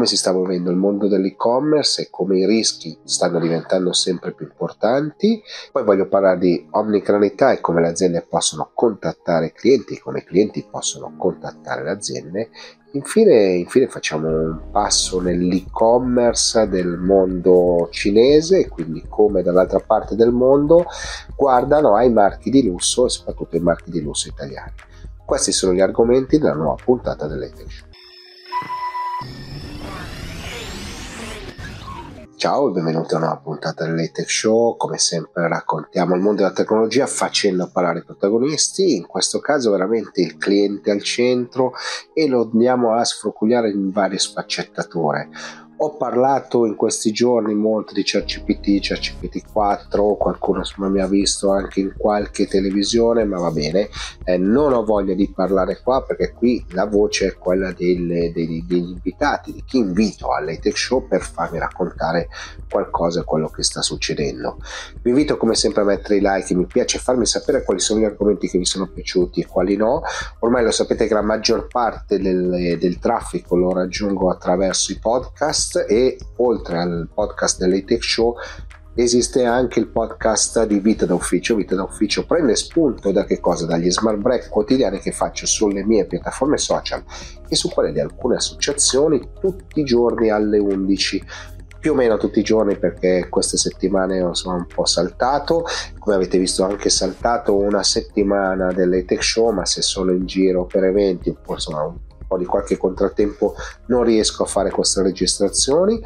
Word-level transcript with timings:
come 0.00 0.12
si 0.12 0.16
sta 0.16 0.32
muovendo 0.32 0.70
il 0.70 0.78
mondo 0.78 1.08
dell'e-commerce 1.08 2.00
e 2.00 2.08
come 2.08 2.38
i 2.38 2.46
rischi 2.46 2.96
stanno 3.04 3.38
diventando 3.38 3.92
sempre 3.92 4.32
più 4.32 4.46
importanti. 4.46 5.42
Poi 5.70 5.84
voglio 5.84 6.08
parlare 6.08 6.38
di 6.38 6.66
omnicranità 6.70 7.52
e 7.52 7.60
come 7.60 7.82
le 7.82 7.88
aziende 7.88 8.24
possono 8.26 8.70
contattare 8.72 9.48
i 9.48 9.52
clienti, 9.52 9.98
come 9.98 10.20
i 10.20 10.24
clienti 10.24 10.66
possono 10.70 11.12
contattare 11.18 11.82
le 11.82 11.90
aziende. 11.90 12.48
Infine, 12.92 13.34
infine 13.56 13.88
facciamo 13.88 14.26
un 14.26 14.70
passo 14.70 15.20
nell'e-commerce 15.20 16.66
del 16.66 16.96
mondo 16.96 17.88
cinese, 17.90 18.70
quindi 18.70 19.04
come 19.06 19.42
dall'altra 19.42 19.80
parte 19.80 20.16
del 20.16 20.32
mondo 20.32 20.86
guardano 21.36 21.94
ai 21.94 22.10
marchi 22.10 22.48
di 22.48 22.64
lusso 22.64 23.04
e 23.04 23.10
soprattutto 23.10 23.56
ai 23.56 23.62
marchi 23.62 23.90
di 23.90 24.00
lusso 24.00 24.28
italiani. 24.28 24.72
Questi 25.26 25.52
sono 25.52 25.74
gli 25.74 25.80
argomenti 25.80 26.38
della 26.38 26.54
nuova 26.54 26.82
puntata 26.82 27.26
dell'Etech 27.26 27.88
Ciao 32.40 32.70
e 32.70 32.72
benvenuti 32.72 33.12
a 33.12 33.18
una 33.18 33.36
puntata 33.36 33.84
dell'Etech 33.84 34.30
Show. 34.30 34.74
Come 34.78 34.96
sempre 34.96 35.46
raccontiamo 35.46 36.14
il 36.14 36.22
mondo 36.22 36.40
della 36.40 36.54
tecnologia 36.54 37.06
facendo 37.06 37.68
parlare 37.70 37.98
i 37.98 38.02
protagonisti, 38.02 38.96
in 38.96 39.06
questo 39.06 39.40
caso 39.40 39.70
veramente 39.72 40.22
il 40.22 40.38
cliente 40.38 40.90
al 40.90 41.02
centro 41.02 41.74
e 42.14 42.26
lo 42.26 42.48
andiamo 42.50 42.94
a 42.94 43.04
sfrucugliare 43.04 43.68
in 43.68 43.90
varie 43.90 44.18
sfaccettature. 44.18 45.28
Ho 45.82 45.96
parlato 45.96 46.66
in 46.66 46.76
questi 46.76 47.10
giorni 47.10 47.54
molto 47.54 47.94
di 47.94 48.02
ChatGPT, 48.04 48.80
ChatGPT 48.82 49.50
4, 49.50 50.14
qualcuno 50.16 50.58
insomma, 50.58 50.90
mi 50.90 51.00
ha 51.00 51.06
visto 51.06 51.52
anche 51.52 51.80
in 51.80 51.94
qualche 51.96 52.46
televisione, 52.46 53.24
ma 53.24 53.38
va 53.38 53.50
bene, 53.50 53.88
eh, 54.24 54.36
non 54.36 54.74
ho 54.74 54.84
voglia 54.84 55.14
di 55.14 55.32
parlare 55.34 55.80
qua 55.82 56.02
perché 56.02 56.32
qui 56.32 56.62
la 56.72 56.84
voce 56.84 57.28
è 57.28 57.34
quella 57.38 57.72
delle, 57.72 58.30
degli, 58.30 58.62
degli, 58.62 58.90
invitati, 58.90 59.54
di 59.54 59.64
chi 59.64 59.78
invito 59.78 60.34
all'Etech 60.34 60.76
Show 60.76 61.08
per 61.08 61.22
farmi 61.22 61.58
raccontare 61.58 62.28
qualcosa, 62.68 63.24
quello 63.24 63.48
che 63.48 63.62
sta 63.62 63.80
succedendo. 63.80 64.58
Vi 65.00 65.08
invito 65.08 65.38
come 65.38 65.54
sempre 65.54 65.80
a 65.80 65.86
mettere 65.86 66.16
i 66.16 66.20
like, 66.20 66.54
mi 66.54 66.66
piace 66.66 66.98
farmi 66.98 67.24
sapere 67.24 67.64
quali 67.64 67.80
sono 67.80 68.00
gli 68.00 68.04
argomenti 68.04 68.50
che 68.50 68.58
vi 68.58 68.66
sono 68.66 68.86
piaciuti 68.86 69.40
e 69.40 69.46
quali 69.46 69.76
no. 69.76 70.02
Ormai 70.40 70.62
lo 70.62 70.72
sapete 70.72 71.06
che 71.06 71.14
la 71.14 71.22
maggior 71.22 71.68
parte 71.68 72.18
del, 72.18 72.76
del 72.78 72.98
traffico 72.98 73.56
lo 73.56 73.72
raggiungo 73.72 74.30
attraverso 74.30 74.92
i 74.92 74.98
podcast 74.98 75.68
podcast 75.70 75.84
e 75.88 76.18
oltre 76.36 76.78
al 76.78 77.08
podcast 77.12 77.58
dell'Atech 77.60 78.02
Show 78.02 78.34
esiste 78.94 79.44
anche 79.44 79.78
il 79.78 79.86
podcast 79.86 80.64
di 80.66 80.80
Vita 80.80 81.06
d'Ufficio. 81.06 81.54
Vita 81.54 81.76
d'Ufficio 81.76 82.26
prende 82.26 82.56
spunto 82.56 83.12
da 83.12 83.24
che 83.24 83.38
cosa? 83.38 83.66
Dagli 83.66 83.90
smart 83.90 84.18
break 84.18 84.48
quotidiani 84.48 84.98
che 84.98 85.12
faccio 85.12 85.46
sulle 85.46 85.84
mie 85.84 86.06
piattaforme 86.06 86.58
social 86.58 87.02
e 87.48 87.54
su 87.54 87.70
quelle 87.70 87.92
di 87.92 88.00
alcune 88.00 88.36
associazioni 88.36 89.20
tutti 89.40 89.80
i 89.80 89.84
giorni 89.84 90.28
alle 90.30 90.58
11 90.58 91.24
più 91.78 91.92
o 91.92 91.94
meno 91.94 92.18
tutti 92.18 92.40
i 92.40 92.42
giorni 92.42 92.76
perché 92.76 93.28
queste 93.30 93.56
settimane 93.56 94.34
sono 94.34 94.56
un 94.56 94.66
po' 94.66 94.84
saltato 94.84 95.64
come 95.98 96.14
avete 96.14 96.36
visto 96.36 96.62
anche 96.62 96.90
saltato 96.90 97.56
una 97.56 97.82
settimana 97.82 98.70
delle 98.70 99.06
tech 99.06 99.22
show 99.22 99.50
ma 99.50 99.64
se 99.64 99.80
sono 99.80 100.12
in 100.12 100.26
giro 100.26 100.66
per 100.66 100.84
eventi 100.84 101.34
insomma 101.48 101.84
un 101.84 101.96
po' 102.30 102.38
di 102.38 102.44
qualche 102.44 102.76
contrattempo 102.76 103.56
non 103.86 104.04
riesco 104.04 104.44
a 104.44 104.46
fare 104.46 104.70
queste 104.70 105.02
registrazioni. 105.02 106.00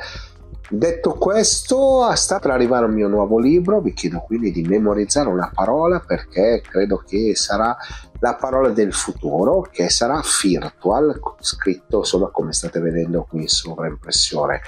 Detto 0.67 1.13
questo, 1.13 2.11
sta 2.15 2.39
per 2.39 2.51
arrivare 2.51 2.87
il 2.87 2.93
mio 2.93 3.07
nuovo 3.07 3.39
libro, 3.39 3.83
vi 3.83 3.93
chiedo 3.93 4.21
quindi 4.21 4.51
di 4.51 4.63
memorizzare 4.63 5.29
una 5.29 5.51
parola 5.53 6.01
perché 6.01 6.63
credo 6.67 7.03
che 7.07 7.37
sarà 7.37 7.77
la 8.21 8.35
parola 8.37 8.71
del 8.71 8.95
futuro, 8.95 9.69
che 9.71 9.91
sarà 9.91 10.23
virtual, 10.43 11.21
scritto 11.41 11.99
insomma 11.99 12.31
come 12.31 12.55
state 12.55 12.81
vedendo 12.81 13.27
qui 13.29 13.43
in 13.43 13.49
sovraimpressione 13.49 14.61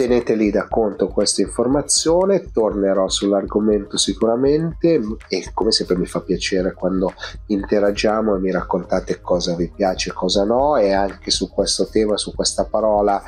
teneteli 0.00 0.50
da 0.50 0.66
conto 0.66 1.08
questa 1.08 1.42
informazione, 1.42 2.50
tornerò 2.50 3.06
sull'argomento 3.06 3.98
sicuramente 3.98 4.98
e 5.28 5.50
come 5.52 5.72
sempre 5.72 5.98
mi 5.98 6.06
fa 6.06 6.22
piacere 6.22 6.72
quando 6.72 7.12
interagiamo 7.48 8.34
e 8.34 8.38
mi 8.38 8.50
raccontate 8.50 9.20
cosa 9.20 9.54
vi 9.54 9.70
piace 9.70 10.08
e 10.08 10.12
cosa 10.14 10.44
no 10.44 10.78
e 10.78 10.92
anche 10.92 11.30
su 11.30 11.50
questo 11.50 11.86
tema, 11.90 12.16
su 12.16 12.34
questa 12.34 12.64
parola 12.64 13.22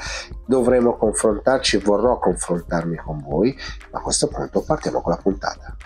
dovremo 0.46 0.96
confrontarci, 0.96 1.76
vorrò 1.76 2.18
confrontarmi 2.18 2.96
con 2.96 3.20
voi, 3.20 3.54
ma 3.90 3.98
a 3.98 4.02
questo 4.02 4.28
punto 4.28 4.62
partiamo 4.62 5.02
con 5.02 5.12
la 5.12 5.20
puntata. 5.22 5.76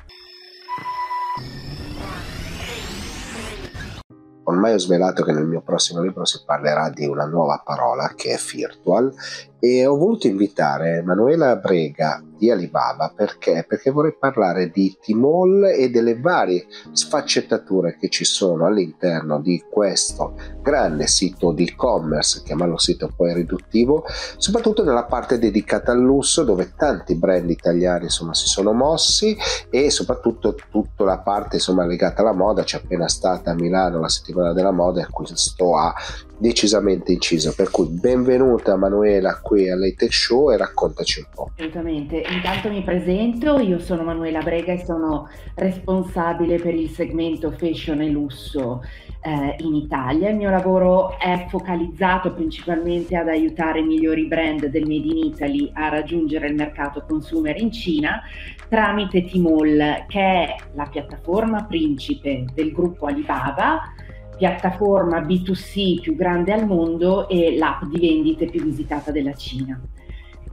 Ormai 4.48 4.74
ho 4.74 4.78
svelato 4.78 5.24
che 5.24 5.32
nel 5.32 5.44
mio 5.44 5.60
prossimo 5.60 6.00
libro 6.00 6.24
si 6.24 6.40
parlerà 6.46 6.88
di 6.90 7.04
una 7.04 7.24
nuova 7.24 7.60
parola 7.64 8.12
che 8.14 8.30
è 8.30 8.38
virtual 8.38 9.12
e 9.58 9.86
ho 9.86 9.96
voluto 9.96 10.26
invitare 10.26 11.02
Manuela 11.02 11.56
Brega 11.56 12.22
di 12.36 12.50
Alibaba 12.50 13.12
perché? 13.14 13.64
Perché 13.66 13.90
vorrei 13.90 14.14
parlare 14.18 14.68
di 14.70 14.96
Timol 15.00 15.64
e 15.64 15.88
delle 15.90 16.18
varie 16.20 16.66
sfaccettature 16.92 17.96
che 17.98 18.08
ci 18.08 18.24
sono 18.24 18.66
all'interno 18.66 19.40
di 19.40 19.64
questo 19.68 20.34
grande 20.60 21.06
sito 21.06 21.52
di 21.52 21.64
e-commerce, 21.64 22.42
chiamarlo 22.42 22.76
sito 22.76 23.10
poi 23.14 23.32
riduttivo, 23.32 24.04
soprattutto 24.36 24.84
nella 24.84 25.04
parte 25.04 25.38
dedicata 25.38 25.92
al 25.92 26.00
lusso 26.00 26.44
dove 26.44 26.72
tanti 26.76 27.14
brand 27.14 27.48
italiani 27.48 28.04
insomma 28.04 28.34
si 28.34 28.46
sono 28.46 28.72
mossi 28.72 29.36
e 29.70 29.90
soprattutto 29.90 30.54
tutta 30.70 31.04
la 31.04 31.18
parte 31.18 31.56
insomma 31.56 31.86
legata 31.86 32.20
alla 32.20 32.32
moda, 32.32 32.62
c'è 32.62 32.78
appena 32.78 33.08
stata 33.08 33.52
a 33.52 33.54
Milano 33.54 34.00
la 34.00 34.08
settimana 34.08 34.52
della 34.52 34.72
moda 34.72 35.00
e 35.00 35.06
questo 35.10 35.76
ha 35.76 35.94
decisamente 36.38 37.12
inciso. 37.12 37.52
Per 37.54 37.70
cui 37.70 37.88
benvenuta 37.88 38.76
Manuela 38.76 39.40
qui 39.42 39.70
all'Atech 39.70 40.12
Show 40.12 40.52
e 40.52 40.56
raccontaci 40.56 41.20
un 41.20 41.26
po'. 41.34 41.50
Assolutamente, 41.54 42.22
intanto 42.28 42.68
mi 42.68 42.82
presento, 42.82 43.58
io 43.58 43.78
sono 43.78 44.02
Manuela 44.02 44.40
Brega 44.40 44.72
e 44.72 44.84
sono 44.84 45.28
responsabile 45.54 46.58
per 46.58 46.74
il 46.74 46.90
segmento 46.90 47.50
fashion 47.52 48.00
e 48.00 48.08
lusso 48.08 48.82
eh, 49.22 49.56
in 49.58 49.74
Italia. 49.74 50.30
Il 50.30 50.36
mio 50.36 50.50
lavoro 50.50 51.18
è 51.18 51.46
focalizzato 51.48 52.32
principalmente 52.32 53.16
ad 53.16 53.28
aiutare 53.28 53.80
i 53.80 53.84
migliori 53.84 54.26
brand 54.26 54.66
del 54.66 54.86
Made 54.86 55.06
in 55.06 55.16
Italy 55.16 55.70
a 55.74 55.88
raggiungere 55.88 56.48
il 56.48 56.54
mercato 56.54 57.04
consumer 57.06 57.56
in 57.60 57.72
Cina 57.72 58.22
tramite 58.68 59.24
Tmall, 59.24 60.06
che 60.06 60.20
è 60.20 60.56
la 60.74 60.86
piattaforma 60.86 61.64
principe 61.64 62.44
del 62.52 62.72
gruppo 62.72 63.06
Alibaba 63.06 63.80
piattaforma 64.36 65.20
B2C 65.20 66.00
più 66.00 66.14
grande 66.14 66.52
al 66.52 66.66
mondo 66.66 67.28
e 67.28 67.56
l'app 67.56 67.84
di 67.84 67.98
vendite 67.98 68.46
più 68.46 68.62
visitata 68.62 69.10
della 69.10 69.34
Cina. 69.34 69.80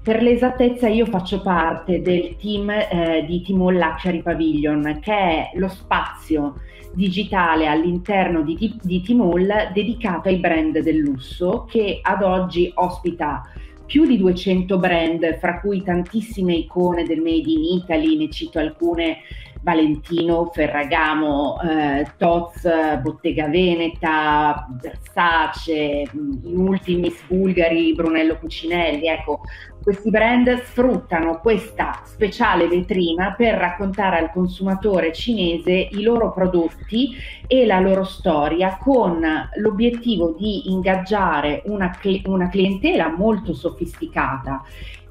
Per 0.02 0.22
l'esattezza 0.22 0.90
io 0.90 1.06
faccio 1.06 1.42
parte 1.42 2.02
del 2.02 2.36
team 2.36 2.70
eh, 2.70 3.24
di 3.26 3.42
Tmall 3.42 3.78
Luxury 3.78 4.22
Pavilion, 4.22 5.00
che 5.02 5.14
è 5.14 5.52
lo 5.56 5.70
spazio 5.70 6.56
digitale 6.94 7.68
all'interno 7.68 8.42
di, 8.42 8.78
di 8.82 9.02
Tmall 9.02 9.72
dedicato 9.72 10.28
ai 10.28 10.38
brand 10.38 10.80
del 10.80 10.98
lusso 10.98 11.66
che 11.70 12.00
ad 12.02 12.22
oggi 12.22 12.70
ospita 12.76 13.44
più 13.86 14.06
di 14.06 14.18
200 14.18 14.78
brand, 14.78 15.38
fra 15.38 15.60
cui 15.60 15.84
tantissime 15.84 16.54
icone 16.54 17.04
del 17.04 17.22
Made 17.22 17.50
in 17.50 17.64
Italy, 17.64 18.18
ne 18.18 18.30
cito 18.30 18.60
alcune 18.60 19.18
Valentino, 19.63 20.51
Ferragamo, 20.53 21.59
eh, 21.62 22.06
Toz, 22.18 22.68
Bottega 23.01 23.47
Veneta, 23.47 24.68
Versace, 24.79 26.03
in 26.13 26.57
ultimi 26.57 27.13
Bulgari, 27.28 27.94
Brunello 27.96 28.38
Cucinelli. 28.38 29.07
Ecco, 29.07 29.40
questi 29.81 30.09
brand 30.09 30.63
sfruttano 30.63 31.40
questa 31.40 32.02
speciale 32.03 32.68
vetrina 32.68 33.34
per 33.35 33.56
raccontare 33.56 34.18
al 34.18 34.31
consumatore 34.31 35.12
cinese 35.12 35.90
i 35.91 36.02
loro 36.02 36.31
prodotti 36.31 37.16
e 37.47 37.66
la 37.66 37.79
loro 37.79 38.03
storia 38.03 38.78
con 38.78 39.22
l'obiettivo 39.56 40.35
di 40.38 40.72
ingaggiare 40.72 41.63
una, 41.66 41.97
una 42.25 42.50
clientela 42.50 43.09
molto 43.09 43.53
sofisticata 43.53 44.64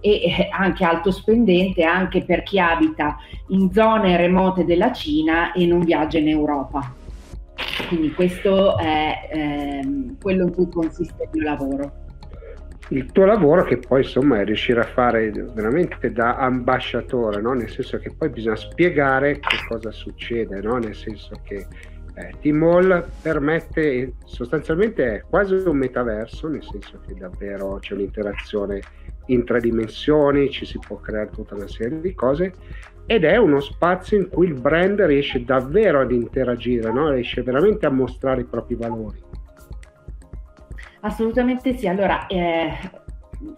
e 0.02 0.48
anche 0.50 0.84
alto 0.84 1.10
spendente 1.12 1.84
anche 1.84 2.24
per 2.24 2.42
chi 2.42 2.58
abita 2.58 3.16
in 3.48 3.72
zone 3.72 4.16
remote 4.16 4.64
della 4.64 4.92
Cina 4.92 5.52
e 5.52 5.64
non 5.64 5.84
viaggia 5.84 6.18
in 6.18 6.28
Europa. 6.28 6.94
Quindi 7.88 8.12
questo 8.12 8.76
è 8.78 9.28
ehm, 9.32 10.18
quello 10.20 10.44
in 10.44 10.52
cui 10.52 10.68
consiste 10.68 11.22
il 11.22 11.28
mio 11.32 11.44
lavoro. 11.44 12.00
Il 12.88 13.10
tuo 13.12 13.24
lavoro 13.24 13.64
che 13.64 13.78
poi 13.78 14.02
insomma 14.02 14.40
è 14.40 14.44
riuscire 14.44 14.80
a 14.80 14.84
fare 14.84 15.30
veramente 15.30 16.12
da 16.12 16.36
ambasciatore, 16.36 17.40
no? 17.40 17.52
nel 17.52 17.70
senso 17.70 17.98
che 17.98 18.12
poi 18.14 18.28
bisogna 18.28 18.56
spiegare 18.56 19.38
che 19.38 19.56
cosa 19.66 19.90
succede, 19.90 20.60
no? 20.60 20.76
nel 20.76 20.94
senso 20.94 21.40
che 21.42 21.66
eh, 22.14 22.34
Tmall 22.42 23.06
permette 23.22 24.14
sostanzialmente 24.24 25.14
è 25.14 25.22
quasi 25.26 25.54
un 25.54 25.76
metaverso, 25.76 26.48
nel 26.48 26.62
senso 26.62 27.00
che 27.06 27.14
davvero 27.14 27.78
c'è 27.80 27.94
un'interazione 27.94 28.80
in 29.26 29.44
tre 29.44 29.60
dimensioni, 29.60 30.50
ci 30.50 30.64
si 30.64 30.78
può 30.78 30.96
creare 30.96 31.30
tutta 31.30 31.54
una 31.54 31.68
serie 31.68 32.00
di 32.00 32.14
cose 32.14 32.52
ed 33.06 33.24
è 33.24 33.36
uno 33.36 33.60
spazio 33.60 34.16
in 34.16 34.28
cui 34.28 34.46
il 34.46 34.54
brand 34.54 35.00
riesce 35.02 35.44
davvero 35.44 36.00
ad 36.00 36.12
interagire, 36.12 36.92
no? 36.92 37.10
riesce 37.10 37.42
veramente 37.42 37.86
a 37.86 37.90
mostrare 37.90 38.42
i 38.42 38.46
propri 38.46 38.74
valori. 38.74 39.20
Assolutamente 41.00 41.76
sì, 41.76 41.88
allora 41.88 42.26
eh, 42.26 42.72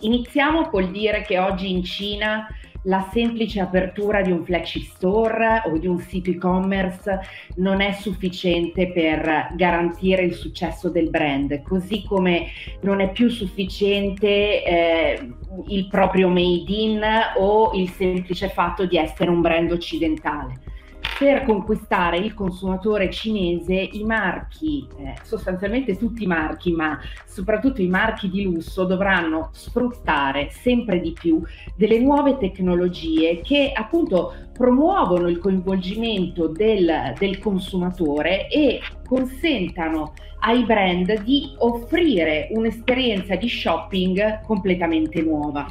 iniziamo 0.01 0.69
col 0.69 0.91
dire 0.91 1.23
che 1.23 1.39
oggi 1.39 1.71
in 1.71 1.85
Cina 1.85 2.47
la 2.85 3.09
semplice 3.13 3.61
apertura 3.61 4.23
di 4.23 4.31
un 4.31 4.45
flagship 4.45 4.85
store 4.95 5.63
o 5.67 5.79
di 5.79 5.87
un 5.87 5.99
sito 5.99 6.31
e-commerce 6.31 7.21
non 7.57 7.81
è 7.81 7.93
sufficiente 7.93 8.91
per 8.93 9.53
garantire 9.55 10.23
il 10.23 10.35
successo 10.35 10.89
del 10.89 11.11
brand, 11.11 11.63
così 11.63 12.05
come 12.07 12.49
non 12.81 13.01
è 13.01 13.11
più 13.11 13.29
sufficiente 13.29 14.65
eh, 14.65 15.29
il 15.69 15.87
proprio 15.89 16.29
made 16.29 16.73
in 16.73 17.03
o 17.37 17.73
il 17.75 17.89
semplice 17.91 18.49
fatto 18.49 18.87
di 18.87 18.97
essere 18.97 19.31
un 19.31 19.41
brand 19.41 19.71
occidentale 19.71 20.73
per 21.25 21.45
conquistare 21.45 22.19
il 22.19 22.35
consumatore 22.35 23.11
cinese 23.11 23.73
i 23.73 24.05
marchi, 24.05 24.87
eh, 24.99 25.15
sostanzialmente 25.23 25.97
tutti 25.97 26.25
i 26.25 26.27
marchi, 26.27 26.71
ma 26.73 27.01
soprattutto 27.25 27.81
i 27.81 27.87
marchi 27.87 28.29
di 28.29 28.43
lusso, 28.43 28.85
dovranno 28.85 29.49
sfruttare 29.53 30.51
sempre 30.51 31.01
di 31.01 31.13
più 31.13 31.41
delle 31.77 31.99
nuove 31.99 32.37
tecnologie 32.37 33.41
che 33.41 33.73
appunto 33.75 34.35
promuovono 34.53 35.29
il 35.29 35.39
coinvolgimento 35.39 36.47
del, 36.47 37.15
del 37.19 37.39
consumatore 37.39 38.47
e 38.51 38.81
consentano 39.07 40.13
ai 40.41 40.63
brand 40.65 41.23
di 41.23 41.55
offrire 41.57 42.49
un'esperienza 42.51 43.35
di 43.35 43.49
shopping 43.49 44.43
completamente 44.43 45.23
nuova. 45.23 45.67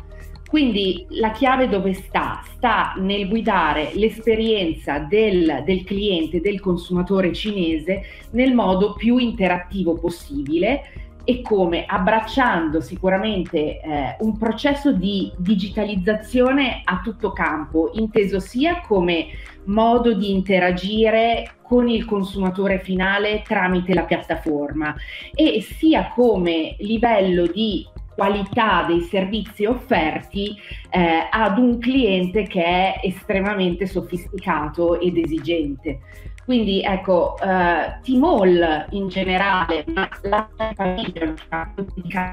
Quindi 0.54 1.08
la 1.10 1.32
chiave 1.32 1.68
dove 1.68 1.96
sta? 1.96 2.44
Sta 2.46 2.94
nel 2.98 3.28
guidare 3.28 3.90
l'esperienza 3.96 5.00
del, 5.00 5.64
del, 5.66 5.84
cliente, 5.84 6.42
del 6.42 6.60
consumatore 6.60 7.34
cinese 7.34 8.04
nel 8.34 8.54
modo 8.54 8.94
più 8.94 9.18
interattivo 9.18 9.96
possibile 9.96 10.84
e 11.24 11.42
come 11.42 11.86
abbracciando 11.88 12.82
sicuramente 12.82 13.80
eh, 13.82 14.16
un 14.20 14.38
processo 14.38 14.92
di 14.92 15.32
digitalizzazione 15.38 16.82
a 16.84 17.02
tutto 17.04 17.32
campo, 17.32 17.90
inteso 17.96 18.40
sia 18.40 18.82
come 18.82 19.30
modo 19.64 20.14
di 20.14 20.30
interagire 20.30 21.56
con 21.64 21.90
il 21.90 22.06
consumatore 22.06 22.78
finale 22.78 23.42
tramite 23.42 23.96
la 23.96 24.04
piattaforma 24.04 24.94
e 25.34 25.62
sia 25.62 26.12
come 26.14 26.76
livello 26.78 27.48
di 27.48 27.88
qualità 28.16 28.86
dei 28.88 29.02
servizi 29.02 29.66
offerti 29.66 30.56
eh, 30.90 31.28
ad 31.30 31.58
un 31.58 31.80
cliente 31.80 32.44
che 32.44 32.64
è 32.64 33.00
estremamente 33.04 33.86
sofisticato 33.86 35.00
ed 35.00 35.18
esigente. 35.18 36.00
Quindi 36.46 36.82
ecco, 36.82 37.38
eh, 37.40 38.00
Tmall 38.04 38.88
in 38.92 39.08
generale, 39.08 39.86
ma 39.94 40.10
la 40.24 40.50
famiglia 40.76 41.36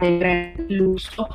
del 0.01 0.19
brand 0.19 0.67
lusso, 0.69 1.29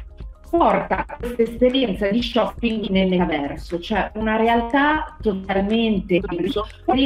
porta 0.49 1.05
questa 1.17 1.41
esperienza 1.41 2.09
di 2.09 2.21
shopping 2.21 2.87
nel 2.89 3.09
metaverso, 3.09 3.79
cioè 3.79 4.11
una 4.15 4.35
realtà 4.35 5.15
totalmente 5.21 6.21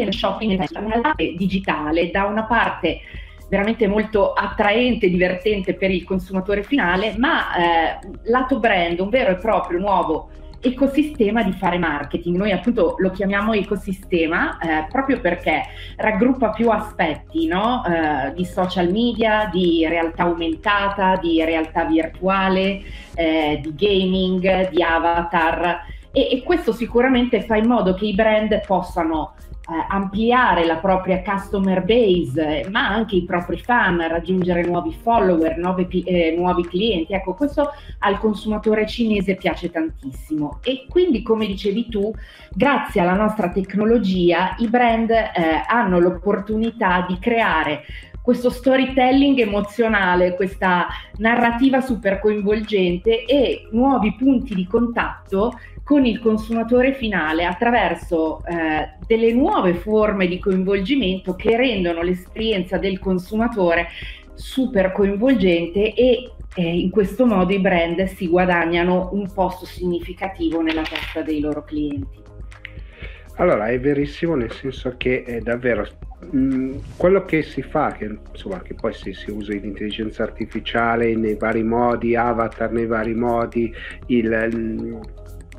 shopping 0.09 0.68
una 0.75 0.88
realtà 0.88 1.13
digitale, 1.15 2.12
da 2.12 2.25
una 2.25 2.44
parte 2.45 3.00
veramente 3.50 3.88
molto 3.88 4.34
attraente, 4.34 5.10
divertente 5.10 5.74
per 5.74 5.92
il 5.92 6.04
consumatore 6.04 6.63
finale, 6.63 7.16
ma 7.18 7.56
eh, 7.56 8.00
lato 8.24 8.60
brand, 8.60 9.00
un 9.00 9.10
vero 9.10 9.31
e 9.31 9.36
proprio 9.36 9.80
nuovo 9.80 10.30
ecosistema 10.62 11.42
di 11.42 11.54
fare 11.54 11.78
marketing. 11.78 12.36
Noi 12.36 12.51
appunto 12.51 12.96
lo 12.98 13.12
chiamiamo 13.12 13.54
ecosistema 13.54 14.57
eh, 14.60 14.88
proprio 14.92 15.19
perché 15.19 15.63
raggruppa 15.96 16.50
più 16.50 16.69
aspetti 16.69 17.48
no? 17.48 17.84
eh, 17.86 18.34
di 18.34 18.46
social 18.46 18.92
media, 18.92 19.50
di 19.51 19.86
realtà 19.88 20.24
aumentata, 20.24 21.18
di 21.22 21.44
realtà 21.44 21.86
virtuale, 21.86 22.81
eh, 23.16 23.60
di 23.62 23.74
gaming, 23.75 24.69
di 24.69 24.84
avatar 24.84 25.98
e, 26.12 26.30
e 26.31 26.44
questo 26.44 26.74
sicuramente 26.74 27.42
fa 27.44 27.56
in 27.56 27.68
modo 27.68 27.94
che 27.94 28.06
i 28.06 28.13
brand 28.13 28.66
possano 28.66 29.34
ampliare 29.88 30.66
la 30.66 30.77
propria 30.77 31.21
customer 31.21 31.83
base, 31.83 32.68
ma 32.69 32.88
anche 32.88 33.16
i 33.16 33.24
propri 33.24 33.57
fan, 33.57 34.06
raggiungere 34.07 34.63
nuovi 34.63 34.94
follower, 34.94 35.57
nuovi, 35.57 36.04
eh, 36.04 36.33
nuovi 36.38 36.66
clienti. 36.68 37.13
Ecco, 37.13 37.33
questo 37.33 37.71
al 38.00 38.19
consumatore 38.19 38.88
cinese 38.88 39.36
piace 39.36 39.69
tantissimo. 39.69 40.60
E 40.63 40.86
quindi, 40.89 41.21
come 41.21 41.45
dicevi 41.45 41.88
tu, 41.89 42.13
grazie 42.51 43.01
alla 43.01 43.16
nostra 43.16 43.50
tecnologia, 43.50 44.56
i 44.60 44.68
brand 44.68 45.10
eh, 45.10 45.31
hanno 45.68 46.00
l'opportunità 46.00 47.06
di 47.07 47.18
creare 47.19 47.83
questo 48.22 48.51
storytelling 48.51 49.39
emozionale, 49.39 50.36
questa 50.36 50.88
narrativa 51.18 51.81
super 51.81 52.19
coinvolgente 52.19 53.25
e 53.25 53.68
nuovi 53.72 54.13
punti 54.13 54.54
di 54.54 54.68
contatto 54.68 55.54
con 55.89 56.06
il 56.06 56.19
consumatore 56.19 56.94
finale 56.94 57.45
attraverso 57.45 58.45
eh, 58.45 58.91
delle 59.07 59.33
nuove 59.33 59.74
forme 59.74 60.27
di 60.27 60.38
coinvolgimento 60.38 61.33
che 61.33 61.57
rendono 61.57 62.03
l'esperienza 62.03 62.77
del 62.77 63.00
consumatore 63.00 63.88
super 64.36 64.91
coinvolgente 64.91 65.95
e 65.95 66.31
eh, 66.53 66.80
in 66.80 66.91
questo 66.91 67.25
modo 67.25 67.51
i 67.53 67.59
brand 67.59 68.03
si 68.03 68.27
guadagnano 68.27 69.09
un 69.13 69.33
posto 69.33 69.65
significativo 69.65 70.62
nella 70.62 70.83
testa 70.83 71.24
dei 71.24 71.39
loro 71.39 71.63
clienti. 71.63 72.21
Allora, 73.38 73.65
è 73.69 73.80
verissimo 73.80 74.36
nel 74.36 74.51
senso 74.51 74.94
che 74.95 75.24
è 75.24 75.39
davvero 75.39 75.88
mm, 76.36 76.77
quello 76.97 77.25
che 77.25 77.41
si 77.41 77.63
fa, 77.63 77.94
che, 77.94 78.15
insomma, 78.31 78.62
che 78.62 78.75
poi 78.75 78.94
si, 78.94 79.12
si, 79.13 79.31
usa 79.31 79.53
l'intelligenza 79.53 80.21
artificiale 80.21 81.15
nei 81.15 81.36
vari 81.36 81.63
modi, 81.63 82.15
avatar 82.15 82.69
nei 82.71 82.86
vari 82.86 83.15
modi, 83.15 83.74
il, 84.07 85.00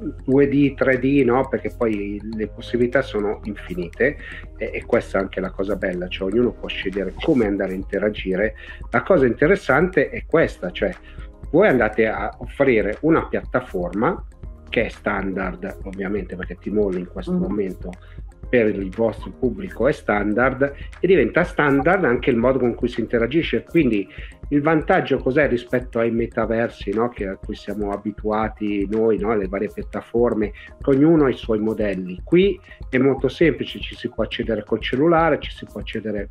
2D, 0.01 0.75
3D, 0.75 1.25
no? 1.25 1.49
perché 1.49 1.73
poi 1.77 2.21
le 2.35 2.49
possibilità 2.49 3.03
sono 3.03 3.41
infinite 3.45 4.17
e, 4.57 4.71
e, 4.73 4.85
questa 4.85 5.19
è 5.19 5.21
anche 5.21 5.41
la 5.41 5.51
cosa 5.51 5.77
bella, 5.77 6.09
cioè 6.09 6.31
ognuno 6.31 6.53
può 6.53 6.69
scegliere 6.69 7.13
come 7.21 7.47
andare 7.47 7.73
a 7.73 7.77
interagire. 7.77 8.55
La 8.91 9.03
cosa 9.03 9.27
interessante 9.27 10.09
è 10.09 10.25
questa, 10.27 10.71
cioè 10.71 10.95
voi 11.51 11.69
andate 11.69 12.07
a 12.07 12.35
offrire 12.39 12.99
una 13.01 13.27
piattaforma 13.27 14.25
che 14.69 14.87
è 14.87 14.89
standard 14.89 15.79
ovviamente 15.83 16.37
perché 16.37 16.57
Timor 16.57 16.97
in 16.97 17.09
questo 17.09 17.33
mm. 17.33 17.41
momento 17.41 17.91
per 18.49 18.67
il 18.67 18.91
vostro 18.91 19.31
pubblico 19.31 19.87
è 19.87 19.93
standard 19.93 20.75
e 20.99 21.07
diventa 21.07 21.45
standard 21.45 22.05
anche 22.05 22.31
il 22.31 22.37
modo 22.37 22.59
con 22.59 22.75
cui 22.75 22.89
si 22.89 23.01
interagisce. 23.01 23.65
Quindi 23.65 24.09
il 24.49 24.63
vantaggio 24.63 25.19
cos'è 25.19 25.49
rispetto 25.49 25.99
ai 25.99 26.11
metaversi 26.11 26.93
no? 26.93 27.05
a 27.05 27.37
cui 27.37 27.55
siamo 27.55 27.93
abituati 27.93 28.87
noi, 28.91 29.19
no? 29.19 29.37
le 29.37 29.47
varie 29.47 29.71
piattaforme, 29.73 30.53
che 30.81 30.91
ognuno 30.91 31.27
ha 31.27 31.31
i 31.31 31.37
suoi 31.37 31.61
modelli. 31.61 32.21
Qui 32.25 32.61
è 32.89 32.99
molto 32.99 33.29
semplice, 33.29 33.79
ci 33.79 33.95
si 33.95 34.09
può 34.09 34.25
accedere 34.25 34.65
col 34.65 34.81
cellulare, 34.81 35.39
ci 35.39 35.53
si 35.53 35.67
può 35.67 35.81
accedere 35.81 36.29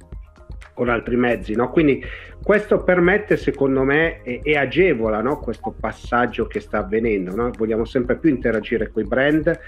con 0.74 0.90
altri 0.90 1.16
mezzi. 1.16 1.56
No? 1.56 1.70
Quindi 1.70 2.04
questo 2.42 2.84
permette, 2.84 3.38
secondo 3.38 3.84
me, 3.84 4.22
e, 4.24 4.42
e 4.44 4.58
agevola 4.58 5.22
no? 5.22 5.40
questo 5.40 5.74
passaggio 5.78 6.46
che 6.48 6.60
sta 6.60 6.80
avvenendo. 6.80 7.36
No? 7.36 7.52
Vogliamo 7.58 7.86
sempre 7.86 8.18
più 8.18 8.30
interagire 8.30 8.90
con 8.90 9.04
i 9.04 9.08
brand, 9.08 9.60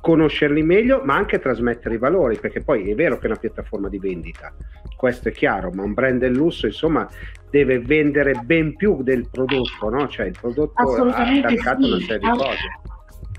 conoscerli 0.00 0.62
meglio, 0.62 1.02
ma 1.04 1.14
anche 1.14 1.38
trasmettere 1.38 1.96
i 1.96 1.98
valori, 1.98 2.38
perché 2.38 2.62
poi 2.62 2.90
è 2.90 2.94
vero 2.94 3.18
che 3.18 3.24
è 3.24 3.30
una 3.30 3.38
piattaforma 3.38 3.88
di 3.88 3.98
vendita, 3.98 4.52
questo 4.96 5.28
è 5.28 5.32
chiaro, 5.32 5.70
ma 5.72 5.82
un 5.82 5.94
brand 5.94 6.20
del 6.20 6.32
lusso, 6.32 6.66
insomma, 6.66 7.08
deve 7.50 7.80
vendere 7.80 8.40
ben 8.44 8.76
più 8.76 9.02
del 9.02 9.28
prodotto, 9.30 9.88
no? 9.90 10.08
Cioè 10.08 10.26
il 10.26 10.36
prodotto 10.40 10.80
ha 10.82 11.26
attaccato 11.26 11.82
sì. 11.82 11.90
una 11.90 12.00
serie 12.00 12.18
di 12.18 12.28
cose. 12.28 12.80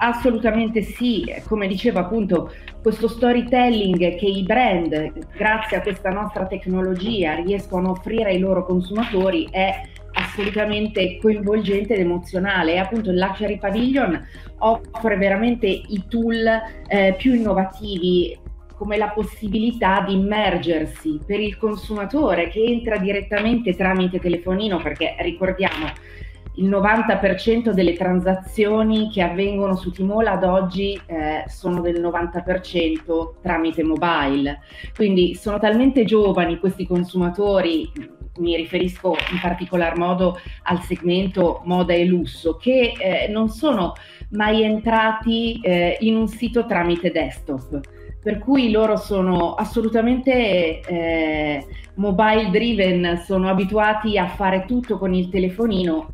Assolutamente 0.03 0.81
sì, 0.81 1.31
come 1.47 1.67
dicevo 1.67 1.99
appunto, 1.99 2.51
questo 2.81 3.07
storytelling 3.07 4.15
che 4.15 4.25
i 4.25 4.43
brand, 4.43 5.11
grazie 5.35 5.77
a 5.77 5.81
questa 5.81 6.09
nostra 6.09 6.47
tecnologia, 6.47 7.35
riescono 7.35 7.89
a 7.89 7.91
offrire 7.91 8.31
ai 8.31 8.39
loro 8.39 8.65
consumatori 8.65 9.47
è 9.51 9.79
assolutamente 10.13 11.17
coinvolgente 11.19 11.93
ed 11.93 12.01
emozionale 12.01 12.73
e 12.73 12.77
appunto 12.77 13.11
il 13.11 13.17
Luxury 13.17 13.57
Pavilion 13.57 14.27
offre 14.59 15.17
veramente 15.17 15.67
i 15.67 16.03
tool 16.07 16.47
eh, 16.87 17.15
più 17.17 17.33
innovativi 17.33 18.37
come 18.75 18.97
la 18.97 19.09
possibilità 19.09 20.03
di 20.07 20.13
immergersi 20.13 21.19
per 21.25 21.39
il 21.39 21.57
consumatore 21.57 22.49
che 22.49 22.63
entra 22.63 22.97
direttamente 22.97 23.75
tramite 23.75 24.19
telefonino 24.19 24.81
perché 24.81 25.15
ricordiamo 25.19 25.85
il 26.55 26.69
90% 26.69 27.71
delle 27.71 27.93
transazioni 27.93 29.09
che 29.09 29.21
avvengono 29.21 29.75
su 29.75 29.91
Timol 29.91 30.27
ad 30.27 30.43
oggi 30.43 30.99
eh, 31.05 31.43
sono 31.47 31.79
del 31.79 32.01
90% 32.01 33.33
tramite 33.41 33.83
mobile. 33.83 34.59
Quindi 34.95 35.35
sono 35.35 35.59
talmente 35.59 36.03
giovani 36.03 36.59
questi 36.59 36.85
consumatori, 36.85 37.89
mi 38.37 38.55
riferisco 38.55 39.15
in 39.31 39.39
particolar 39.41 39.97
modo 39.97 40.39
al 40.63 40.81
segmento 40.81 41.61
moda 41.65 41.93
e 41.93 42.05
lusso, 42.05 42.55
che 42.57 42.93
eh, 42.97 43.27
non 43.29 43.49
sono 43.49 43.93
mai 44.31 44.63
entrati 44.63 45.59
eh, 45.61 45.97
in 46.01 46.15
un 46.15 46.27
sito 46.27 46.65
tramite 46.65 47.11
desktop. 47.11 47.79
Per 48.21 48.37
cui 48.37 48.69
loro 48.69 48.97
sono 48.97 49.55
assolutamente 49.55 50.79
eh, 50.81 51.65
mobile 51.95 52.49
driven, 52.51 53.21
sono 53.25 53.49
abituati 53.49 54.17
a 54.17 54.27
fare 54.27 54.65
tutto 54.65 54.97
con 54.97 55.13
il 55.13 55.29
telefonino 55.29 56.13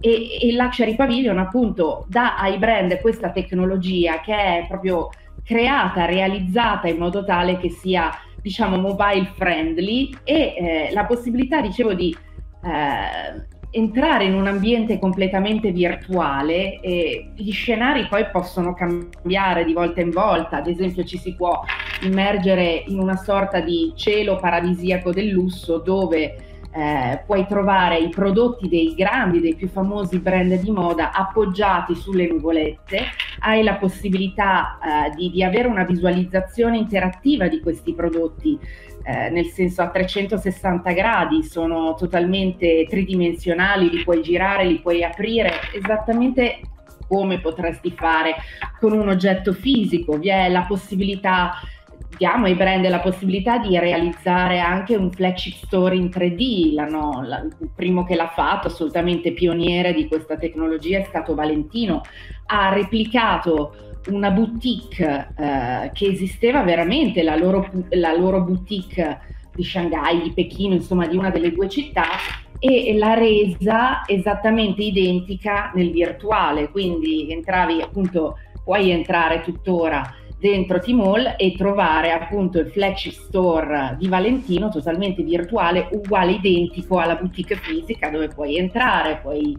e, 0.00 0.38
e 0.40 0.52
Luxury 0.54 0.96
Pavilion 0.96 1.38
appunto 1.38 2.06
dà 2.08 2.36
ai 2.36 2.56
brand 2.58 2.98
questa 3.00 3.30
tecnologia 3.30 4.20
che 4.20 4.34
è 4.34 4.64
proprio 4.66 5.10
creata, 5.44 6.06
realizzata 6.06 6.88
in 6.88 6.96
modo 6.96 7.24
tale 7.24 7.58
che 7.58 7.70
sia 7.70 8.10
diciamo 8.42 8.76
mobile 8.76 9.30
friendly 9.34 10.10
e 10.24 10.54
eh, 10.56 10.90
la 10.92 11.04
possibilità 11.04 11.60
dicevo 11.60 11.94
di 11.94 12.16
eh, 12.62 13.48
entrare 13.72 14.24
in 14.24 14.34
un 14.34 14.46
ambiente 14.46 14.98
completamente 14.98 15.70
virtuale 15.70 16.80
e 16.80 17.30
gli 17.36 17.52
scenari 17.52 18.06
poi 18.08 18.26
possono 18.30 18.74
cambiare 18.74 19.64
di 19.64 19.72
volta 19.72 20.00
in 20.00 20.10
volta, 20.10 20.56
ad 20.56 20.66
esempio 20.66 21.04
ci 21.04 21.18
si 21.18 21.34
può 21.34 21.62
immergere 22.02 22.82
in 22.86 22.98
una 22.98 23.16
sorta 23.16 23.60
di 23.60 23.92
cielo 23.94 24.36
paradisiaco 24.36 25.12
del 25.12 25.28
lusso 25.28 25.78
dove 25.78 26.49
eh, 26.72 27.22
puoi 27.26 27.46
trovare 27.46 27.98
i 27.98 28.08
prodotti 28.08 28.68
dei 28.68 28.94
grandi, 28.94 29.40
dei 29.40 29.54
più 29.54 29.68
famosi 29.68 30.18
brand 30.18 30.54
di 30.54 30.70
moda 30.70 31.10
appoggiati 31.12 31.94
sulle 31.94 32.28
nuvolette, 32.28 33.06
hai 33.40 33.62
la 33.62 33.74
possibilità 33.74 34.78
eh, 34.78 35.14
di, 35.14 35.30
di 35.30 35.42
avere 35.42 35.68
una 35.68 35.84
visualizzazione 35.84 36.78
interattiva 36.78 37.48
di 37.48 37.60
questi 37.60 37.92
prodotti 37.92 38.58
eh, 39.02 39.30
nel 39.30 39.46
senso 39.46 39.82
a 39.82 39.88
360 39.88 40.92
gradi, 40.92 41.42
sono 41.42 41.94
totalmente 41.94 42.86
tridimensionali, 42.88 43.90
li 43.90 44.04
puoi 44.04 44.22
girare, 44.22 44.66
li 44.66 44.78
puoi 44.78 45.02
aprire 45.02 45.52
esattamente 45.74 46.60
come 47.08 47.40
potresti 47.40 47.90
fare 47.90 48.36
con 48.78 48.92
un 48.92 49.08
oggetto 49.08 49.52
fisico. 49.52 50.18
Vi 50.18 50.28
è 50.28 50.48
la 50.48 50.64
possibilità 50.68 51.54
diamo 52.16 52.46
ai 52.46 52.54
brand 52.54 52.86
la 52.88 53.00
possibilità 53.00 53.58
di 53.58 53.78
realizzare 53.78 54.60
anche 54.60 54.96
un 54.96 55.10
flagship 55.10 55.54
store 55.64 55.96
in 55.96 56.06
3D. 56.06 56.74
La, 56.74 56.84
no, 56.84 57.22
la, 57.24 57.40
il 57.40 57.70
primo 57.74 58.04
che 58.04 58.14
l'ha 58.14 58.28
fatto, 58.28 58.68
assolutamente 58.68 59.32
pioniere 59.32 59.92
di 59.92 60.06
questa 60.06 60.36
tecnologia, 60.36 60.98
è 60.98 61.04
stato 61.04 61.34
Valentino. 61.34 62.02
Ha 62.46 62.72
replicato 62.72 63.74
una 64.08 64.30
boutique 64.30 65.34
eh, 65.36 65.90
che 65.92 66.06
esisteva 66.06 66.62
veramente, 66.62 67.22
la 67.22 67.36
loro, 67.36 67.70
la 67.90 68.14
loro 68.14 68.42
boutique 68.42 69.20
di 69.54 69.64
Shanghai, 69.64 70.22
di 70.22 70.32
Pechino, 70.32 70.74
insomma 70.74 71.06
di 71.06 71.16
una 71.16 71.30
delle 71.30 71.52
due 71.52 71.68
città, 71.68 72.04
e 72.58 72.94
l'ha 72.96 73.14
resa 73.14 74.02
esattamente 74.06 74.82
identica 74.82 75.70
nel 75.74 75.90
virtuale, 75.90 76.68
quindi 76.68 77.30
entravi 77.30 77.80
appunto, 77.80 78.36
puoi 78.62 78.90
entrare 78.90 79.40
tuttora 79.40 80.14
dentro 80.40 80.78
T-Mall 80.78 81.34
e 81.36 81.54
trovare 81.54 82.12
appunto 82.12 82.58
il 82.58 82.70
flagship 82.70 83.12
store 83.12 83.96
di 83.98 84.08
Valentino 84.08 84.70
totalmente 84.70 85.22
virtuale, 85.22 85.88
uguale 85.92 86.32
identico 86.32 86.98
alla 86.98 87.16
boutique 87.16 87.56
fisica 87.56 88.08
dove 88.08 88.28
puoi 88.28 88.56
entrare, 88.56 89.18
puoi 89.20 89.54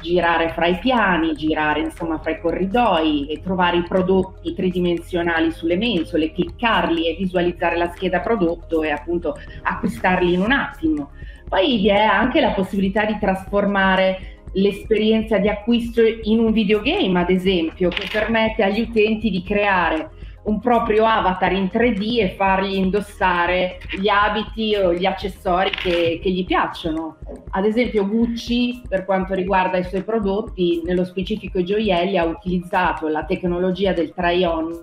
girare 0.00 0.48
fra 0.48 0.66
i 0.66 0.78
piani, 0.78 1.34
girare 1.34 1.80
insomma 1.80 2.18
fra 2.18 2.30
i 2.30 2.40
corridoi 2.40 3.26
e 3.26 3.42
trovare 3.42 3.76
i 3.76 3.82
prodotti 3.82 4.54
tridimensionali 4.54 5.52
sulle 5.52 5.76
mensole, 5.76 6.32
cliccarli 6.32 7.08
e 7.08 7.14
visualizzare 7.14 7.76
la 7.76 7.90
scheda 7.90 8.20
prodotto 8.20 8.82
e 8.82 8.90
appunto 8.90 9.36
acquistarli 9.62 10.32
in 10.32 10.40
un 10.40 10.52
attimo. 10.52 11.10
Poi 11.46 11.76
vi 11.76 11.90
è 11.90 12.00
anche 12.00 12.40
la 12.40 12.52
possibilità 12.52 13.04
di 13.04 13.18
trasformare 13.20 14.38
l'esperienza 14.54 15.36
di 15.36 15.48
acquisto 15.48 16.00
in 16.00 16.38
un 16.38 16.52
videogame, 16.52 17.20
ad 17.20 17.28
esempio, 17.28 17.90
che 17.90 18.08
permette 18.10 18.62
agli 18.62 18.80
utenti 18.80 19.28
di 19.28 19.42
creare 19.42 20.08
un 20.44 20.58
proprio 20.60 21.04
avatar 21.04 21.52
in 21.52 21.70
3D 21.72 22.20
e 22.20 22.34
fargli 22.36 22.74
indossare 22.74 23.78
gli 23.98 24.08
abiti 24.08 24.74
o 24.74 24.92
gli 24.92 25.06
accessori 25.06 25.70
che, 25.70 26.18
che, 26.22 26.30
gli 26.30 26.44
piacciono. 26.44 27.18
Ad 27.50 27.64
esempio 27.64 28.06
Gucci, 28.06 28.82
per 28.88 29.04
quanto 29.04 29.34
riguarda 29.34 29.78
i 29.78 29.84
suoi 29.84 30.02
prodotti, 30.02 30.82
nello 30.84 31.04
specifico 31.04 31.58
i 31.58 31.64
gioielli, 31.64 32.18
ha 32.18 32.24
utilizzato 32.24 33.06
la 33.08 33.24
tecnologia 33.24 33.92
del 33.92 34.12
try-on, 34.12 34.80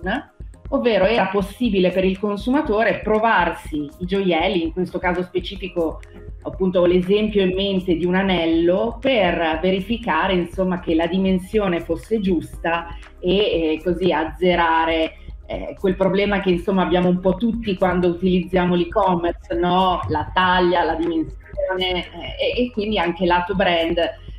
ovvero 0.70 1.04
era 1.04 1.26
possibile 1.26 1.90
per 1.90 2.04
il 2.04 2.18
consumatore 2.18 3.00
provarsi 3.02 3.88
i 3.98 4.06
gioielli, 4.06 4.62
in 4.62 4.72
questo 4.72 4.98
caso 4.98 5.22
specifico 5.22 6.00
appunto 6.42 6.80
ho 6.80 6.86
l'esempio 6.86 7.42
in 7.42 7.54
mente 7.54 7.96
di 7.96 8.06
un 8.06 8.14
anello 8.14 8.96
per 8.98 9.58
verificare 9.60 10.32
insomma 10.32 10.80
che 10.80 10.94
la 10.94 11.06
dimensione 11.06 11.80
fosse 11.80 12.20
giusta 12.20 12.96
e 13.18 13.36
eh, 13.36 13.80
così 13.82 14.10
azzerare 14.10 15.16
eh, 15.50 15.76
quel 15.80 15.96
problema 15.96 16.40
che 16.40 16.50
insomma 16.50 16.82
abbiamo 16.82 17.08
un 17.08 17.18
po' 17.18 17.34
tutti 17.34 17.76
quando 17.76 18.06
utilizziamo 18.06 18.76
l'e-commerce, 18.76 19.52
no? 19.56 20.00
la 20.06 20.30
taglia, 20.32 20.84
la 20.84 20.94
dimensione 20.94 22.04
eh, 22.38 22.62
e, 22.62 22.70
quindi 22.70 23.00
anche 23.00 23.26
lato 23.26 23.56
brand, 23.56 23.98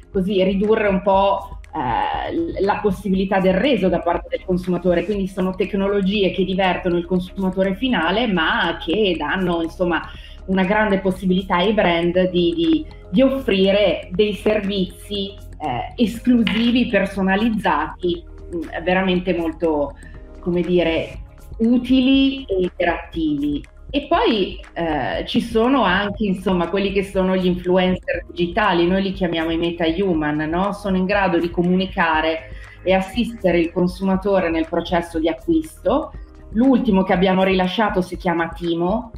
così 0.09 0.41
ridurre 0.41 0.87
un 0.87 1.01
po' 1.01 1.59
eh, 1.75 2.61
la 2.61 2.79
possibilità 2.81 3.39
del 3.41 3.55
reso 3.55 3.89
da 3.89 3.99
parte 3.99 4.29
del 4.29 4.45
consumatore. 4.45 5.03
Quindi 5.03 5.27
sono 5.27 5.53
tecnologie 5.53 6.31
che 6.31 6.45
divertono 6.45 6.95
il 6.95 7.05
consumatore 7.05 7.75
finale 7.75 8.27
ma 8.27 8.77
che 8.81 9.13
danno 9.17 9.61
insomma 9.61 10.01
una 10.45 10.63
grande 10.63 10.99
possibilità 10.99 11.57
ai 11.57 11.73
brand 11.73 12.29
di, 12.29 12.53
di, 12.55 12.85
di 13.09 13.21
offrire 13.21 14.07
dei 14.11 14.33
servizi 14.33 15.33
eh, 15.59 15.93
esclusivi, 16.01 16.87
personalizzati, 16.87 18.23
mh, 18.49 18.81
veramente 18.81 19.35
molto 19.35 19.93
come 20.41 20.61
dire, 20.61 21.19
utili 21.59 22.43
e 22.43 22.63
interattivi. 22.63 23.63
E 23.93 24.07
poi 24.07 24.57
eh, 24.73 25.25
ci 25.25 25.41
sono 25.41 25.83
anche, 25.83 26.25
insomma, 26.25 26.69
quelli 26.69 26.91
che 26.91 27.03
sono 27.03 27.35
gli 27.35 27.45
influencer 27.45 28.25
digitali, 28.27 28.87
noi 28.87 29.01
li 29.01 29.11
chiamiamo 29.11 29.51
i 29.51 29.57
meta-human, 29.57 30.37
no? 30.49 30.71
Sono 30.71 30.95
in 30.97 31.05
grado 31.05 31.39
di 31.39 31.49
comunicare 31.49 32.51
e 32.83 32.93
assistere 32.93 33.59
il 33.59 33.71
consumatore 33.71 34.49
nel 34.49 34.67
processo 34.67 35.19
di 35.19 35.27
acquisto. 35.27 36.13
L'ultimo 36.53 37.03
che 37.03 37.13
abbiamo 37.13 37.43
rilasciato 37.43 38.01
si 38.01 38.17
chiama 38.17 38.49
Timo 38.49 39.11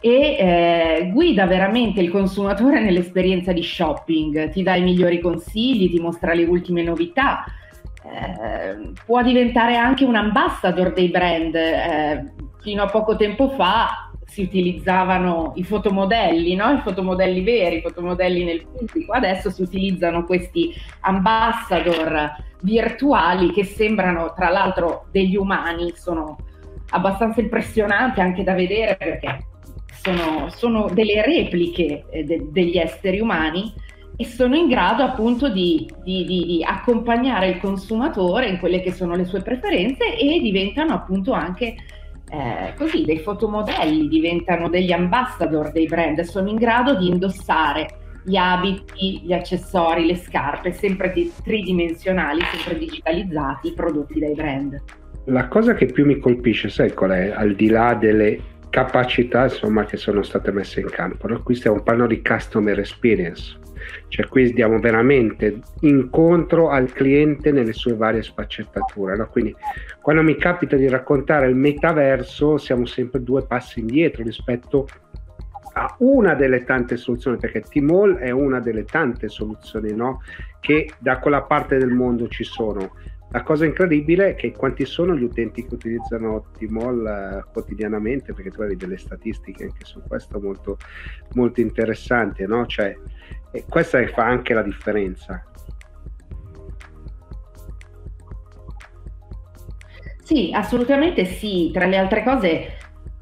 e 0.00 0.36
eh, 0.38 1.10
guida 1.12 1.46
veramente 1.46 2.00
il 2.00 2.10
consumatore 2.10 2.80
nell'esperienza 2.80 3.52
di 3.52 3.62
shopping, 3.62 4.50
ti 4.50 4.62
dà 4.62 4.74
i 4.74 4.82
migliori 4.82 5.20
consigli, 5.20 5.90
ti 5.90 6.00
mostra 6.00 6.34
le 6.34 6.44
ultime 6.44 6.82
novità, 6.82 7.44
eh, 8.04 8.92
può 9.04 9.22
diventare 9.22 9.76
anche 9.76 10.04
un 10.04 10.14
ambassador 10.14 10.92
dei 10.92 11.08
brand. 11.08 11.54
Eh, 11.54 12.32
fino 12.60 12.82
a 12.82 12.86
poco 12.86 13.16
tempo 13.16 13.50
fa 13.50 14.10
si 14.26 14.42
utilizzavano 14.42 15.52
i 15.56 15.64
fotomodelli, 15.64 16.54
no? 16.54 16.72
i 16.72 16.80
fotomodelli 16.80 17.42
veri, 17.42 17.76
i 17.76 17.80
fotomodelli 17.82 18.44
nel 18.44 18.66
pubblico, 18.66 19.12
adesso 19.12 19.50
si 19.50 19.62
utilizzano 19.62 20.24
questi 20.24 20.74
ambassador 21.00 22.34
virtuali 22.62 23.52
che 23.52 23.64
sembrano 23.64 24.32
tra 24.34 24.48
l'altro 24.48 25.06
degli 25.10 25.36
umani, 25.36 25.92
sono 25.94 26.38
abbastanza 26.90 27.40
impressionanti 27.40 28.20
anche 28.20 28.42
da 28.42 28.54
vedere 28.54 28.96
perché 28.96 29.46
sono, 30.02 30.48
sono 30.48 30.88
delle 30.92 31.22
repliche 31.22 32.04
eh, 32.10 32.24
de- 32.24 32.48
degli 32.50 32.76
esseri 32.76 33.20
umani 33.20 33.72
e 34.16 34.24
sono 34.24 34.54
in 34.54 34.68
grado 34.68 35.02
appunto 35.02 35.48
di, 35.48 35.90
di, 36.04 36.24
di, 36.24 36.44
di, 36.44 36.64
accompagnare 36.64 37.48
il 37.48 37.60
consumatore 37.60 38.48
in 38.48 38.58
quelle 38.58 38.80
che 38.80 38.92
sono 38.92 39.16
le 39.16 39.24
sue 39.24 39.42
preferenze 39.42 40.16
e 40.16 40.38
diventano 40.40 40.94
appunto 40.94 41.32
anche 41.32 41.74
eh, 42.30 42.74
così 42.76 43.04
dei 43.04 43.18
fotomodelli, 43.18 44.08
diventano 44.08 44.68
degli 44.68 44.92
ambassador 44.92 45.72
dei 45.72 45.86
brand, 45.86 46.20
sono 46.20 46.48
in 46.48 46.56
grado 46.56 46.96
di 46.96 47.08
indossare 47.08 47.98
gli 48.24 48.36
abiti, 48.36 49.20
gli 49.22 49.32
accessori, 49.32 50.06
le 50.06 50.16
scarpe, 50.16 50.72
sempre 50.72 51.12
tridimensionali, 51.42 52.40
sempre 52.40 52.78
digitalizzati, 52.78 53.72
prodotti 53.72 54.18
dai 54.18 54.34
brand. 54.34 54.80
La 55.26 55.48
cosa 55.48 55.74
che 55.74 55.86
più 55.86 56.06
mi 56.06 56.18
colpisce, 56.18 56.68
sai 56.68 56.92
qual 56.92 57.10
è? 57.10 57.30
Al 57.30 57.54
di 57.54 57.68
là 57.68 57.94
delle 57.94 58.52
capacità 58.70 59.44
insomma, 59.44 59.84
che 59.84 59.96
sono 59.96 60.22
state 60.22 60.52
messe 60.52 60.80
in 60.80 60.88
campo, 60.88 61.28
no? 61.28 61.42
qui 61.42 61.54
stiamo 61.54 61.82
parlando 61.82 62.14
di 62.14 62.22
customer 62.22 62.78
experience 62.78 63.62
cioè 64.08 64.26
qui 64.28 64.52
diamo 64.52 64.78
veramente 64.78 65.60
incontro 65.80 66.70
al 66.70 66.92
cliente 66.92 67.52
nelle 67.52 67.72
sue 67.72 67.94
varie 67.94 68.22
sfaccettature. 68.22 69.16
No? 69.16 69.28
Quindi 69.28 69.54
quando 70.00 70.22
mi 70.22 70.36
capita 70.36 70.76
di 70.76 70.88
raccontare 70.88 71.48
il 71.48 71.56
metaverso 71.56 72.58
siamo 72.58 72.86
sempre 72.86 73.22
due 73.22 73.46
passi 73.46 73.80
indietro 73.80 74.22
rispetto 74.22 74.86
a 75.74 75.94
una 75.98 76.34
delle 76.34 76.64
tante 76.64 76.96
soluzioni, 76.96 77.36
perché 77.36 77.60
T-Mall 77.62 78.16
è 78.16 78.30
una 78.30 78.60
delle 78.60 78.84
tante 78.84 79.28
soluzioni 79.28 79.92
no? 79.92 80.22
che 80.60 80.92
da 80.98 81.18
quella 81.18 81.42
parte 81.42 81.78
del 81.78 81.90
mondo 81.90 82.28
ci 82.28 82.44
sono. 82.44 82.92
La 83.34 83.42
cosa 83.42 83.64
incredibile 83.64 84.30
è 84.30 84.34
che 84.36 84.52
quanti 84.52 84.84
sono 84.84 85.16
gli 85.16 85.24
utenti 85.24 85.66
che 85.66 85.74
utilizzano 85.74 86.50
T-Mall 86.56 87.04
eh, 87.04 87.44
quotidianamente, 87.52 88.32
perché 88.32 88.50
tu 88.52 88.62
hai 88.62 88.76
delle 88.76 88.96
statistiche 88.96 89.64
anche 89.64 89.84
su 89.84 90.00
questo 90.06 90.38
molto, 90.38 90.78
molto 91.32 91.60
interessanti, 91.60 92.46
no? 92.46 92.64
Cioè, 92.66 92.96
e 93.54 93.64
questa 93.68 94.04
fa 94.08 94.24
anche 94.24 94.52
la 94.52 94.62
differenza. 94.62 95.44
Sì, 100.24 100.50
assolutamente 100.52 101.24
sì. 101.24 101.70
Tra 101.72 101.86
le 101.86 101.96
altre 101.96 102.24
cose, 102.24 102.78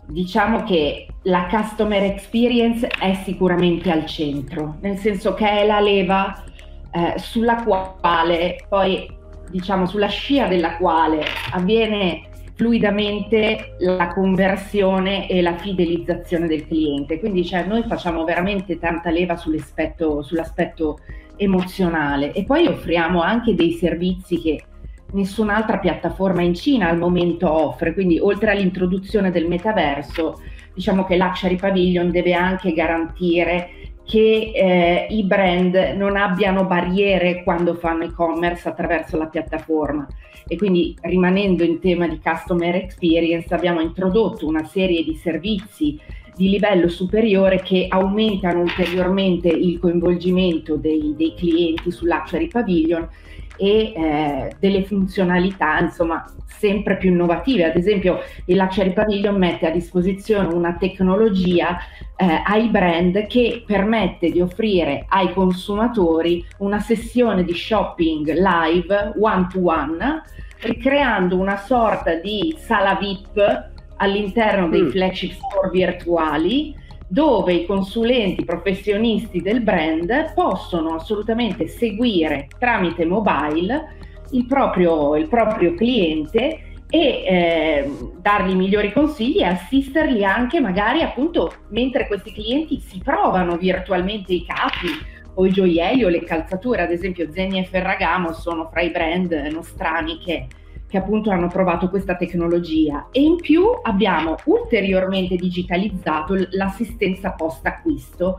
diciamo 0.06 0.62
che 0.62 1.06
la 1.24 1.46
customer 1.50 2.02
experience 2.04 2.86
è 2.86 3.12
sicuramente 3.24 3.90
al 3.90 4.06
centro, 4.06 4.78
nel 4.80 4.96
senso 4.96 5.34
che 5.34 5.46
è 5.46 5.66
la 5.66 5.80
leva 5.80 6.42
eh, 6.90 7.18
sulla 7.18 7.62
quale 7.62 8.64
poi, 8.70 9.06
diciamo, 9.50 9.84
sulla 9.84 10.08
scia 10.08 10.46
della 10.46 10.78
quale 10.78 11.24
avviene 11.50 12.30
fluidamente 12.62 13.74
la 13.80 14.06
conversione 14.14 15.28
e 15.28 15.42
la 15.42 15.56
fidelizzazione 15.56 16.46
del 16.46 16.64
cliente. 16.68 17.18
Quindi 17.18 17.44
cioè, 17.44 17.64
noi 17.64 17.82
facciamo 17.82 18.22
veramente 18.22 18.78
tanta 18.78 19.10
leva 19.10 19.36
sull'aspetto, 19.36 20.22
sull'aspetto 20.22 21.00
emozionale 21.36 22.32
e 22.32 22.44
poi 22.44 22.68
offriamo 22.68 23.20
anche 23.20 23.56
dei 23.56 23.72
servizi 23.72 24.40
che 24.40 24.62
nessun'altra 25.10 25.78
piattaforma 25.78 26.42
in 26.42 26.54
Cina 26.54 26.88
al 26.88 26.98
momento 26.98 27.50
offre, 27.50 27.94
quindi 27.94 28.20
oltre 28.20 28.52
all'introduzione 28.52 29.32
del 29.32 29.48
metaverso, 29.48 30.40
diciamo 30.72 31.04
che 31.04 31.16
Luxury 31.16 31.56
Pavilion 31.56 32.12
deve 32.12 32.32
anche 32.32 32.72
garantire 32.72 33.81
che 34.04 34.52
eh, 34.54 35.06
i 35.10 35.22
brand 35.24 35.74
non 35.96 36.16
abbiano 36.16 36.64
barriere 36.64 37.42
quando 37.42 37.74
fanno 37.74 38.04
e-commerce 38.04 38.68
attraverso 38.68 39.16
la 39.16 39.26
piattaforma. 39.26 40.06
E 40.46 40.56
quindi 40.56 40.96
rimanendo 41.02 41.62
in 41.62 41.78
tema 41.78 42.08
di 42.08 42.20
customer 42.22 42.74
experience 42.74 43.54
abbiamo 43.54 43.80
introdotto 43.80 44.46
una 44.46 44.64
serie 44.64 45.04
di 45.04 45.14
servizi 45.14 45.98
di 46.34 46.48
livello 46.48 46.88
superiore 46.88 47.60
che 47.62 47.86
aumentano 47.88 48.60
ulteriormente 48.60 49.48
il 49.48 49.78
coinvolgimento 49.78 50.76
dei, 50.76 51.14
dei 51.16 51.34
clienti 51.36 51.90
sull'Luxury 51.90 52.48
Pavilion 52.48 53.08
e 53.56 53.92
eh, 53.94 54.52
delle 54.58 54.84
funzionalità 54.84 55.78
insomma 55.78 56.24
sempre 56.46 56.96
più 56.96 57.10
innovative. 57.10 57.64
Ad 57.64 57.76
esempio 57.76 58.20
il 58.46 58.56
Luxury 58.56 58.92
Pavilion 58.92 59.36
mette 59.36 59.66
a 59.66 59.70
disposizione 59.70 60.54
una 60.54 60.76
tecnologia 60.78 61.78
eh, 62.16 62.42
ai 62.44 62.68
brand 62.68 63.26
che 63.26 63.64
permette 63.66 64.30
di 64.30 64.40
offrire 64.40 65.04
ai 65.08 65.32
consumatori 65.32 66.44
una 66.58 66.78
sessione 66.78 67.42
di 67.42 67.52
shopping 67.52 68.32
live 68.32 69.14
one 69.18 69.46
to 69.50 69.60
one, 69.60 70.22
ricreando 70.60 71.36
una 71.36 71.56
sorta 71.56 72.14
di 72.14 72.54
sala 72.58 72.94
VIP 72.94 73.70
all'interno 73.96 74.68
dei 74.68 74.82
mm. 74.82 74.90
flagship 74.90 75.32
store 75.32 75.70
virtuali 75.70 76.74
dove 77.12 77.52
i 77.52 77.66
consulenti 77.66 78.42
professionisti 78.42 79.42
del 79.42 79.60
brand 79.60 80.32
possono 80.32 80.94
assolutamente 80.94 81.68
seguire 81.68 82.48
tramite 82.58 83.04
mobile 83.04 83.96
il 84.30 84.46
proprio, 84.46 85.14
il 85.16 85.28
proprio 85.28 85.74
cliente 85.74 86.80
e 86.88 86.98
eh, 86.98 87.90
dargli 88.18 88.54
migliori 88.54 88.94
consigli 88.94 89.40
e 89.40 89.44
assisterli 89.44 90.24
anche 90.24 90.58
magari 90.58 91.02
appunto 91.02 91.52
mentre 91.68 92.06
questi 92.06 92.32
clienti 92.32 92.80
si 92.80 92.98
provano 93.04 93.58
virtualmente 93.58 94.32
i 94.32 94.46
capi 94.46 94.88
o 95.34 95.44
i 95.44 95.50
gioielli 95.50 96.04
o 96.04 96.08
le 96.08 96.24
calzature, 96.24 96.80
ad 96.80 96.92
esempio 96.92 97.30
Zegna 97.30 97.60
e 97.60 97.64
Ferragamo 97.66 98.32
sono 98.32 98.70
fra 98.70 98.80
i 98.80 98.90
brand 98.90 99.32
nostrani 99.50 100.18
che 100.18 100.46
che 100.92 100.98
appunto 100.98 101.30
hanno 101.30 101.48
provato 101.48 101.88
questa 101.88 102.16
tecnologia 102.16 103.08
e 103.12 103.22
in 103.22 103.36
più 103.36 103.64
abbiamo 103.80 104.36
ulteriormente 104.44 105.36
digitalizzato 105.36 106.34
l'assistenza 106.50 107.30
post 107.30 107.64
acquisto 107.64 108.36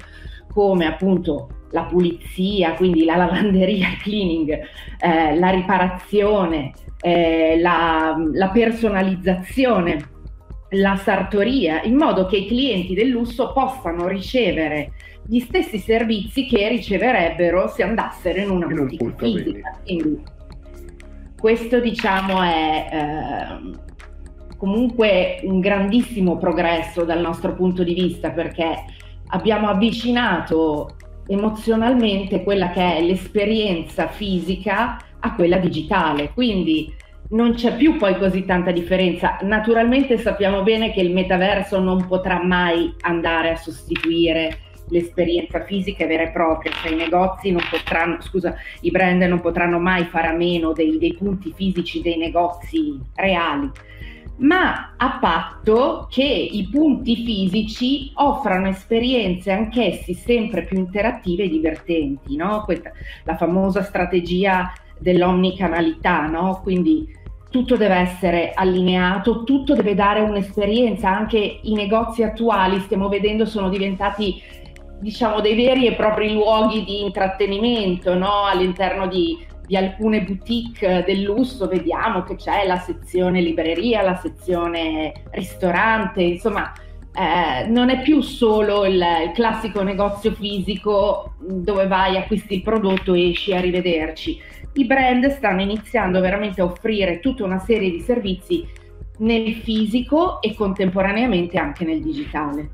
come 0.54 0.86
appunto 0.86 1.50
la 1.72 1.86
pulizia, 1.86 2.76
quindi 2.76 3.06
la 3.06 3.16
lavanderia, 3.16 3.88
il 3.88 3.98
cleaning, 3.98 4.52
eh, 4.52 5.36
la 5.36 5.50
riparazione, 5.50 6.74
eh, 7.02 7.58
la, 7.60 8.16
la 8.32 8.50
personalizzazione, 8.50 10.10
la 10.70 10.96
sartoria, 10.98 11.82
in 11.82 11.96
modo 11.96 12.28
che 12.28 12.38
i 12.38 12.46
clienti 12.46 12.94
del 12.94 13.08
lusso 13.08 13.52
possano 13.52 14.08
ricevere 14.08 14.92
gli 15.26 15.40
stessi 15.40 15.80
servizi 15.80 16.46
che 16.46 16.68
riceverebbero 16.68 17.68
se 17.70 17.82
andassero 17.82 18.40
in 18.40 18.52
una 18.52 18.68
in 18.68 18.76
boutique 18.76 19.14
fisica. 19.18 19.80
Quindi, 19.84 20.22
questo 21.44 21.82
diciamo 21.82 22.42
è 22.42 22.88
eh, 22.90 24.56
comunque 24.56 25.42
un 25.44 25.60
grandissimo 25.60 26.38
progresso 26.38 27.04
dal 27.04 27.20
nostro 27.20 27.54
punto 27.54 27.84
di 27.84 27.94
vista 27.94 28.30
perché 28.30 28.86
abbiamo 29.28 29.68
avvicinato 29.68 30.96
emozionalmente 31.28 32.44
quella 32.44 32.70
che 32.70 32.96
è 32.96 33.02
l'esperienza 33.02 34.08
fisica 34.08 34.98
a 35.20 35.36
quella 35.36 35.58
digitale. 35.58 36.32
Quindi 36.32 36.96
non 37.32 37.56
c'è 37.56 37.76
più 37.76 37.98
poi 37.98 38.18
così 38.18 38.46
tanta 38.46 38.72
differenza. 38.72 39.38
Naturalmente 39.42 40.18
sappiamo 40.20 40.64
bene 40.64 40.94
che 40.94 41.02
il 41.02 41.12
metaverso 41.12 41.78
non 41.82 42.08
potrà 42.08 42.42
mai 42.42 42.90
andare 43.02 43.50
a 43.50 43.58
sostituire 43.58 44.60
l'esperienza 44.90 45.64
fisica 45.64 46.06
vera 46.06 46.24
e 46.24 46.32
propria, 46.32 46.72
cioè 46.72 46.92
i 46.92 46.96
negozi 46.96 47.52
non 47.52 47.62
potranno, 47.70 48.22
scusa, 48.22 48.56
i 48.82 48.92
brand 48.92 49.22
non 49.24 49.42
potranno 49.42 49.80
mai 49.80 50.06
fare 50.06 50.28
a 50.28 50.34
meno 50.34 50.74
dei, 50.74 50.98
dei 50.98 51.16
punti 51.16 51.54
fisici 51.56 52.02
dei 52.02 52.18
negozi 52.18 53.00
reali, 53.16 53.70
ma 54.38 54.94
a 54.98 55.18
patto 55.20 56.08
che 56.10 56.24
i 56.24 56.68
punti 56.72 57.16
fisici 57.24 58.12
offrano 58.16 58.68
esperienze 58.68 59.52
anch'essi 59.52 60.14
sempre 60.14 60.64
più 60.64 60.78
interattive 60.78 61.44
e 61.44 61.50
divertenti, 61.50 62.36
no? 62.36 62.64
Questa, 62.66 62.92
la 63.24 63.38
famosa 63.38 63.84
strategia 63.84 64.74
dell'omnicanalità, 65.00 66.26
no? 66.28 66.60
Quindi 66.64 67.22
tutto 67.54 67.78
deve 67.78 67.96
essere 67.96 68.52
allineato, 68.56 69.44
tutto 69.44 69.76
deve 69.76 69.94
dare 69.94 70.22
un'esperienza, 70.22 71.16
anche 71.16 71.60
i 71.62 71.76
negozi 71.76 72.24
attuali 72.24 72.80
stiamo 72.80 73.10
vedendo 73.10 73.46
sono 73.46 73.70
diventati 73.70 74.42
diciamo 75.04 75.42
dei 75.42 75.54
veri 75.54 75.86
e 75.86 75.94
propri 75.94 76.32
luoghi 76.32 76.86
di 76.86 77.02
intrattenimento 77.02 78.16
no? 78.16 78.46
all'interno 78.46 79.06
di, 79.06 79.38
di, 79.68 79.76
alcune 79.76 80.24
boutique 80.24 81.04
del 81.06 81.22
lusso 81.22 81.68
vediamo 81.68 82.24
che 82.24 82.36
c'è 82.36 82.66
la 82.66 82.80
sezione 82.80 83.42
libreria, 83.42 84.02
la 84.02 84.16
sezione 84.16 85.12
ristorante, 85.32 86.22
insomma 86.22 86.72
eh, 87.14 87.68
non 87.68 87.90
è 87.90 88.02
più 88.02 88.22
solo 88.22 88.86
il, 88.86 88.96
il, 88.96 89.32
classico 89.34 89.84
negozio 89.84 90.32
fisico 90.32 91.34
dove 91.38 91.86
vai, 91.86 92.16
acquisti 92.16 92.56
il 92.56 92.64
prodotto 92.64 93.14
esci 93.14 93.54
a 93.54 93.60
rivederci. 93.60 94.42
I 94.76 94.86
brand 94.86 95.28
stanno 95.28 95.62
iniziando 95.62 96.22
veramente 96.22 96.62
a 96.62 96.66
offrire 96.66 97.20
tutta 97.20 97.44
una 97.44 97.60
serie 97.60 97.92
di 97.92 98.00
servizi 98.00 98.66
nel 99.18 99.54
fisico 99.54 100.42
e 100.42 100.56
contemporaneamente 100.56 101.60
anche 101.60 101.84
nel 101.84 102.02
digitale. 102.02 102.70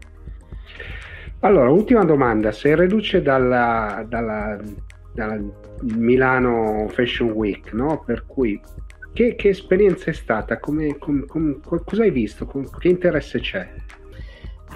Allora, 1.42 1.70
ultima 1.70 2.04
domanda, 2.04 2.52
se 2.52 2.76
riduce 2.76 3.22
dalla, 3.22 4.06
dalla, 4.08 4.60
dalla 5.14 5.40
Milano 5.84 6.88
Fashion 6.90 7.30
Week, 7.30 7.72
no? 7.72 8.04
per 8.06 8.26
cui 8.26 8.60
che, 9.14 9.36
che, 9.36 9.50
esperienza 9.50 10.10
è 10.10 10.14
stata? 10.14 10.60
Come, 10.60 10.98
come, 10.98 11.26
come, 11.26 11.60
cosa 11.86 12.04
hai 12.04 12.12
visto? 12.12 12.46
che 12.46 12.90
interesse 12.90 13.40
c'è? 13.40 13.70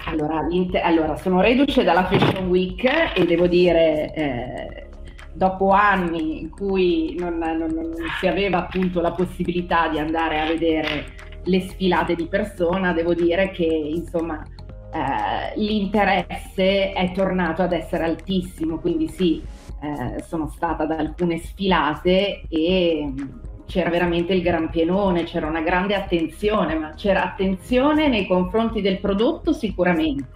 Allora, 0.06 0.46
allora, 0.82 1.16
sono 1.16 1.42
reduce 1.42 1.84
dalla 1.84 2.06
Fashion 2.06 2.48
Week 2.48 2.82
e 3.14 3.26
devo 3.26 3.46
dire, 3.46 4.14
eh, 4.14 4.86
dopo 5.34 5.70
anni 5.70 6.40
in 6.40 6.50
cui 6.50 7.14
non, 7.18 7.36
non, 7.36 7.58
non, 7.58 7.92
si 8.18 8.26
aveva 8.26 8.58
appunto 8.58 9.02
la 9.02 9.12
possibilità 9.12 9.88
di 9.88 9.98
andare 9.98 10.40
a 10.40 10.46
vedere 10.46 11.04
le 11.44 11.60
sfilate 11.60 12.14
di 12.14 12.26
persona, 12.26 12.94
devo 12.94 13.12
dire 13.12 13.50
che 13.50 13.64
insomma 13.64 14.42
eh, 14.94 15.58
l'interesse 15.58 16.92
è 16.92 17.10
tornato 17.12 17.62
ad 17.62 17.72
essere 17.72 18.04
altissimo, 18.04 18.78
quindi 18.78 19.08
sì, 19.08 19.42
eh, 19.80 20.22
sono 20.22 20.48
stata 20.54 20.84
ad 20.84 20.92
alcune 20.92 21.38
sfilate 21.38 22.42
e 22.48 23.12
c'era 23.66 23.90
veramente 23.90 24.34
il 24.34 24.42
gran 24.42 24.70
pienone, 24.70 25.24
c'era 25.24 25.48
una 25.48 25.62
grande 25.62 25.96
attenzione, 25.96 26.76
ma 26.76 26.90
c'era 26.94 27.24
attenzione 27.24 28.06
nei 28.06 28.24
confronti 28.28 28.80
del 28.80 29.00
prodotto 29.00 29.52
sicuramente, 29.52 30.28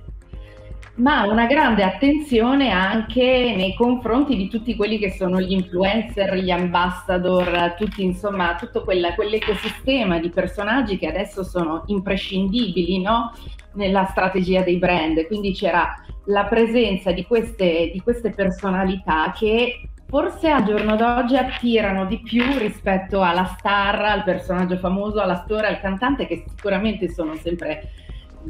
ma 0.98 1.26
una 1.26 1.46
grande 1.46 1.82
attenzione 1.84 2.70
anche 2.70 3.54
nei 3.56 3.74
confronti 3.74 4.36
di 4.36 4.48
tutti 4.48 4.74
quelli 4.74 4.98
che 4.98 5.12
sono 5.12 5.40
gli 5.40 5.52
influencer, 5.52 6.34
gli 6.36 6.50
ambassador, 6.50 7.74
tutti, 7.78 8.02
insomma, 8.02 8.56
tutto 8.56 8.82
quella, 8.82 9.14
quell'ecosistema 9.14 10.18
di 10.18 10.30
personaggi 10.30 10.98
che 10.98 11.06
adesso 11.06 11.44
sono 11.44 11.84
imprescindibili, 11.86 13.00
no? 13.00 13.32
nella 13.74 14.06
strategia 14.06 14.62
dei 14.62 14.76
brand, 14.78 15.24
quindi 15.26 15.52
c'era 15.52 15.94
la 16.26 16.44
presenza 16.44 17.12
di 17.12 17.24
queste, 17.24 17.90
di 17.92 18.00
queste 18.00 18.30
personalità 18.30 19.32
che 19.36 19.90
forse 20.08 20.50
al 20.50 20.64
giorno 20.64 20.96
d'oggi 20.96 21.36
attirano 21.36 22.06
di 22.06 22.18
più 22.20 22.42
rispetto 22.58 23.22
alla 23.22 23.44
star, 23.56 24.00
al 24.00 24.24
personaggio 24.24 24.78
famoso, 24.78 25.20
all'attore, 25.20 25.68
al 25.68 25.80
cantante, 25.80 26.26
che 26.26 26.44
sicuramente 26.48 27.08
sono 27.08 27.36
sempre 27.36 27.90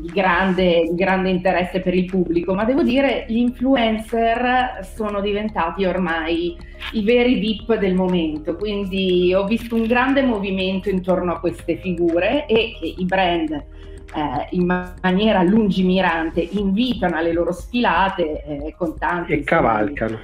di 0.00 0.10
grande, 0.12 0.82
di 0.88 0.94
grande, 0.94 1.30
interesse 1.30 1.80
per 1.80 1.94
il 1.94 2.04
pubblico, 2.04 2.54
ma 2.54 2.64
devo 2.64 2.82
dire 2.82 3.24
gli 3.28 3.38
influencer 3.38 4.80
sono 4.94 5.20
diventati 5.20 5.84
ormai 5.84 6.56
i 6.92 7.02
veri 7.02 7.38
VIP 7.38 7.76
del 7.76 7.94
momento, 7.94 8.56
quindi 8.56 9.32
ho 9.34 9.44
visto 9.46 9.74
un 9.74 9.86
grande 9.86 10.22
movimento 10.22 10.88
intorno 10.88 11.32
a 11.32 11.40
queste 11.40 11.76
figure 11.76 12.46
e 12.46 12.76
che 12.78 12.94
i 12.96 13.04
brand 13.04 13.50
eh, 13.50 13.64
in 14.50 14.92
maniera 15.02 15.42
lungimirante 15.42 16.40
invitano 16.40 17.16
alle 17.16 17.32
loro 17.32 17.52
sfilate 17.52 18.44
eh, 18.44 18.74
con 18.76 18.96
tanti... 18.96 19.32
E 19.32 19.42
cavalcano. 19.42 20.18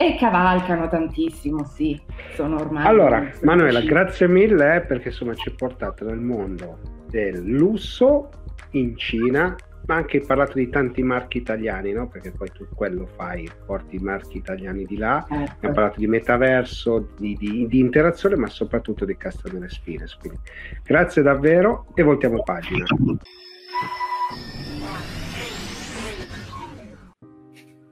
E 0.00 0.16
cavalcano 0.16 0.88
tantissimo, 0.88 1.64
sì, 1.64 2.00
sono 2.34 2.60
ormai... 2.60 2.86
Allora, 2.86 3.30
Manuela, 3.42 3.80
grazie 3.80 4.28
mille 4.28 4.76
eh, 4.76 4.80
perché 4.80 5.08
insomma 5.08 5.34
ci 5.34 5.48
hai 5.48 5.54
portato 5.56 6.04
nel 6.04 6.18
mondo 6.18 6.96
del 7.08 7.42
lusso 7.44 8.28
in 8.70 8.96
Cina, 8.96 9.56
ma 9.86 9.94
anche 9.94 10.20
parlato 10.20 10.58
di 10.58 10.68
tanti 10.68 11.02
marchi 11.02 11.38
italiani, 11.38 11.92
no? 11.92 12.08
Perché 12.08 12.30
poi 12.30 12.50
tu 12.52 12.66
quello 12.74 13.06
fai, 13.06 13.50
porti 13.64 13.96
i 13.96 14.00
marchi 14.00 14.36
italiani 14.36 14.84
di 14.84 14.98
là, 14.98 15.24
ecco. 15.24 15.34
abbiamo 15.34 15.74
parlato 15.74 15.98
di 15.98 16.06
metaverso, 16.06 17.08
di, 17.16 17.34
di, 17.34 17.66
di, 17.66 17.78
interazione, 17.78 18.36
ma 18.36 18.48
soprattutto 18.48 19.04
di 19.04 19.16
customer 19.16 19.62
experience. 19.62 20.16
Quindi 20.20 20.38
grazie 20.84 21.22
davvero 21.22 21.86
e 21.94 22.02
voltiamo 22.02 22.42
pagina. 22.42 22.84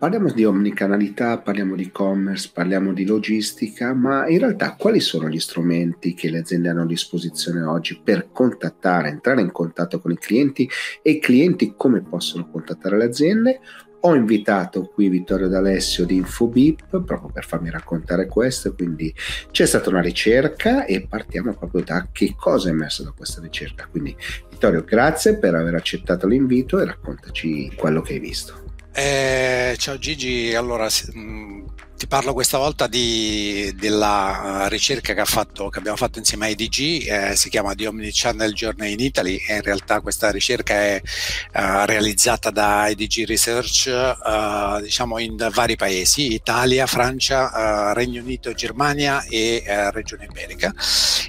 Parliamo 0.07 0.31
di 0.31 0.45
omnicanalità, 0.45 1.37
parliamo 1.39 1.75
di 1.75 1.87
e-commerce, 1.87 2.53
parliamo 2.55 2.93
di 2.93 3.05
logistica, 3.05 3.93
ma 3.93 4.29
in 4.29 4.39
realtà 4.39 4.77
quali 4.77 5.01
sono 5.01 5.29
gli 5.29 5.41
strumenti 5.41 6.15
che 6.15 6.31
le 6.31 6.39
aziende 6.39 6.69
hanno 6.69 6.83
a 6.83 6.87
disposizione 6.87 7.63
oggi 7.63 8.01
per 8.05 8.29
contattare, 8.31 9.09
entrare 9.09 9.41
in 9.41 9.51
contatto 9.51 9.99
con 9.99 10.13
i 10.13 10.17
clienti 10.17 10.71
e 11.03 11.11
i 11.11 11.19
clienti 11.19 11.75
come 11.77 12.03
possono 12.03 12.49
contattare 12.49 12.97
le 12.97 13.05
aziende? 13.05 13.59
Ho 14.03 14.15
invitato 14.15 14.85
qui 14.95 15.09
Vittorio 15.09 15.49
D'Alessio 15.49 16.07
di 16.07 16.15
Infobip 16.15 16.87
proprio 16.87 17.31
per 17.33 17.45
farmi 17.45 17.71
raccontare 17.71 18.29
questo, 18.29 18.77
quindi 18.77 19.13
c'è 19.51 19.67
stata 19.67 19.91
una 19.91 20.03
ricerca 20.03 20.85
e 20.85 21.05
partiamo 21.09 21.53
proprio 21.53 21.83
da 21.83 22.11
che 22.13 22.37
cosa 22.39 22.69
è 22.69 22.71
emerso 22.71 23.03
da 23.03 23.11
questa 23.11 23.41
ricerca. 23.41 23.89
Quindi 23.91 24.17
Vittorio, 24.51 24.85
grazie 24.85 25.37
per 25.37 25.57
aver 25.57 25.75
accettato 25.75 26.29
l'invito 26.29 26.79
e 26.79 26.85
raccontaci 26.85 27.73
quello 27.75 28.03
che 28.03 28.13
hai 28.13 28.21
visto. 28.21 28.66
Eh, 28.99 29.75
ciao 29.77 29.99
Gigi, 29.99 30.55
allora 30.55 30.89
mh, 31.13 31.65
ti 31.97 32.07
parlo 32.07 32.35
questa 32.35 32.59
volta 32.59 32.87
di, 32.87 33.73
della 33.75 34.67
ricerca 34.69 35.15
che, 35.15 35.25
fatto, 35.25 35.71
che, 35.71 35.79
abbiamo 35.79 35.97
fatto 35.97 36.19
insieme 36.19 36.47
a 36.47 36.49
IDG, 36.51 37.07
eh, 37.09 37.37
si 37.37 37.49
chiama 37.49 37.75
The 37.75 37.87
Omnichannel 37.87 38.53
Journey 38.53 38.93
in 38.93 39.01
Italy 39.01 39.37
e 39.37 39.55
in 39.57 39.63
realtà 39.63 40.03
questa 40.03 40.31
ricerca 40.31 40.75
è 40.75 41.01
uh, 41.03 41.85
realizzata 41.87 42.51
da 42.51 42.87
IDG 42.89 43.25
Research 43.27 43.87
uh, 43.89 44.83
diciamo 44.83 45.19
in 45.19 45.49
vari 45.53 45.77
paesi, 45.77 46.35
Italia, 46.35 46.87
Francia, 46.87 47.91
uh, 47.91 47.95
Regno 47.95 48.21
Unito, 48.21 48.53
Germania 48.53 49.25
e 49.25 49.63
Regione 49.91 50.27
Iberica. 50.27 50.75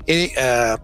E 0.03 0.31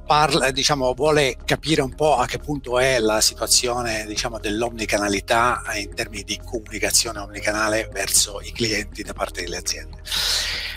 parla, 0.05 0.51
diciamo, 0.51 0.93
vuole 0.93 1.37
capire 1.45 1.81
un 1.81 1.93
po' 1.93 2.17
a 2.17 2.25
che 2.25 2.39
punto 2.39 2.79
è 2.79 2.99
la 2.99 3.21
situazione 3.21 4.05
diciamo, 4.05 4.39
dell'omnicanalità 4.39 5.61
in 5.75 5.93
termini 5.93 6.23
di 6.23 6.39
comunicazione 6.43 7.19
omnicanale 7.19 7.89
verso 7.91 8.41
i 8.41 8.51
clienti 8.51 9.03
da 9.03 9.13
parte 9.13 9.41
delle 9.41 9.57
aziende 9.57 9.72
aziende. 9.73 10.01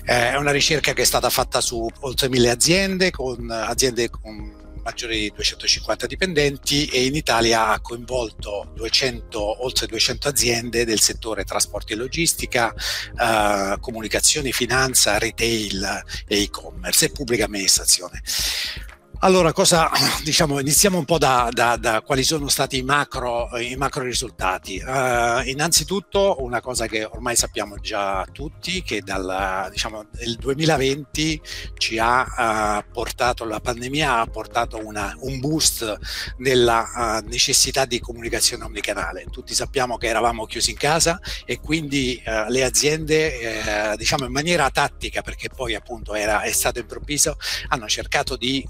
Eh, 0.04 0.30
è 0.30 0.36
una 0.36 0.52
ricerca 0.52 0.92
che 0.92 1.02
è 1.02 1.04
stata 1.04 1.30
fatta 1.30 1.60
su 1.60 1.88
oltre 2.00 2.28
mille 2.28 2.50
aziende, 2.50 3.10
con 3.10 3.50
aziende 3.50 4.08
con 4.08 4.64
maggiori 4.86 5.18
di 5.18 5.32
250 5.34 6.06
dipendenti 6.06 6.86
e 6.86 7.06
in 7.06 7.16
Italia 7.16 7.70
ha 7.70 7.80
coinvolto 7.80 8.70
200, 8.76 9.64
oltre 9.64 9.88
200 9.88 10.28
aziende 10.28 10.84
del 10.84 11.00
settore 11.00 11.42
trasporti 11.42 11.92
e 11.92 11.96
logistica, 11.96 12.72
eh, 12.72 13.76
comunicazioni, 13.80 14.52
finanza, 14.52 15.18
retail 15.18 16.04
e 16.28 16.42
e-commerce 16.42 17.06
e 17.06 17.10
pubblica 17.10 17.46
amministrazione. 17.46 18.22
Allora, 19.20 19.54
cosa, 19.54 19.90
diciamo, 20.22 20.60
iniziamo 20.60 20.98
un 20.98 21.06
po' 21.06 21.16
da, 21.16 21.48
da, 21.50 21.76
da 21.76 22.02
quali 22.02 22.22
sono 22.22 22.48
stati 22.48 22.76
i 22.76 22.82
macro, 22.82 23.48
i 23.56 23.74
macro 23.74 24.02
risultati. 24.02 24.76
Uh, 24.76 25.40
innanzitutto, 25.48 26.36
una 26.40 26.60
cosa 26.60 26.86
che 26.86 27.04
ormai 27.04 27.34
sappiamo 27.34 27.78
già 27.78 28.26
tutti, 28.30 28.82
che 28.82 29.00
dal 29.00 29.68
diciamo, 29.70 30.04
2020 30.38 31.40
ci 31.78 31.98
ha 31.98 32.82
uh, 32.84 32.92
portato, 32.92 33.46
la 33.46 33.58
pandemia 33.58 34.18
ha 34.18 34.26
portato 34.26 34.84
una, 34.84 35.16
un 35.20 35.40
boost 35.40 35.98
nella 36.36 37.22
uh, 37.22 37.26
necessità 37.26 37.86
di 37.86 37.98
comunicazione 38.00 38.64
omnicanale. 38.64 39.24
Tutti 39.30 39.54
sappiamo 39.54 39.96
che 39.96 40.08
eravamo 40.08 40.44
chiusi 40.44 40.72
in 40.72 40.76
casa 40.76 41.18
e 41.46 41.58
quindi 41.58 42.22
le 42.48 42.64
aziende, 42.64 43.94
diciamo 43.96 44.26
in 44.26 44.32
maniera 44.32 44.68
tattica, 44.70 45.22
perché 45.22 45.48
poi 45.48 45.74
appunto 45.74 46.14
era, 46.14 46.42
è 46.42 46.52
stato 46.52 46.80
improvviso, 46.80 47.36
hanno 47.68 47.88
cercato 47.88 48.36
di 48.36 48.64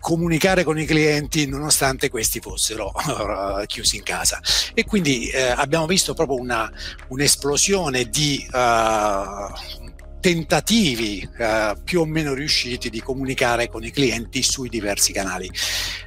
comunicare 0.00 0.64
con 0.64 0.78
i 0.78 0.84
clienti 0.86 1.46
nonostante 1.46 2.08
questi 2.08 2.40
fossero 2.40 2.92
uh, 2.94 3.64
chiusi 3.66 3.96
in 3.96 4.02
casa. 4.02 4.40
E 4.74 4.84
quindi 4.84 5.28
eh, 5.28 5.48
abbiamo 5.48 5.86
visto 5.86 6.14
proprio 6.14 6.38
una, 6.38 6.70
un'esplosione 7.08 8.04
di 8.04 8.46
uh, 8.50 9.87
tentativi 10.20 11.28
eh, 11.38 11.76
più 11.84 12.00
o 12.00 12.04
meno 12.04 12.34
riusciti 12.34 12.90
di 12.90 13.00
comunicare 13.00 13.68
con 13.68 13.84
i 13.84 13.90
clienti 13.90 14.42
sui 14.42 14.68
diversi 14.68 15.12
canali. 15.12 15.50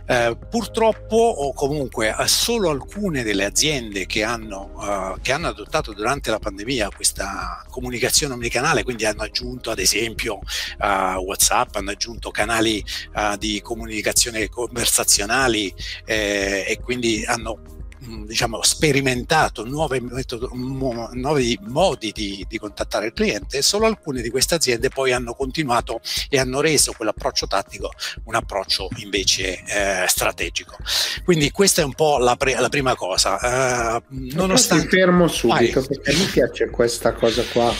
Eh, 0.06 0.38
purtroppo 0.50 1.16
o 1.16 1.54
comunque 1.54 2.14
eh, 2.18 2.28
solo 2.28 2.70
alcune 2.70 3.24
delle 3.24 3.46
aziende 3.46 4.06
che 4.06 4.24
hanno, 4.24 4.72
eh, 4.82 5.22
che 5.22 5.32
hanno, 5.32 5.48
adottato 5.48 5.94
durante 5.94 6.30
la 6.30 6.40
pandemia 6.40 6.90
questa 6.94 7.64
comunicazione 7.70 8.34
omnicanale, 8.34 8.84
quindi 8.84 9.06
hanno 9.06 9.24
aggiunto 9.24 9.72
ad 9.72 9.80
esempio 9.80 10.40
eh, 10.82 11.16
WhatsApp, 11.16 11.76
hanno 11.76 11.92
aggiunto 11.92 12.32
canali 12.32 12.84
eh, 13.16 13.36
di 13.38 13.62
comunicazione 13.62 14.50
conversazionali 14.50 15.74
e 16.06 16.80
quindi 16.84 17.24
hanno 17.26 17.81
diciamo, 18.26 18.64
sperimentato 18.64 19.64
nuove 19.64 20.02
metodo, 20.02 20.50
nuovi 20.54 21.58
modi 21.68 22.12
di, 22.12 22.46
di, 22.48 22.58
contattare 22.58 23.08
il 23.08 23.14
cliente 23.14 23.58
e 23.58 23.62
solo 23.62 23.86
alcune 23.86 24.22
di 24.22 24.30
queste 24.30 24.56
aziende 24.56 24.90
poi 24.90 25.12
hanno 25.12 25.34
continuato 25.34 26.02
e 26.30 26.40
hanno 26.40 26.62
reso 26.62 26.94
quell'approccio 26.94 27.46
tattico 27.46 27.92
un 28.24 28.36
approccio 28.36 28.88
invece 28.98 29.64
eh, 29.66 30.06
strategico. 30.08 30.78
Quindi 31.24 31.52
questa 31.52 31.82
è 31.82 31.86
un 31.86 31.94
po' 31.94 32.18
la, 32.18 32.36
pre- 32.36 32.60
la 32.60 32.70
prima 32.70 32.96
cosa. 32.96 34.00
Uh, 34.02 34.16
nonostante... 34.34 34.88
Ti 34.88 34.96
fermo 34.96 35.28
subito 35.28 35.82
Vai. 35.82 36.00
perché 36.00 36.14
mi 36.18 36.26
piace 36.26 36.70
questa 36.70 37.14
cosa 37.14 37.44
qua, 37.52 37.74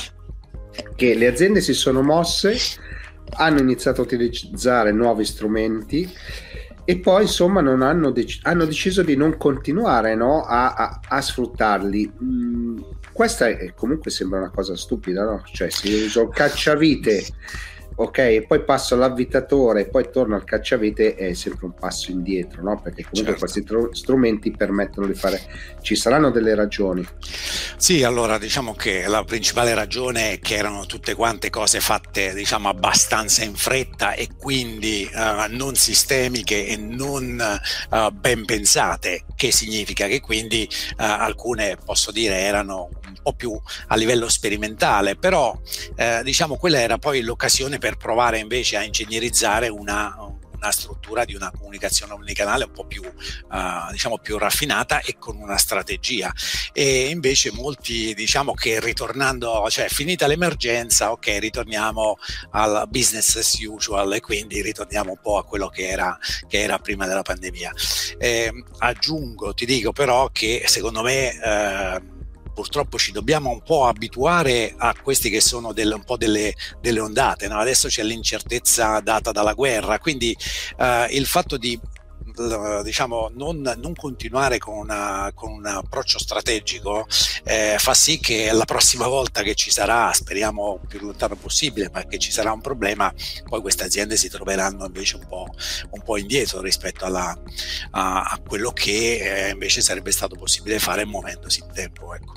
che 0.96 1.16
le 1.16 1.28
aziende 1.28 1.62
si 1.62 1.74
sono 1.74 2.04
mosse, 2.04 2.58
hanno 3.34 3.60
iniziato 3.60 4.02
a 4.02 4.04
utilizzare 4.04 4.92
nuovi 4.92 5.26
strumenti 5.26 6.10
e 6.84 6.98
poi 7.00 7.24
insomma 7.24 7.60
hanno, 7.60 8.12
dec- 8.12 8.40
hanno, 8.44 8.66
deciso 8.66 9.04
di 9.04 9.16
non 9.16 9.38
continuare 9.38 10.16
no? 10.16 10.44
a, 10.44 10.74
a, 10.74 11.00
a, 11.08 11.22
sfruttarli. 11.22 12.12
Mm, 12.24 12.80
questa 13.12 13.48
è, 13.48 13.74
comunque 13.76 14.10
sembra 14.12 14.40
una 14.40 14.50
cosa 14.50 14.76
stupida, 14.76 15.24
no? 15.24 15.44
Cioè, 15.46 15.70
se 15.70 15.88
io 15.88 16.06
uso 16.06 16.22
il 16.24 16.30
cacciavite 16.30 17.26
ok, 17.96 18.18
e 18.18 18.46
poi 18.48 18.64
passo 18.64 18.96
all'avvitatore 18.96 19.82
e 19.82 19.86
poi 19.88 20.10
torno 20.12 20.36
al 20.36 20.44
cacciavite 20.44 21.16
è 21.16 21.34
sempre 21.34 21.66
un 21.66 21.74
passo 21.74 22.12
indietro, 22.12 22.64
no? 22.64 22.80
Perché 22.82 23.04
comunque 23.04 23.38
certo. 23.38 23.40
questi 23.40 23.64
tr- 23.64 23.96
strumenti 23.96 24.52
permettono 24.52 25.08
di 25.08 25.14
fare. 25.14 25.42
Ci 25.82 25.96
saranno 25.96 26.32
delle 26.32 26.56
ragioni. 26.56 27.06
Sì, 27.78 28.04
allora 28.04 28.38
diciamo 28.38 28.74
che 28.74 29.08
la 29.08 29.24
principale 29.24 29.74
ragione 29.74 30.34
è 30.34 30.40
che 30.40 30.56
erano 30.56 30.86
tutte 30.86 31.16
quante 31.16 31.50
cose 31.50 31.80
fatte, 31.80 32.34
diciamo, 32.34 32.70
abbastanza 32.70 33.44
in 33.44 33.56
fretta 33.56 34.14
e 34.14 34.30
quindi 34.38 35.10
uh, 35.14 35.54
non 35.56 35.76
sistemiche 35.76 36.68
e 36.68 36.78
non 36.78 37.60
uh, 37.90 38.12
ben 38.12 38.46
pensate, 38.46 39.26
che 39.36 39.52
significa 39.52 40.08
che 40.08 40.20
quindi 40.20 40.68
uh, 40.70 40.94
alcune, 40.98 41.78
posso 41.84 42.12
dire, 42.12 42.40
erano 42.40 42.90
un 43.06 43.18
po' 43.22 43.34
più 43.34 43.60
a 43.88 43.96
livello 43.96 44.30
sperimentale, 44.30 45.16
però 45.16 45.60
diciamo 46.24 46.56
quella 46.56 46.80
era 46.80 46.98
poi 46.98 47.22
l'occasione 47.22 47.78
per 47.82 47.98
provare 47.98 48.38
invece 48.38 48.78
a 48.78 48.84
ingegnerizzare 48.84 49.68
una, 49.68 50.16
una 50.20 50.72
struttura 50.72 51.26
di 51.26 51.34
una 51.34 51.50
comunicazione 51.50 52.14
omnicanale 52.14 52.66
un 52.66 52.72
po' 52.72 52.86
più, 52.86 53.02
uh, 53.02 53.92
diciamo 53.92 54.20
più 54.20 54.38
raffinata 54.38 55.00
e 55.02 55.16
con 55.18 55.38
una 55.38 55.58
strategia. 55.58 56.32
E 56.74 57.08
invece 57.08 57.52
molti 57.52 58.14
diciamo 58.14 58.54
che 58.54 58.80
ritornando, 58.80 59.68
cioè 59.72 59.88
finita 59.90 60.28
l'emergenza, 60.28 61.12
ok, 61.12 61.38
ritorniamo 61.40 62.20
al 62.52 62.86
business 62.88 63.36
as 63.38 63.58
usual 63.60 64.14
e 64.14 64.20
quindi 64.20 64.62
ritorniamo 64.62 65.10
un 65.10 65.20
po' 65.20 65.40
a 65.40 65.44
quello 65.44 65.68
che 65.70 65.88
era, 65.88 66.16
che 66.48 66.62
era 66.62 66.78
prima 66.78 67.08
della 67.08 67.24
pandemia. 67.24 67.72
Eh, 68.20 68.64
aggiungo, 68.78 69.56
ti 69.56 69.66
dico 69.66 69.92
però 69.92 70.30
che 70.32 70.66
secondo 70.68 71.02
me 71.02 71.32
eh, 71.32 72.20
purtroppo 72.54 72.98
ci 72.98 73.12
dobbiamo 73.12 73.50
un 73.50 73.62
po' 73.62 73.86
abituare 73.86 74.74
a 74.78 74.96
questi 75.02 75.30
che 75.30 75.42
sono 75.42 75.74
del, 75.74 75.94
un 75.94 76.04
po' 76.04 76.18
delle, 76.18 76.54
delle 76.80 77.00
ondate. 77.00 77.48
No? 77.48 77.58
Adesso 77.60 77.88
c'è 77.88 78.04
l'incertezza 78.04 79.00
data 79.00 79.32
dalla 79.32 79.54
guerra, 79.54 80.00
quindi 80.00 80.36
uh, 80.78 81.06
il 81.10 81.26
fatto 81.26 81.58
di 81.58 81.80
diciamo, 82.84 83.32
non, 83.34 83.62
non, 83.78 83.94
continuare 83.96 84.58
con, 84.58 84.78
una, 84.78 85.32
con, 85.34 85.52
un 85.52 85.66
approccio 85.66 86.20
strategico 86.20 87.08
eh, 87.44 87.76
fa 87.78 87.94
sì 87.94 88.20
che 88.20 88.52
la 88.52 88.66
prossima 88.66 89.08
volta 89.08 89.42
che 89.42 89.56
ci 89.56 89.72
sarà, 89.72 90.12
speriamo 90.14 90.80
più 90.88 91.00
lontano 91.00 91.36
possibile, 91.36 91.90
ma 91.92 92.06
che 92.06 92.18
ci 92.18 92.32
sarà 92.32 92.52
un 92.52 92.62
problema, 92.62 93.14
poi 93.48 93.62
queste 93.62 93.84
aziende 93.84 94.16
si 94.18 94.30
troveranno 94.30 94.86
invece 94.86 95.16
un 95.18 95.28
po', 95.28 95.48
un 95.92 96.02
po 96.02 96.18
indietro 96.18 96.62
rispetto 96.62 97.06
alla, 97.06 97.38
a, 97.92 98.24
a, 98.24 98.40
quello 98.46 98.72
che 98.72 99.48
eh, 99.48 99.52
invece 99.52 99.82
sarebbe 99.82 100.12
stato 100.12 100.36
possibile 100.36 100.80
fare 100.80 101.06
muovendosi 101.06 101.62
in 101.62 101.72
tempo. 101.74 102.14
Ecco. 102.14 102.34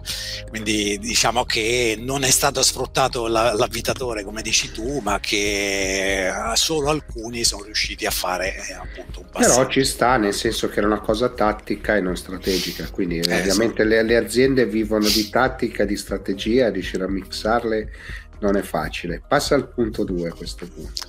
Quindi 0.49 0.99
diciamo 0.99 1.45
che 1.45 1.97
non 1.99 2.25
è 2.25 2.31
stato 2.31 2.63
sfruttato 2.63 3.27
la, 3.27 3.53
l'avvitatore 3.55 4.25
come 4.25 4.43
dici 4.43 4.71
tu, 4.73 4.99
ma 4.99 5.21
che 5.21 6.31
solo 6.57 6.91
alcuni 6.91 7.45
sono 7.45 7.65
riusciti 7.65 8.07
a 8.07 8.11
fare 8.11 8.55
eh, 8.69 8.73
appunto 8.75 9.21
un 9.21 9.27
passaggio. 9.31 9.55
Però 9.57 9.71
ci 9.71 9.85
sta, 9.85 10.17
nel 10.17 10.35
senso 10.35 10.69
che 10.69 10.79
era 10.79 10.87
una 10.87 11.01
cosa 11.01 11.29
tattica 11.29 11.97
e 11.97 12.01
non 12.01 12.17
strategica, 12.17 12.89
quindi 12.91 13.19
eh, 13.19 13.41
ovviamente 13.41 13.83
sì. 13.83 13.89
le, 13.89 14.03
le, 14.03 14.17
aziende 14.17 14.67
vivono 14.67 15.07
di 15.07 15.29
tattica, 15.31 15.85
di 15.85 15.97
strategia, 15.97 16.71
riuscire 16.71 17.05
a 17.05 17.09
mixarle 17.09 17.91
non 18.41 18.57
è 18.57 18.63
facile. 18.63 19.23
Passa 19.27 19.55
al 19.55 19.69
punto 19.69 20.05
2 20.05 20.29
a 20.29 20.33
questo 20.33 20.67
punto. 20.67 21.07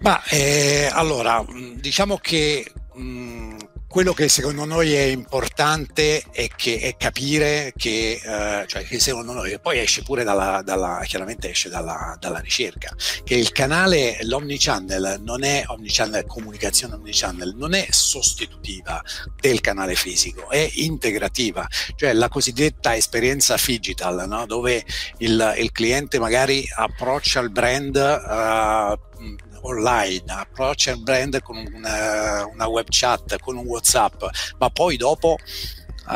Ma 0.00 0.22
eh, 0.24 0.88
allora, 0.92 1.44
diciamo 1.76 2.18
che 2.18 2.70
mh, 2.94 3.56
quello 3.96 4.12
che 4.12 4.28
secondo 4.28 4.66
noi 4.66 4.92
è 4.92 5.04
importante 5.04 6.22
è, 6.30 6.48
che, 6.54 6.80
è 6.80 6.98
capire 6.98 7.72
che, 7.74 8.20
eh, 8.22 8.66
cioè 8.66 8.84
che 8.84 9.00
secondo 9.00 9.32
noi, 9.32 9.58
poi 9.58 9.78
esce 9.78 10.02
pure 10.02 10.22
dalla, 10.22 10.60
dalla 10.62 11.00
chiaramente 11.06 11.48
esce 11.48 11.70
dalla, 11.70 12.14
dalla, 12.20 12.40
ricerca, 12.40 12.94
che 13.24 13.36
il 13.36 13.52
canale, 13.52 14.18
l'omnichannel 14.24 15.22
non 15.22 15.44
è 15.44 15.64
omnichannel, 15.68 16.26
comunicazione 16.26 16.92
omnichannel, 16.92 17.54
non 17.56 17.72
è 17.72 17.86
sostitutiva 17.88 19.02
del 19.40 19.62
canale 19.62 19.94
fisico, 19.94 20.50
è 20.50 20.68
integrativa, 20.74 21.66
cioè 21.94 22.12
la 22.12 22.28
cosiddetta 22.28 22.94
esperienza 22.94 23.56
digital, 23.64 24.28
no? 24.28 24.44
dove 24.44 24.84
il, 25.20 25.54
il, 25.56 25.72
cliente 25.72 26.18
magari 26.18 26.68
approccia 26.70 27.40
il 27.40 27.50
brand 27.50 27.96
uh, 27.96 29.45
online, 29.66 30.24
approccia 30.26 30.92
il 30.92 31.02
brand 31.02 31.40
con 31.42 31.56
una, 31.56 32.46
una 32.46 32.66
web 32.66 32.86
chat, 32.88 33.38
con 33.40 33.56
un 33.56 33.66
WhatsApp, 33.66 34.24
ma 34.58 34.70
poi 34.70 34.96
dopo 34.96 35.36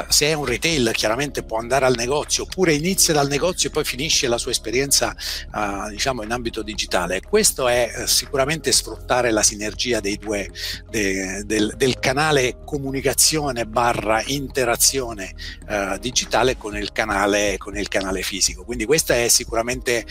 se 0.08 0.26
è 0.26 0.32
un 0.32 0.44
retail 0.44 0.90
chiaramente 0.92 1.42
può 1.42 1.58
andare 1.58 1.84
al 1.84 1.94
negozio 1.96 2.44
oppure 2.44 2.74
inizia 2.74 3.14
dal 3.14 3.28
negozio 3.28 3.68
e 3.68 3.72
poi 3.72 3.84
finisce 3.84 4.28
la 4.28 4.38
sua 4.38 4.50
esperienza 4.50 5.14
uh, 5.52 5.88
diciamo 5.90 6.22
in 6.22 6.30
ambito 6.30 6.62
digitale. 6.62 7.20
Questo 7.20 7.68
è 7.68 7.90
uh, 7.94 8.06
sicuramente 8.06 8.72
sfruttare 8.72 9.30
la 9.30 9.42
sinergia 9.42 10.00
dei 10.00 10.16
due 10.16 10.50
de, 10.88 11.42
del, 11.44 11.74
del, 11.76 11.98
canale 11.98 12.58
comunicazione 12.64 13.66
barra 13.66 14.22
interazione 14.26 15.34
uh, 15.68 15.98
digitale 15.98 16.56
con 16.56 16.76
il 16.76 16.92
canale 16.92 17.56
con 17.58 17.76
il 17.76 17.88
canale 17.88 18.22
fisico. 18.22 18.64
Quindi 18.64 18.84
questo 18.84 19.12
è 19.12 19.28
sicuramente 19.28 20.06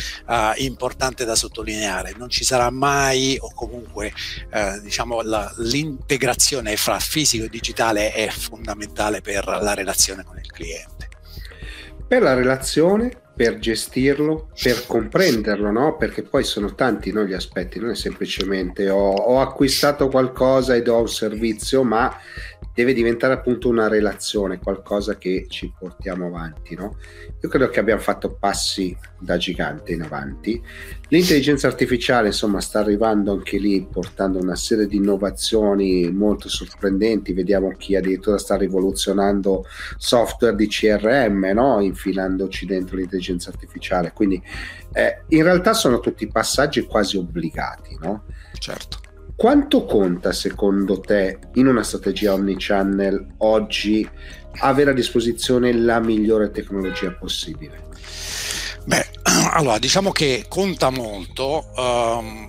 importante 0.57 1.25
da 1.25 1.35
sottolineare. 1.35 2.13
Non 2.17 2.29
ci 2.29 2.43
sarà 2.43 2.69
mai 2.69 3.37
o 3.39 3.51
comunque 3.53 4.13
diciamo 4.81 5.21
la, 5.21 5.51
l'integrazione 5.57 6.75
fra 6.75 6.99
fisico 6.99 7.45
e 7.45 7.49
digitale 7.49 8.11
è 8.11 8.29
fondamentale 8.29 9.21
per 9.21 9.45
la 9.61 9.68
la 9.69 9.75
relazione 9.75 10.23
con 10.23 10.37
il 10.37 10.51
cliente. 10.51 11.07
Per 12.07 12.21
la 12.21 12.33
relazione, 12.33 13.11
per 13.39 13.57
gestirlo, 13.57 14.49
per 14.61 14.85
comprenderlo, 14.85 15.71
no? 15.71 15.95
Perché 15.95 16.23
poi 16.23 16.43
sono 16.43 16.75
tanti 16.75 17.13
no, 17.13 17.23
gli 17.23 17.31
aspetti, 17.31 17.79
non 17.79 17.91
è 17.91 17.95
semplicemente 17.95 18.89
ho, 18.89 19.13
ho 19.13 19.39
acquistato 19.39 20.09
qualcosa 20.09 20.75
e 20.75 20.81
do 20.81 20.99
un 20.99 21.07
servizio, 21.07 21.83
ma 21.83 22.13
deve 22.73 22.93
diventare 22.93 23.33
appunto 23.33 23.69
una 23.69 23.87
relazione, 23.87 24.59
qualcosa 24.59 25.17
che 25.17 25.45
ci 25.47 25.73
portiamo 25.77 26.25
avanti. 26.25 26.75
No? 26.75 26.97
Io 27.41 27.47
credo 27.47 27.69
che 27.69 27.79
abbiamo 27.79 28.01
fatto 28.01 28.35
passi 28.37 28.95
da 29.17 29.37
gigante 29.37 29.93
in 29.93 30.01
avanti. 30.01 30.61
L'intelligenza 31.07 31.67
artificiale, 31.67 32.27
insomma, 32.27 32.59
sta 32.59 32.79
arrivando 32.79 33.31
anche 33.31 33.57
lì, 33.57 33.85
portando 33.89 34.39
una 34.39 34.55
serie 34.55 34.85
di 34.85 34.97
innovazioni 34.97 36.11
molto 36.11 36.49
sorprendenti. 36.49 37.33
Vediamo 37.33 37.71
chi 37.77 37.95
addirittura 37.95 38.37
sta 38.37 38.57
rivoluzionando 38.57 39.65
software 39.97 40.55
di 40.55 40.67
CRM, 40.67 41.51
no? 41.53 41.79
infilandoci 41.79 42.65
dentro 42.65 42.97
l'intelligenza 42.97 43.27
artificiale. 43.49 44.11
Quindi 44.13 44.41
eh, 44.93 45.23
in 45.29 45.43
realtà 45.43 45.73
sono 45.73 45.99
tutti 45.99 46.27
passaggi 46.27 46.85
quasi 46.85 47.17
obbligati. 47.17 47.97
No? 48.01 48.23
Certo 48.53 48.99
quanto 49.39 49.85
conta 49.85 50.33
secondo 50.33 50.99
te 50.99 51.39
in 51.53 51.67
una 51.67 51.81
strategia 51.81 52.33
omnichannel 52.33 53.35
oggi 53.37 54.05
avere 54.57 54.91
a 54.91 54.93
disposizione 54.93 55.71
la 55.71 56.01
migliore 56.01 56.51
tecnologia 56.51 57.13
possibile? 57.13 57.87
Beh, 58.83 59.05
allora 59.53 59.79
diciamo 59.79 60.11
che 60.11 60.45
conta 60.49 60.89
molto. 60.89 61.69
Um, 61.73 62.48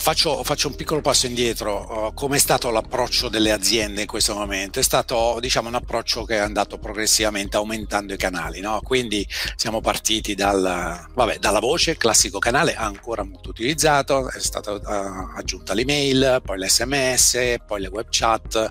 Faccio, 0.00 0.42
faccio, 0.44 0.68
un 0.68 0.76
piccolo 0.76 1.02
passo 1.02 1.26
indietro. 1.26 2.06
Uh, 2.06 2.14
come 2.14 2.36
è 2.36 2.38
stato 2.38 2.70
l'approccio 2.70 3.28
delle 3.28 3.52
aziende 3.52 4.00
in 4.00 4.06
questo 4.06 4.32
momento? 4.32 4.80
È 4.80 4.82
stato 4.82 5.36
diciamo, 5.40 5.68
un 5.68 5.74
approccio 5.74 6.24
che 6.24 6.36
è 6.36 6.38
andato 6.38 6.78
progressivamente 6.78 7.58
aumentando 7.58 8.14
i 8.14 8.16
canali. 8.16 8.60
No? 8.60 8.80
Quindi 8.82 9.28
siamo 9.56 9.82
partiti 9.82 10.34
dal, 10.34 11.06
vabbè, 11.12 11.36
dalla 11.38 11.60
voce, 11.60 11.98
classico 11.98 12.38
canale 12.38 12.74
ancora 12.74 13.24
molto 13.24 13.50
utilizzato, 13.50 14.30
è 14.30 14.40
stata 14.40 14.72
uh, 14.72 15.36
aggiunta 15.36 15.74
l'email, 15.74 16.40
poi 16.42 16.58
l'SMS, 16.58 17.56
poi 17.66 17.82
le 17.82 17.88
web 17.88 18.06
chat, 18.08 18.70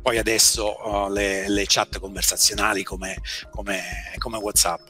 poi 0.00 0.16
adesso 0.16 0.88
uh, 0.88 1.12
le, 1.12 1.50
le, 1.50 1.64
chat 1.66 1.98
conversazionali 2.00 2.82
come, 2.82 3.20
come, 3.50 3.82
come 4.16 4.38
WhatsApp. 4.38 4.88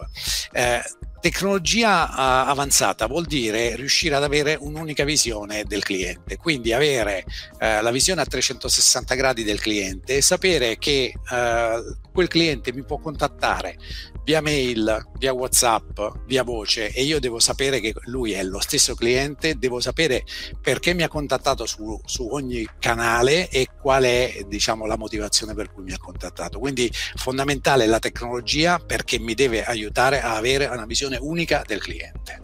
Eh, 0.53 0.81
Tecnologia 1.23 2.09
uh, 2.09 2.49
avanzata 2.51 3.07
vuol 3.07 3.27
dire 3.27 3.77
riuscire 3.77 4.17
ad 4.17 4.25
avere 4.25 4.57
un'unica 4.59 5.05
visione 5.05 5.63
del 5.63 5.85
cliente, 5.85 6.37
quindi 6.37 6.73
avere 6.73 7.23
uh, 7.29 7.81
la 7.81 7.93
visione 7.93 8.23
a 8.23 8.25
360 8.25 9.15
gradi 9.15 9.45
del 9.45 9.61
cliente 9.61 10.17
e 10.17 10.21
sapere 10.21 10.79
che 10.79 11.13
uh, 11.15 12.11
quel 12.13 12.27
cliente 12.27 12.73
mi 12.73 12.83
può 12.83 12.99
contattare 12.99 13.79
via 14.25 14.41
mail, 14.41 15.09
via 15.19 15.33
WhatsApp, 15.33 15.99
via 16.27 16.43
voce 16.43 16.91
e 16.93 17.03
io 17.03 17.19
devo 17.19 17.39
sapere 17.39 17.81
che 17.81 17.95
lui 18.05 18.33
è 18.33 18.43
lo 18.43 18.61
stesso 18.61 18.95
cliente, 18.95 19.59
devo 19.59 19.81
sapere 19.81 20.25
perché 20.61 20.95
mi 20.95 21.03
ha 21.03 21.09
contattato 21.09 21.67
su, 21.67 22.01
su 22.05 22.29
ogni 22.31 22.67
canale 22.79 23.49
e 23.49 23.69
qual 23.81 24.05
è 24.05 24.45
diciamo, 24.47 24.87
la 24.87 24.97
motivazione 24.97 25.55
per 25.55 25.73
cui 25.73 25.83
mi 25.83 25.93
ha 25.93 25.99
contattato. 25.99 26.59
Quindi 26.59 26.91
fondamentale 27.17 27.87
la 27.87 27.99
tecnologia 27.99 28.79
perché 28.79 29.19
mi 29.19 29.35
deve 29.35 29.65
aiutare 29.65 30.21
a 30.21 30.37
avere 30.37 30.67
una 30.67 30.87
visione 30.87 31.19
unica 31.21 31.65
del 31.67 31.81
cliente. 31.81 32.41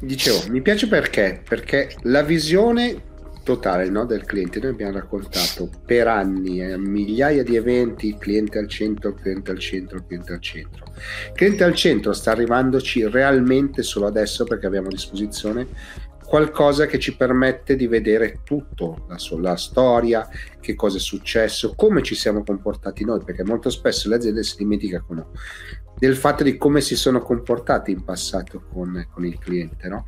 Dicevo, 0.00 0.44
mi 0.48 0.60
piace 0.60 0.86
perché? 0.86 1.42
Perché 1.46 1.96
la 2.02 2.22
visione 2.22 3.12
totale 3.44 3.88
no, 3.88 4.04
del 4.04 4.24
cliente. 4.24 4.58
Noi 4.58 4.70
abbiamo 4.70 4.94
raccontato 4.94 5.70
per 5.86 6.08
anni 6.08 6.60
eh, 6.60 6.76
migliaia 6.76 7.44
di 7.44 7.54
eventi, 7.54 8.16
cliente 8.18 8.58
al 8.58 8.66
centro, 8.66 9.14
cliente 9.14 9.52
al 9.52 9.58
centro, 9.58 10.04
cliente 10.04 10.32
al 10.32 10.40
centro. 10.40 10.84
cliente 11.32 11.62
al 11.62 11.74
centro 11.74 12.12
sta 12.12 12.32
arrivandoci 12.32 13.06
realmente 13.06 13.84
solo 13.84 14.06
adesso 14.06 14.42
perché 14.44 14.66
abbiamo 14.66 14.88
a 14.88 14.90
disposizione 14.90 15.68
qualcosa 16.24 16.86
che 16.86 16.98
ci 16.98 17.16
permette 17.16 17.76
di 17.76 17.86
vedere 17.86 18.40
tutto, 18.42 19.06
la, 19.08 19.16
la 19.40 19.56
storia, 19.56 20.28
che 20.58 20.74
cosa 20.74 20.96
è 20.96 21.00
successo, 21.00 21.74
come 21.76 22.02
ci 22.02 22.14
siamo 22.14 22.42
comportati 22.42 23.04
noi, 23.04 23.22
perché 23.22 23.44
molto 23.44 23.70
spesso 23.70 24.08
le 24.08 24.16
aziende 24.16 24.42
si 24.42 24.56
dimenticano 24.56 25.30
del 25.96 26.16
fatto 26.16 26.42
di 26.42 26.56
come 26.56 26.80
si 26.80 26.96
sono 26.96 27.20
comportati 27.20 27.92
in 27.92 28.02
passato 28.02 28.64
con, 28.72 29.06
con 29.12 29.24
il 29.24 29.38
cliente. 29.38 29.88
No? 29.88 30.06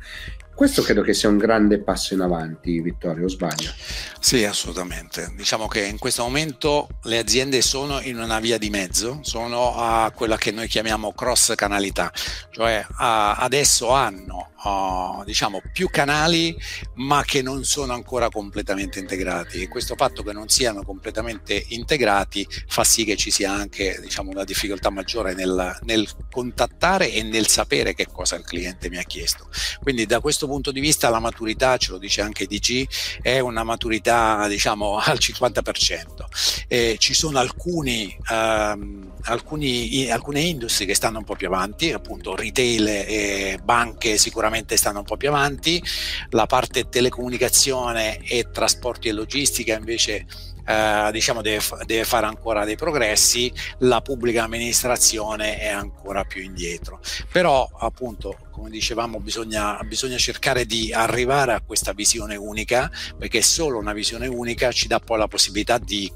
Questo 0.57 0.81
credo 0.81 1.03
che 1.03 1.13
sia 1.13 1.29
un 1.29 1.37
grande 1.37 1.77
passo 1.77 2.15
in 2.15 2.21
avanti, 2.21 2.81
Vittorio, 2.81 3.25
o 3.25 3.29
sbaglio? 3.29 3.71
Sì, 4.19 4.43
assolutamente. 4.43 5.31
Diciamo 5.35 5.67
che 5.67 5.85
in 5.85 5.99
questo 5.99 6.23
momento 6.23 6.87
le 7.03 7.19
aziende 7.19 7.61
sono 7.61 8.01
in 8.01 8.17
una 8.17 8.39
via 8.39 8.57
di 8.57 8.71
mezzo, 8.71 9.19
sono 9.21 9.75
a 9.75 10.11
quella 10.15 10.37
che 10.37 10.49
noi 10.49 10.67
chiamiamo 10.67 11.13
cross 11.13 11.53
canalità, 11.53 12.11
cioè 12.49 12.83
adesso 12.97 13.91
hanno 13.91 14.53
uh, 14.63 15.23
diciamo 15.23 15.61
più 15.71 15.89
canali 15.89 16.55
ma 16.95 17.23
che 17.23 17.41
non 17.41 17.63
sono 17.63 17.93
ancora 17.93 18.29
completamente 18.29 18.99
integrati 18.99 19.61
e 19.61 19.67
questo 19.67 19.95
fatto 19.95 20.23
che 20.23 20.33
non 20.33 20.49
siano 20.49 20.83
completamente 20.83 21.65
integrati 21.69 22.47
fa 22.67 22.83
sì 22.83 23.05
che 23.05 23.15
ci 23.15 23.31
sia 23.31 23.51
anche 23.51 23.99
diciamo, 24.01 24.31
una 24.31 24.43
difficoltà 24.43 24.89
maggiore 24.89 25.33
nel, 25.33 25.77
nel 25.83 26.09
contattare 26.31 27.11
e 27.11 27.23
nel 27.23 27.47
sapere 27.47 27.93
che 27.93 28.07
cosa 28.07 28.35
il 28.35 28.43
cliente 28.43 28.89
mi 28.89 28.97
ha 28.97 29.03
chiesto. 29.03 29.47
Quindi 29.81 30.05
da 30.05 30.19
questo 30.19 30.46
punto 30.47 30.71
di 30.71 30.79
vista 30.79 31.09
la 31.09 31.19
maturità, 31.19 31.77
ce 31.77 31.91
lo 31.91 31.97
dice 31.97 32.21
anche 32.21 32.45
DG, 32.45 32.87
è 33.21 33.39
una 33.39 33.63
maturità 33.63 34.47
diciamo 34.47 34.97
al 35.03 35.17
50%. 35.19 36.65
E 36.67 36.95
ci 36.99 37.13
sono 37.13 37.39
alcuni, 37.39 38.15
ehm, 38.29 39.13
alcuni, 39.23 40.09
alcune 40.09 40.41
industrie 40.41 40.87
che 40.87 40.95
stanno 40.95 41.19
un 41.19 41.23
po' 41.23 41.35
più 41.35 41.47
avanti, 41.47 41.91
appunto 41.91 42.35
retail 42.35 42.87
e 42.87 43.59
banche 43.63 44.17
sicuramente 44.17 44.77
stanno 44.77 44.99
un 44.99 45.05
po' 45.05 45.17
più 45.17 45.29
avanti, 45.29 45.81
la 46.29 46.45
parte 46.45 46.89
telecomunicazione 46.89 48.19
e 48.23 48.49
trasporti 48.51 49.07
e 49.09 49.11
logistica 49.11 49.75
invece 49.75 50.25
eh, 50.67 51.09
diciamo 51.11 51.41
deve, 51.41 51.63
deve, 51.85 52.03
fare 52.03 52.25
ancora 52.25 52.65
dei 52.65 52.75
progressi, 52.75 53.51
la 53.79 54.01
pubblica 54.01 54.43
amministrazione 54.43 55.57
è 55.59 55.69
ancora 55.69 56.25
più 56.25 56.41
indietro. 56.41 56.99
Però 57.31 57.69
appunto 57.79 58.37
come 58.57 58.71
dicevamo, 58.71 59.19
bisogna, 59.19 59.79
bisogna, 59.85 60.17
cercare 60.17 60.65
di 60.65 60.91
arrivare 60.91 61.53
a 61.53 61.61
questa 61.61 61.93
visione 61.93 62.35
unica, 62.35 62.89
perché 63.15 63.43
solo 63.43 63.77
una 63.77 63.93
visione 63.93 64.25
unica 64.25 64.71
ci 64.71 64.87
dà 64.87 64.99
poi 64.99 65.19
la 65.19 65.27
possibilità 65.27 65.77
di, 65.77 66.11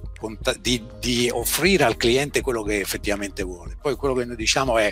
di, 0.60 0.84
di, 1.00 1.30
offrire 1.32 1.84
al 1.84 1.98
cliente 1.98 2.42
quello 2.42 2.64
che 2.64 2.80
effettivamente 2.80 3.44
vuole. 3.44 3.78
Poi 3.80 3.96
quello 3.96 4.16
che 4.16 4.26
noi 4.26 4.36
diciamo 4.36 4.80
è, 4.80 4.92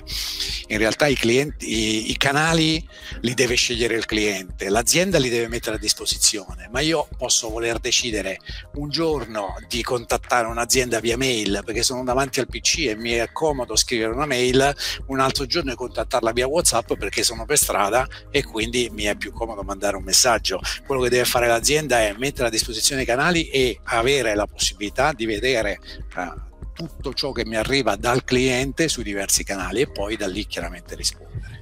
in 0.67 0.77
realtà 0.77 1.07
i, 1.07 1.15
clienti, 1.15 1.67
i, 1.67 2.11
i 2.11 2.17
canali 2.17 2.87
li 3.21 3.33
deve 3.33 3.55
scegliere 3.55 3.95
il 3.95 4.05
cliente, 4.05 4.69
l'azienda 4.69 5.17
li 5.17 5.29
deve 5.29 5.47
mettere 5.47 5.77
a 5.77 5.79
disposizione, 5.79 6.69
ma 6.71 6.81
io 6.81 7.07
posso 7.17 7.49
voler 7.49 7.79
decidere 7.79 8.37
un 8.75 8.89
giorno 8.89 9.55
di 9.67 9.81
contattare 9.81 10.45
un'azienda 10.45 10.99
via 10.99 11.17
mail 11.17 11.63
perché 11.65 11.81
sono 11.81 12.03
davanti 12.03 12.39
al 12.39 12.47
PC 12.47 12.89
e 12.89 12.95
mi 12.95 13.11
è 13.11 13.31
comodo 13.31 13.75
scrivere 13.75 14.13
una 14.13 14.27
mail, 14.27 14.75
un 15.07 15.19
altro 15.19 15.47
giorno 15.47 15.71
di 15.71 15.75
contattarla 15.75 16.31
via 16.31 16.47
WhatsApp 16.47 16.93
perché 16.93 17.23
sono 17.23 17.38
per 17.45 17.57
strada 17.57 18.07
e 18.29 18.43
quindi 18.43 18.89
mi 18.91 19.03
è 19.03 19.15
più 19.15 19.31
comodo 19.31 19.63
mandare 19.63 19.97
un 19.97 20.03
messaggio. 20.03 20.59
Quello 20.85 21.01
che 21.01 21.09
deve 21.09 21.25
fare 21.25 21.47
l'azienda 21.47 21.99
è 21.99 22.15
mettere 22.17 22.47
a 22.47 22.51
disposizione 22.51 23.03
i 23.03 23.05
canali 23.05 23.49
e 23.49 23.79
avere 23.83 24.35
la 24.35 24.45
possibilità 24.45 25.13
di 25.13 25.25
vedere 25.25 25.79
uh, 26.15 26.47
tutto 26.73 27.13
ciò 27.13 27.31
che 27.31 27.45
mi 27.45 27.57
arriva 27.57 27.95
dal 27.95 28.23
cliente 28.23 28.87
sui 28.87 29.03
diversi 29.03 29.43
canali 29.43 29.81
e 29.81 29.91
poi 29.91 30.15
da 30.15 30.27
lì 30.27 30.45
chiaramente 30.45 30.95
rispondere. 30.95 31.59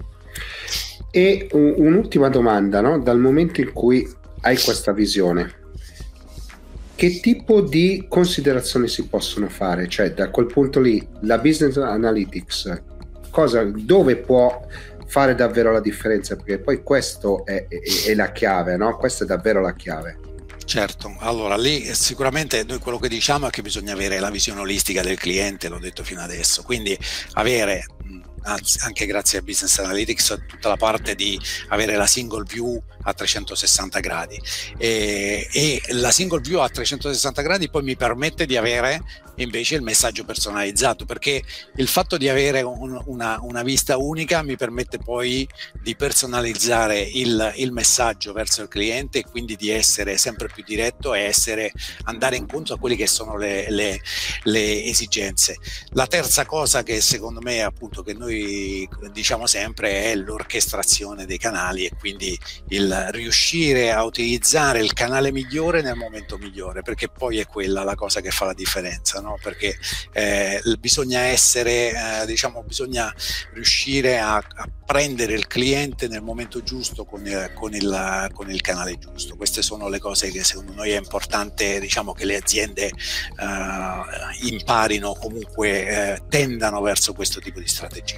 E 1.10 1.48
un'ultima 1.52 2.30
domanda, 2.30 2.82
no? 2.82 3.00
dal 3.00 3.18
momento 3.18 3.62
in 3.62 3.74
cui 3.74 4.08
hai 4.42 4.58
questa 4.58 4.92
visione, 4.92 5.66
che 6.98 7.20
tipo 7.20 7.62
di 7.62 8.06
considerazioni 8.10 8.88
si 8.88 9.08
possono 9.08 9.50
fare? 9.50 9.88
Cioè, 9.88 10.14
da 10.14 10.30
quel 10.30 10.48
punto 10.48 10.80
lì, 10.80 11.08
la 11.22 11.38
business 11.38 11.78
analytics, 11.78 12.82
cosa, 13.30 13.64
dove 13.64 14.18
può 14.18 14.66
fare 15.08 15.36
davvero 15.36 15.72
la 15.72 15.82
differenza? 15.82 16.36
Perché 16.36 16.60
poi 16.60 16.84
questo 16.84 17.46
è, 17.46 17.68
è, 17.68 17.80
è 18.08 18.16
la 18.16 18.32
chiave, 18.32 18.78
no? 18.78 18.98
Questa 18.98 19.24
è 19.24 19.28
davvero 19.28 19.62
la 19.62 19.74
chiave. 19.74 20.20
Certo, 20.68 21.16
allora 21.20 21.56
lì 21.56 21.94
sicuramente 21.94 22.66
noi 22.66 22.80
quello 22.80 23.00
che 23.00 23.08
diciamo 23.08 23.48
è 23.48 23.50
che 23.50 23.62
bisogna 23.62 23.94
avere 23.94 24.20
la 24.20 24.30
visione 24.30 24.60
olistica 24.60 25.02
del 25.02 25.18
cliente, 25.18 25.70
l'ho 25.70 25.80
detto 25.80 26.04
fino 26.04 26.20
adesso, 26.22 26.62
quindi 26.64 26.98
avere 27.34 27.86
anche 28.48 29.06
grazie 29.06 29.40
a 29.40 29.42
Business 29.42 29.78
Analytics, 29.80 30.44
tutta 30.48 30.70
la 30.70 30.78
parte 30.78 31.16
di 31.16 31.40
avere 31.70 31.96
la 31.96 32.08
single 32.08 32.44
view 32.44 32.82
a 33.04 33.14
360 33.14 34.00
gradi. 34.00 34.42
E, 34.78 35.48
e, 35.52 35.82
la 35.90 36.12
single 36.12 36.42
view 36.42 36.60
a 36.60 36.70
360 36.70 37.42
gradi 37.42 37.70
poi 37.70 37.84
mi 37.84 37.96
permette 37.96 38.46
di 38.46 38.58
avere 38.58 39.02
invece 39.38 39.76
il 39.76 39.82
messaggio 39.82 40.24
personalizzato, 40.26 41.06
perché 41.06 41.44
il 41.76 41.88
fatto 41.88 42.18
di 42.18 42.28
avere 42.28 42.62
un, 42.62 43.00
una, 43.06 43.38
una, 43.42 43.64
vista 43.64 43.98
unica 43.98 44.42
mi 44.42 44.56
permette 44.56 44.98
poi 44.98 45.48
di 45.82 45.96
personalizzare 45.96 47.00
il, 47.00 47.54
il, 47.58 47.72
messaggio 47.72 48.34
verso 48.34 48.64
il 48.64 48.68
cliente 48.68 49.20
e 49.20 49.26
quindi 49.30 49.56
di 49.56 49.70
essere 49.70 50.18
sempre 50.18 50.48
più 50.48 50.64
diretto 50.64 51.14
e 51.14 51.22
essere, 51.22 51.72
andare 52.06 52.36
incontro 52.36 52.76
a 52.76 52.80
quelle 52.80 52.96
che 52.96 53.08
sono 53.08 53.38
le, 53.38 53.70
le, 53.70 54.02
le 54.44 54.84
esigenze. 54.86 55.58
La 55.90 56.08
terza 56.08 56.46
cosa 56.46 56.84
che 56.84 57.00
secondo 57.02 57.40
me 57.42 57.62
appunto 57.62 58.02
che 58.02 58.14
noi 58.14 58.37
diciamo 59.12 59.48
sempre 59.48 60.12
è 60.12 60.16
l'orchestrazione 60.16 61.26
dei 61.26 61.38
canali 61.38 61.86
e 61.86 61.92
quindi 61.98 62.38
il 62.70 63.08
riuscire 63.12 63.92
a 63.92 64.04
utilizzare 64.04 64.80
il 64.80 64.94
canale 64.94 65.32
migliore 65.32 65.82
nel 65.82 65.96
momento 65.96 66.38
migliore, 66.38 66.82
perché 66.82 67.08
poi 67.08 67.40
è 67.40 67.46
quella 67.46 67.84
la 67.84 67.96
cosa 67.96 68.22
che 68.22 68.32
fa 68.32 68.46
la 68.46 68.54
differenza. 68.54 69.20
No? 69.22 69.38
perché 69.48 69.78
eh, 70.12 70.62
bisogna 70.80 71.22
essere, 71.22 72.22
eh, 72.22 72.26
diciamo, 72.26 72.64
bisogna 72.64 73.14
riuscire 73.54 74.20
a, 74.20 74.36
a, 74.36 74.70
prendere 74.86 75.34
il 75.34 75.48
cliente 75.48 76.08
nel 76.08 76.22
momento 76.22 76.64
giusto 76.64 77.04
con 77.04 77.26
il, 77.26 77.52
con, 77.54 77.74
il, 77.74 78.30
con 78.34 78.50
il, 78.50 78.62
canale 78.62 78.98
giusto. 78.98 79.36
Queste 79.36 79.62
sono 79.62 79.90
le 79.90 80.00
cose 80.00 80.32
che 80.32 80.44
secondo 80.44 80.74
noi 80.74 80.92
è 80.92 80.98
importante 80.98 81.80
diciamo, 81.80 82.14
che 82.14 82.24
le 82.26 82.38
aziende 82.38 82.86
eh, 82.86 84.48
imparino, 84.48 85.14
comunque 85.14 85.88
eh, 85.88 86.22
tendano 86.30 86.82
verso 86.82 87.14
questo 87.14 87.40
tipo 87.42 87.60
di 87.60 87.68
strategia. 87.68 88.17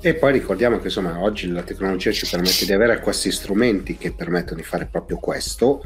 E 0.00 0.14
poi 0.14 0.32
ricordiamo 0.32 0.78
che 0.78 0.86
insomma 0.86 1.20
oggi 1.20 1.48
la 1.48 1.62
tecnologia 1.62 2.10
ci 2.12 2.28
permette 2.28 2.66
di 2.66 2.72
avere 2.72 3.00
questi 3.00 3.32
strumenti 3.32 3.96
che 3.96 4.12
permettono 4.12 4.56
di 4.56 4.66
fare 4.66 4.86
proprio 4.86 5.16
questo 5.16 5.82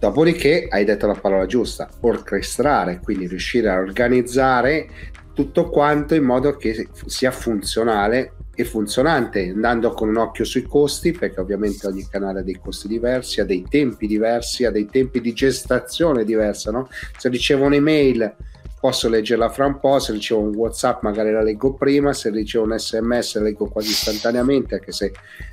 Dopodiché 0.00 0.66
hai 0.70 0.86
detto 0.86 1.06
la 1.06 1.12
parola 1.12 1.44
giusta, 1.44 1.86
orchestrare, 2.00 3.00
quindi 3.02 3.26
riuscire 3.26 3.68
a 3.68 3.78
organizzare 3.78 4.88
tutto 5.34 5.68
quanto 5.68 6.14
in 6.14 6.24
modo 6.24 6.56
che 6.56 6.88
sia 7.04 7.30
funzionale 7.30 8.32
e 8.54 8.64
funzionante, 8.64 9.50
andando 9.50 9.90
con 9.90 10.08
un 10.08 10.16
occhio 10.16 10.46
sui 10.46 10.62
costi, 10.62 11.12
perché 11.12 11.38
ovviamente 11.38 11.86
ogni 11.86 12.08
canale 12.08 12.40
ha 12.40 12.42
dei 12.42 12.58
costi 12.58 12.88
diversi, 12.88 13.42
ha 13.42 13.44
dei 13.44 13.66
tempi 13.68 14.06
diversi, 14.06 14.64
ha 14.64 14.70
dei 14.70 14.86
tempi 14.86 15.20
di 15.20 15.34
gestazione 15.34 16.24
diversa, 16.24 16.70
no? 16.70 16.88
Se 17.18 17.28
ricevo 17.28 17.66
un'email 17.66 18.36
posso 18.80 19.08
leggerla 19.08 19.50
fra 19.50 19.66
un 19.66 19.78
po', 19.78 19.98
se 19.98 20.12
ricevo 20.12 20.40
un 20.40 20.54
WhatsApp 20.54 21.02
magari 21.02 21.30
la 21.30 21.42
leggo 21.42 21.74
prima, 21.74 22.14
se 22.14 22.30
ricevo 22.30 22.64
un 22.64 22.78
SMS 22.78 23.36
la 23.36 23.42
leggo 23.42 23.68
quasi 23.68 23.90
istantaneamente, 23.90 24.76
anche 24.76 24.90
se 24.90 25.12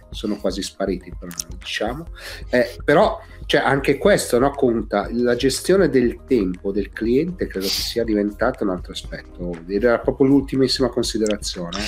sono 0.10 0.38
quasi 0.38 0.62
spariti, 0.62 1.14
però, 1.20 1.32
diciamo. 1.60 2.08
Eh, 2.50 2.78
però 2.84 3.20
cioè, 3.46 3.62
anche 3.62 3.98
questo 3.98 4.40
no, 4.40 4.52
conta, 4.52 5.10
la 5.12 5.36
gestione 5.36 5.90
del 5.90 6.22
tempo 6.26 6.72
del 6.72 6.92
cliente 6.92 7.48
credo 7.48 7.66
che 7.66 7.72
sia 7.72 8.04
diventato 8.04 8.64
un 8.64 8.70
altro 8.70 8.94
aspetto, 8.94 9.52
era 9.68 10.00
proprio 10.00 10.28
l'ultimissima 10.28 10.90
considerazione. 10.90 11.80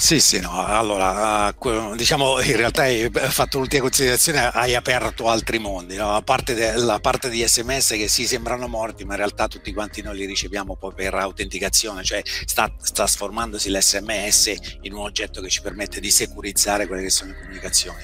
Sì, 0.00 0.18
sì, 0.18 0.40
no, 0.40 0.64
allora, 0.64 1.54
uh, 1.54 1.94
diciamo 1.94 2.40
in 2.40 2.56
realtà 2.56 2.84
hai 2.84 3.10
fatto 3.12 3.58
l'ultima 3.58 3.82
considerazione, 3.82 4.48
hai 4.48 4.74
aperto 4.74 5.28
altri 5.28 5.58
mondi, 5.58 5.96
no? 5.96 6.14
a 6.14 6.22
parte 6.22 6.54
de- 6.54 6.72
la 6.78 6.98
parte 7.00 7.28
di 7.28 7.46
sms 7.46 7.90
che 7.90 8.08
sì 8.08 8.26
sembrano 8.26 8.66
morti, 8.66 9.04
ma 9.04 9.12
in 9.12 9.18
realtà 9.18 9.46
tutti 9.46 9.74
quanti 9.74 10.00
noi 10.00 10.16
li 10.16 10.24
riceviamo 10.24 10.74
poi 10.76 10.94
per 10.94 11.14
autenticazione, 11.14 12.02
cioè 12.02 12.22
sta 12.24 12.72
trasformandosi 12.94 13.70
l'sms 13.70 14.54
in 14.80 14.94
un 14.94 15.00
oggetto 15.02 15.42
che 15.42 15.50
ci 15.50 15.60
permette 15.60 16.00
di 16.00 16.10
securizzare 16.10 16.86
quelle 16.86 17.02
che 17.02 17.10
sono 17.10 17.32
le 17.32 17.38
comunicazioni. 17.38 18.02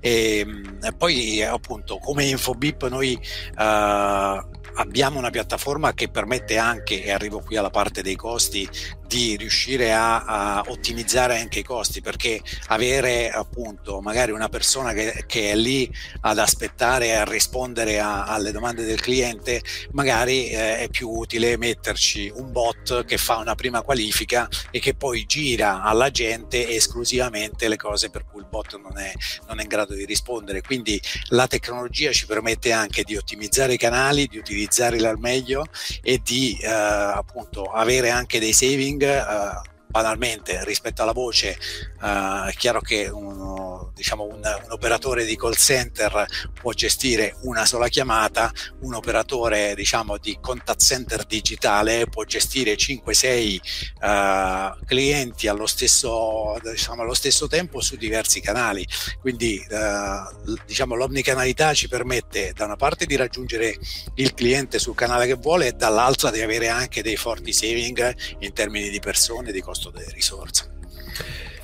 E, 0.00 0.38
ehm, 0.40 0.78
e 0.82 0.92
poi 0.92 1.42
appunto 1.42 1.96
come 1.96 2.24
InfoBip 2.26 2.88
noi 2.88 3.18
uh, 3.56 4.57
abbiamo 4.78 5.18
una 5.18 5.30
piattaforma 5.30 5.92
che 5.92 6.08
permette 6.08 6.56
anche, 6.56 7.04
e 7.04 7.10
arrivo 7.10 7.40
qui 7.40 7.56
alla 7.56 7.70
parte 7.70 8.02
dei 8.02 8.16
costi, 8.16 8.68
di 9.08 9.36
riuscire 9.36 9.92
a, 9.92 10.22
a, 10.24 10.64
ottimizzare 10.68 11.40
anche 11.40 11.60
i 11.60 11.64
costi 11.64 12.02
perché 12.02 12.42
avere 12.66 13.30
appunto 13.30 14.00
magari 14.02 14.32
una 14.32 14.50
persona 14.50 14.92
che, 14.92 15.24
che 15.26 15.50
è 15.50 15.56
lì 15.56 15.90
ad 16.20 16.38
aspettare 16.38 17.16
a 17.16 17.24
rispondere 17.24 18.00
a, 18.00 18.24
alle 18.24 18.52
domande 18.52 18.84
del 18.84 19.00
cliente 19.00 19.62
magari 19.92 20.50
eh, 20.50 20.80
è 20.80 20.88
più 20.90 21.08
utile 21.08 21.56
metterci 21.56 22.30
un 22.34 22.52
bot 22.52 23.06
che 23.06 23.16
fa 23.16 23.36
una 23.36 23.54
prima 23.54 23.80
qualifica 23.80 24.46
e 24.70 24.78
che 24.78 24.94
poi 24.94 25.24
gira 25.24 25.82
alla 25.82 26.10
gente 26.10 26.68
esclusivamente 26.68 27.66
le 27.66 27.76
cose 27.76 28.10
per 28.10 28.26
cui 28.38 28.42
il 28.42 28.46
bot 28.48 28.78
non 28.80 28.96
è, 28.98 29.12
non 29.46 29.58
è 29.58 29.62
in 29.62 29.68
grado 29.68 29.94
di 29.94 30.04
rispondere. 30.04 30.62
Quindi 30.62 31.00
la 31.28 31.46
tecnologia 31.46 32.12
ci 32.12 32.26
permette 32.26 32.72
anche 32.72 33.02
di 33.02 33.16
ottimizzare 33.16 33.74
i 33.74 33.78
canali 33.78 34.26
di 34.26 34.38
utilizzarli 34.38 35.04
al 35.04 35.18
meglio 35.18 35.66
e 36.02 36.20
di 36.22 36.56
eh, 36.60 36.68
appunto 36.68 37.64
avere 37.64 38.10
anche 38.10 38.38
dei 38.38 38.52
saving 38.52 39.02
uh, 39.02 39.76
banalmente 39.88 40.64
rispetto 40.64 41.02
alla 41.02 41.12
voce 41.12 41.58
uh, 42.00 42.46
è 42.46 42.52
chiaro 42.56 42.80
che 42.80 43.08
uno, 43.08 43.92
diciamo 43.94 44.24
un, 44.24 44.40
un, 44.40 44.70
operatore 44.70 45.24
di 45.24 45.36
call 45.36 45.54
center 45.54 46.26
può 46.52 46.72
gestire 46.72 47.36
una 47.42 47.64
sola 47.64 47.88
chiamata 47.88 48.52
un 48.80 48.94
operatore 48.94 49.74
diciamo 49.74 50.18
di 50.18 50.38
contact 50.40 50.82
center 50.82 51.24
digitale 51.24 52.06
può 52.06 52.24
gestire 52.24 52.74
5-6 52.74 53.58
uh, 54.00 54.06
eh, 54.06 54.84
clienti 54.84 55.48
allo 55.48 55.66
stesso, 55.66 56.58
diciamo, 56.62 57.02
allo 57.02 57.14
stesso 57.14 57.46
tempo 57.46 57.80
su 57.80 57.96
diversi 57.96 58.40
canali. 58.40 58.86
Quindi 59.20 59.64
uh, 59.68 60.56
diciamo 60.66 60.94
l'omnicanalità 60.94 61.74
ci 61.74 61.88
permette 61.88 62.52
da 62.54 62.64
una 62.64 62.76
parte 62.76 63.06
di 63.06 63.16
raggiungere 63.16 63.76
il 64.14 64.34
cliente 64.34 64.78
sul 64.78 64.94
canale 64.94 65.26
che 65.26 65.34
vuole 65.34 65.68
e 65.68 65.72
dall'altra 65.72 66.30
di 66.30 66.40
avere 66.40 66.68
anche 66.68 67.02
dei 67.02 67.16
forti 67.16 67.52
saving 67.52 68.14
in 68.40 68.52
termini 68.52 68.88
di 68.88 69.00
persone 69.00 69.52
di 69.52 69.60
costo 69.60 69.77
costo 69.78 69.90
delle 69.90 70.10
risorse. 70.12 70.64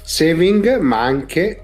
Saving, 0.02 0.78
ma 0.78 1.02
anche 1.02 1.60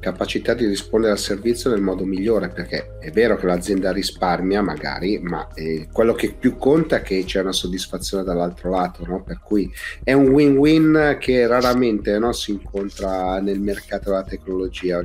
capacità 0.00 0.54
di 0.54 0.66
rispondere 0.66 1.12
al 1.12 1.18
servizio 1.18 1.70
nel 1.70 1.80
modo 1.80 2.04
migliore, 2.04 2.48
perché 2.48 2.98
è 3.00 3.10
vero 3.10 3.36
che 3.36 3.46
l'azienda 3.46 3.90
risparmia 3.90 4.60
magari, 4.60 5.18
ma 5.18 5.48
eh, 5.54 5.88
quello 5.90 6.14
che 6.14 6.34
più 6.38 6.56
conta 6.58 6.96
è 6.96 7.02
che 7.02 7.24
c'è 7.24 7.40
una 7.40 7.52
soddisfazione 7.52 8.22
dall'altro 8.22 8.70
lato, 8.70 9.04
no? 9.06 9.22
per 9.22 9.40
cui 9.42 9.72
è 10.04 10.12
un 10.12 10.28
win-win 10.28 11.16
che 11.18 11.46
raramente 11.46 12.18
no, 12.18 12.32
si 12.32 12.50
incontra 12.52 13.40
nel 13.40 13.60
mercato 13.60 14.10
della 14.10 14.24
tecnologia, 14.24 15.00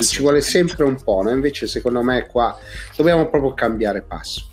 ci 0.00 0.20
vuole 0.20 0.42
sempre 0.42 0.84
un 0.84 1.02
po', 1.02 1.22
no? 1.22 1.30
invece 1.30 1.66
secondo 1.66 2.02
me 2.02 2.26
qua 2.26 2.56
dobbiamo 2.96 3.28
proprio 3.28 3.52
cambiare 3.54 4.02
passo. 4.02 4.48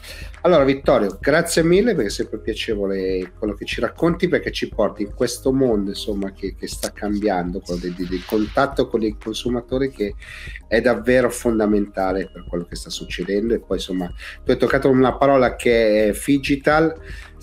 Allora 0.46 0.64
Vittorio, 0.64 1.18
grazie 1.20 1.64
mille 1.64 1.96
perché 1.96 2.10
è 2.10 2.12
sempre 2.12 2.38
piacevole 2.38 3.32
quello 3.36 3.56
che 3.56 3.66
ci 3.66 3.82
racconti 3.82 4.28
perché 4.28 4.52
ci 4.52 4.70
porti 4.70 5.02
in 5.02 5.16
questo 5.16 5.52
mondo 5.52 5.89
insomma, 5.89 6.34
che, 6.34 6.54
che 6.54 6.68
sta 6.68 6.91
cambiando, 6.91 7.62
quello 7.62 7.80
del, 7.80 7.96
del, 7.96 8.24
contatto 8.24 8.88
con 8.88 9.02
i 9.02 9.18
consumatori 9.18 9.89
che 9.89 10.14
è 10.68 10.82
davvero 10.82 11.32
fondamentale 11.32 12.30
per 12.32 12.46
quello 12.48 12.66
che 12.66 12.76
sta 12.76 12.91
succedendo. 12.91 13.56
E 13.56 13.60
poi 13.60 13.78
insomma 13.78 14.06
tu 14.43 14.52
hai 14.52 14.58
toccato 14.58 14.88
una 14.88 15.18
parola 15.18 15.56
che 15.56 16.10
è 16.10 16.20
digital 16.24 16.96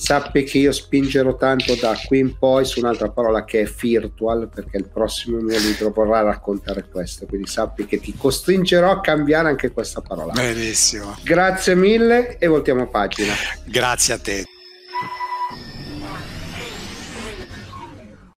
sappi 0.03 0.43
che 0.43 0.59
io 0.59 0.73
spingerò 0.73 1.37
tanto 1.37 1.77
da 1.77 1.97
qui 2.07 2.19
in 2.19 2.37
poi 2.37 2.65
su 2.65 2.81
un'altra 2.81 3.09
parola 3.11 3.45
che 3.45 3.61
è 3.61 3.65
virtual 3.65 4.49
perché 4.53 4.79
il 4.79 4.89
prossimo 4.89 5.39
mio 5.39 5.57
libro 5.57 5.91
vorrà 5.91 6.23
raccontare 6.23 6.89
questo. 6.91 7.25
Quindi 7.27 7.47
sappi 7.47 7.87
che 7.87 8.01
ti 8.01 8.13
costringerò 8.17 8.91
a 8.91 9.01
cambiare 9.01 9.49
anche 9.49 9.71
questa 9.71 10.01
parola. 10.01 10.33
Benissimo. 10.33 11.17
Grazie 11.23 11.77
mille 11.77 12.37
e 12.39 12.49
voltiamo 12.49 12.89
pagina. 12.89 13.33
Grazie 13.65 14.15
a 14.15 14.19
te 14.19 14.45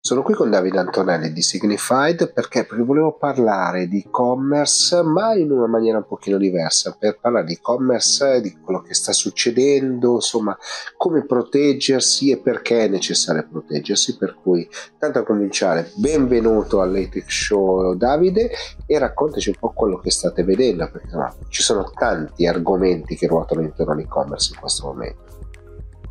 Sono 0.05 0.21
qui 0.21 0.35
con 0.35 0.51
Davide 0.51 0.77
Antonelli 0.77 1.33
di 1.33 1.41
Signified 1.41 2.31
perché? 2.31 2.67
volevo 2.69 3.13
parlare 3.13 3.87
di 3.87 4.03
e-commerce 4.05 5.01
ma 5.01 5.33
in 5.33 5.49
una 5.49 5.65
maniera 5.65 5.97
un 5.97 6.05
pochino 6.05 6.37
diversa, 6.37 6.95
per 6.95 7.17
parlare 7.19 7.45
di 7.45 7.53
e-commerce, 7.53 8.39
di 8.39 8.55
quello 8.63 8.83
che 8.83 8.93
sta 8.93 9.11
succedendo, 9.13 10.13
insomma 10.13 10.55
come 10.95 11.25
proteggersi 11.25 12.29
e 12.29 12.37
perché 12.37 12.85
è 12.85 12.87
necessario 12.87 13.47
proteggersi, 13.49 14.15
per 14.15 14.37
cui 14.39 14.69
tanto 14.99 15.17
a 15.17 15.23
cominciare 15.23 15.89
benvenuto 15.95 16.81
all'Ethic 16.81 17.31
Show 17.31 17.95
Davide 17.95 18.51
e 18.85 18.99
raccontaci 18.99 19.49
un 19.49 19.55
po' 19.59 19.71
quello 19.71 19.97
che 19.97 20.11
state 20.11 20.43
vedendo 20.43 20.87
perché 20.87 21.07
insomma, 21.07 21.33
ci 21.49 21.63
sono 21.63 21.91
tanti 21.91 22.45
argomenti 22.45 23.15
che 23.15 23.25
ruotano 23.25 23.61
intorno 23.61 23.93
all'e-commerce 23.93 24.51
in 24.53 24.59
questo 24.59 24.85
momento. 24.85 25.24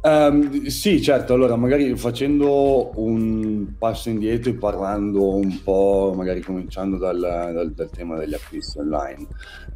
Um, 0.06 0.66
sì, 0.66 1.00
certo, 1.00 1.32
allora 1.32 1.56
magari 1.56 1.96
facendo 1.96 2.92
un 3.00 3.78
passo 3.78 4.10
indietro 4.10 4.50
e 4.50 4.54
parlando 4.54 5.34
un 5.36 5.62
po', 5.62 6.12
magari 6.14 6.42
cominciando 6.42 6.98
dal, 6.98 7.18
dal, 7.18 7.72
dal 7.72 7.88
tema 7.88 8.18
degli 8.18 8.34
acquisti 8.34 8.78
online. 8.80 9.26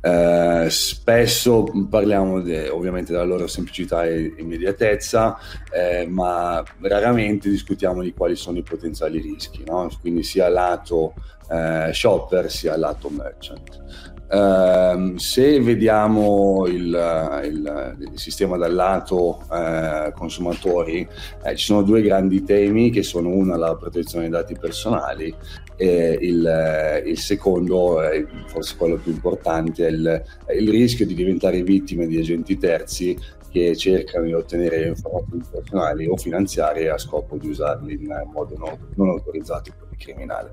Uh, 0.03 0.69
spesso 0.69 1.65
parliamo 1.89 2.43
de, 2.43 2.69
ovviamente 2.69 3.13
della 3.13 3.25
loro 3.25 3.47
semplicità 3.47 4.05
e 4.05 4.35
immediatezza, 4.37 5.39
eh, 5.73 6.07
ma 6.07 6.63
raramente 6.81 7.49
discutiamo 7.49 8.03
di 8.03 8.13
quali 8.13 8.37
sono 8.37 8.59
i 8.59 8.63
potenziali 8.63 9.21
rischi, 9.21 9.65
no? 9.67 9.89
quindi 9.99 10.23
sia 10.23 10.51
lato 10.51 11.15
eh, 11.51 11.91
shopper 11.93 12.51
sia 12.51 12.77
lato 12.77 13.09
merchant. 13.09 14.08
Uh, 14.31 15.17
se 15.17 15.59
vediamo 15.59 16.67
il, 16.67 17.41
il, 17.45 17.97
il, 17.99 18.19
sistema 18.19 18.59
dal 18.59 18.75
lato 18.75 19.43
uh, 19.49 20.13
consumatori, 20.13 21.09
eh, 21.45 21.57
ci 21.57 21.65
sono 21.65 21.83
due 21.83 22.03
grandi 22.03 22.45
temi 22.45 22.91
che 22.91 23.03
sono 23.03 23.31
uno 23.31 23.57
la 23.57 23.75
protezione 23.75 24.29
dei 24.29 24.39
dati 24.39 24.55
personali 24.55 25.35
e 25.77 26.19
il, 26.21 27.03
il 27.07 27.19
secondo, 27.19 28.03
eh, 28.03 28.27
forse 28.49 28.77
quello 28.77 28.97
più 28.97 29.13
importante, 29.13 29.87
è 29.87 29.91
il, 29.91 30.25
il 30.59 30.69
rischio 30.69 31.07
di 31.07 31.15
diventare 31.15 31.63
vittime 31.63 32.07
di 32.07 32.19
agenti 32.19 32.59
terzi 32.59 33.17
che 33.51 33.75
cercano 33.77 34.27
di 34.27 34.35
ottenere 34.35 34.89
informazioni 34.89 35.43
personali 35.51 36.07
o 36.07 36.17
finanziarie 36.17 36.91
a 36.91 36.99
scopo 36.99 37.39
di 37.39 37.49
usarli 37.49 37.95
in 37.95 38.29
modo 38.31 38.57
non, 38.59 38.77
non 38.97 39.09
autorizzato 39.09 39.73
per 39.79 39.89
il 39.91 39.97
criminale. 39.97 40.53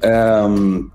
Um, 0.00 0.90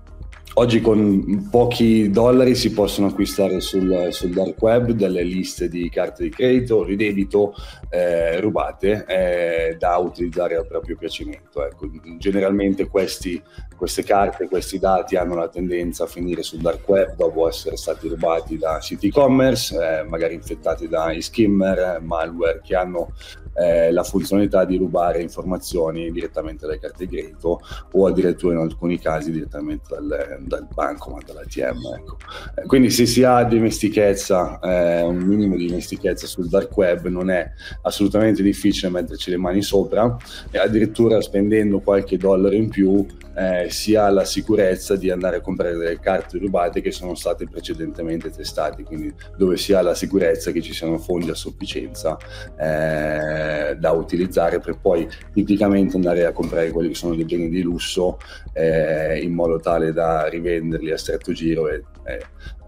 Oggi 0.56 0.80
con 0.80 1.48
pochi 1.50 2.10
dollari 2.10 2.54
si 2.54 2.72
possono 2.72 3.08
acquistare 3.08 3.58
sul, 3.58 4.10
sul, 4.12 4.30
dark 4.30 4.62
web 4.62 4.92
delle 4.92 5.24
liste 5.24 5.68
di 5.68 5.88
carte 5.90 6.22
di 6.22 6.30
credito 6.30 6.84
di 6.84 6.94
debito 6.94 7.56
eh, 7.90 8.38
rubate 8.38 9.04
eh, 9.08 9.76
da 9.76 9.96
utilizzare 9.96 10.54
a 10.54 10.62
proprio 10.62 10.96
piacimento. 10.96 11.66
Ecco, 11.66 11.90
generalmente 12.18 12.86
questi, 12.86 13.42
queste 13.76 14.04
carte, 14.04 14.46
questi 14.46 14.78
dati 14.78 15.16
hanno 15.16 15.34
la 15.34 15.48
tendenza 15.48 16.04
a 16.04 16.06
finire 16.06 16.44
sul 16.44 16.60
dark 16.60 16.88
web 16.88 17.16
dopo 17.16 17.48
essere 17.48 17.76
stati 17.76 18.06
rubati 18.06 18.56
da 18.56 18.80
siti 18.80 19.08
e-commerce, 19.08 19.74
eh, 19.74 20.04
magari 20.04 20.34
infettati 20.34 20.86
da 20.86 21.12
skimmer, 21.18 21.98
malware 22.00 22.60
che 22.62 22.76
hanno 22.76 23.10
eh, 23.54 23.92
la 23.92 24.02
funzionalità 24.02 24.64
di 24.64 24.76
rubare 24.76 25.22
informazioni 25.22 26.10
direttamente 26.10 26.66
dalle 26.66 26.78
carte 26.78 27.06
credito 27.06 27.60
o 27.92 28.06
addirittura 28.06 28.54
in 28.54 28.60
alcuni 28.60 28.98
casi 28.98 29.30
direttamente 29.30 29.84
dal, 29.88 30.38
dal 30.40 30.66
banco, 30.72 31.10
ma 31.10 31.20
dall'ATM. 31.24 31.94
Ecco. 31.96 32.16
Eh, 32.56 32.66
quindi 32.66 32.90
se 32.90 33.06
si 33.06 33.22
ha 33.22 33.44
dimestichezza, 33.44 34.58
eh, 34.60 35.02
un 35.02 35.16
minimo 35.16 35.56
di 35.56 35.66
dimestichezza 35.66 36.26
sul 36.26 36.48
dark 36.48 36.76
web, 36.76 37.06
non 37.06 37.30
è 37.30 37.50
assolutamente 37.82 38.42
difficile 38.42 38.90
metterci 38.90 39.30
le 39.30 39.36
mani 39.36 39.62
sopra 39.62 40.16
e 40.50 40.58
addirittura 40.58 41.20
spendendo 41.20 41.80
qualche 41.80 42.16
dollaro 42.16 42.54
in 42.54 42.68
più 42.68 43.06
eh, 43.36 43.68
si 43.70 43.94
ha 43.94 44.08
la 44.10 44.24
sicurezza 44.24 44.96
di 44.96 45.10
andare 45.10 45.36
a 45.36 45.40
comprare 45.40 45.76
delle 45.76 45.98
carte 45.98 46.38
rubate 46.38 46.80
che 46.80 46.92
sono 46.92 47.14
state 47.14 47.48
precedentemente 47.48 48.30
testate, 48.30 48.84
quindi 48.84 49.12
dove 49.36 49.56
si 49.56 49.72
ha 49.72 49.82
la 49.82 49.94
sicurezza 49.94 50.50
che 50.52 50.62
ci 50.62 50.72
siano 50.72 50.98
fondi 50.98 51.30
a 51.30 51.34
sufficienza 51.34 52.16
eh, 52.56 53.43
da 53.78 53.90
utilizzare 53.92 54.60
per 54.60 54.78
poi 54.78 55.08
tipicamente 55.32 55.96
andare 55.96 56.24
a 56.24 56.32
comprare 56.32 56.70
quelli 56.70 56.88
che 56.88 56.94
sono 56.94 57.14
dei 57.14 57.24
beni 57.24 57.48
di 57.48 57.62
lusso 57.62 58.18
eh, 58.52 59.20
in 59.22 59.32
modo 59.32 59.58
tale 59.58 59.92
da 59.92 60.26
rivenderli 60.26 60.90
a 60.90 60.98
stretto 60.98 61.32
giro 61.32 61.68
e 61.68 61.82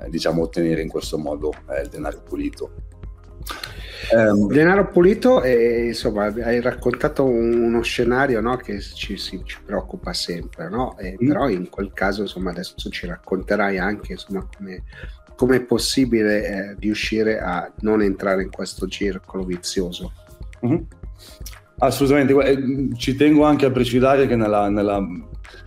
diciamo 0.08 0.42
ottenere 0.42 0.82
in 0.82 0.88
questo 0.88 1.18
modo 1.18 1.52
eh, 1.70 1.82
il 1.82 1.88
denaro 1.88 2.22
pulito. 2.22 2.70
Um, 4.12 4.46
denaro 4.46 4.88
pulito 4.88 5.42
e 5.42 5.86
insomma 5.86 6.26
hai 6.26 6.60
raccontato 6.60 7.24
uno 7.24 7.82
scenario 7.82 8.40
no, 8.40 8.56
che 8.56 8.80
ci, 8.80 9.18
ci, 9.18 9.42
ci, 9.44 9.58
preoccupa 9.64 10.12
sempre, 10.12 10.68
no? 10.68 10.96
e, 10.96 11.16
mm. 11.20 11.26
però 11.26 11.48
in 11.48 11.68
quel 11.68 11.92
caso 11.92 12.22
insomma 12.22 12.50
adesso 12.50 12.88
ci 12.90 13.06
racconterai 13.06 13.78
anche 13.78 14.12
insomma, 14.12 14.46
come, 14.54 14.84
come, 15.34 15.56
è 15.56 15.62
possibile 15.62 16.46
eh, 16.46 16.76
riuscire 16.78 17.40
a 17.40 17.72
non 17.80 18.00
entrare 18.00 18.42
in 18.42 18.50
questo 18.50 18.86
circolo 18.86 19.44
vizioso. 19.44 20.12
Mm-hmm. 20.64 20.82
Assolutamente, 21.78 22.32
eh, 22.32 22.96
ci 22.96 23.16
tengo 23.16 23.44
anche 23.44 23.66
a 23.66 23.70
precisare 23.70 24.26
che 24.26 24.34
nella, 24.34 24.70
nella, 24.70 25.04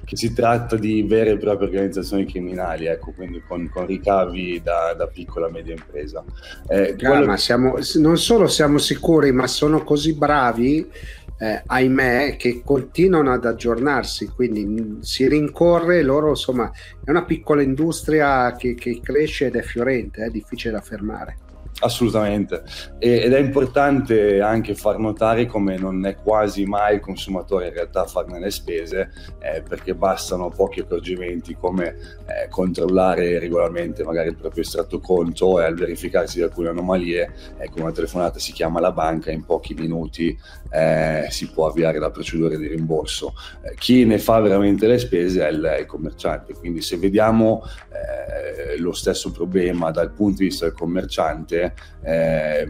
che 0.04 0.18
si 0.18 0.34
tratta 0.34 0.76
di 0.76 1.04
vere 1.04 1.32
e 1.32 1.38
proprie 1.38 1.68
organizzazioni 1.68 2.26
criminali, 2.26 2.88
ecco, 2.88 3.12
quindi 3.12 3.44
con, 3.48 3.70
con 3.72 3.86
ricavi 3.86 4.60
da, 4.64 4.96
da, 4.98 5.06
piccola 5.06 5.48
e 5.48 5.52
media 5.52 5.76
impresa. 5.76 6.24
Eh, 6.68 6.96
ah, 7.04 7.24
ma 7.24 7.38
siamo, 7.38 7.76
non 7.98 8.18
solo 8.18 8.48
siamo 8.48 8.80
sicuri, 8.80 9.32
ma 9.32 9.46
sono 9.46 9.84
così 9.84 10.16
bravi, 10.16 10.90
eh, 11.38 11.62
ahimè, 11.64 12.38
che 12.38 12.64
continuano 12.66 13.32
ad 13.32 13.46
aggiornarsi, 13.46 14.30
quindi 14.30 14.98
si 15.02 15.28
rincorre 15.28 16.02
loro, 16.02 16.30
insomma, 16.30 16.72
è 17.06 17.10
una 17.12 17.24
piccola 17.24 17.62
industria 17.62 18.56
che, 18.56 18.74
che 18.74 19.00
cresce 19.04 19.46
ed 19.46 19.56
è 19.58 19.62
fiorente, 19.62 20.26
è 20.26 20.30
difficile 20.30 20.74
da 20.74 20.82
fermare. 20.82 21.38
Assolutamente, 21.82 22.64
ed 22.98 23.32
è 23.32 23.40
importante 23.40 24.42
anche 24.42 24.76
far 24.76 24.98
notare 24.98 25.46
come 25.46 25.78
non 25.78 26.06
è 26.06 26.16
quasi 26.16 26.66
mai 26.66 26.96
il 26.96 27.00
consumatore 27.00 27.68
in 27.68 27.74
realtà 27.74 28.02
a 28.02 28.06
farne 28.06 28.38
le 28.38 28.52
spese, 28.52 29.12
eh, 29.40 29.62
perché 29.62 29.96
bastano 29.96 30.50
pochi 30.50 30.82
accorgimenti 30.82 31.56
come 31.56 31.96
eh, 32.26 32.50
controllare 32.50 33.40
regolarmente 33.40 34.04
magari 34.04 34.28
il 34.28 34.36
proprio 34.36 34.64
estratto 34.64 35.00
conto 35.00 35.62
e 35.62 35.64
al 35.64 35.76
verificarsi 35.76 36.38
di 36.38 36.44
alcune 36.44 36.68
anomalie, 36.68 37.32
eh, 37.58 37.70
con 37.70 37.84
una 37.84 37.94
telefonata 37.94 38.40
si 38.40 38.52
chiama 38.52 38.82
la 38.82 38.92
banca 38.92 39.32
e 39.32 39.36
in 39.36 39.46
pochi 39.46 39.74
minuti 39.74 40.38
eh, 40.72 41.28
si 41.30 41.50
può 41.50 41.68
avviare 41.68 41.98
la 41.98 42.12
procedura 42.12 42.58
di 42.58 42.68
rimborso. 42.68 43.34
Eh, 43.62 43.76
chi 43.76 44.04
ne 44.04 44.20
fa 44.20 44.42
veramente 44.42 44.86
le 44.86 44.98
spese 44.98 45.48
è 45.48 45.50
il, 45.50 45.78
il 45.80 45.86
commerciante, 45.86 46.54
quindi 46.54 46.82
se 46.82 46.98
vediamo 46.98 47.64
eh, 47.90 48.78
lo 48.80 48.92
stesso 48.92 49.32
problema 49.32 49.92
dal 49.92 50.12
punto 50.12 50.40
di 50.40 50.50
vista 50.50 50.66
del 50.66 50.74
commerciante, 50.74 51.69
eh, 52.04 52.66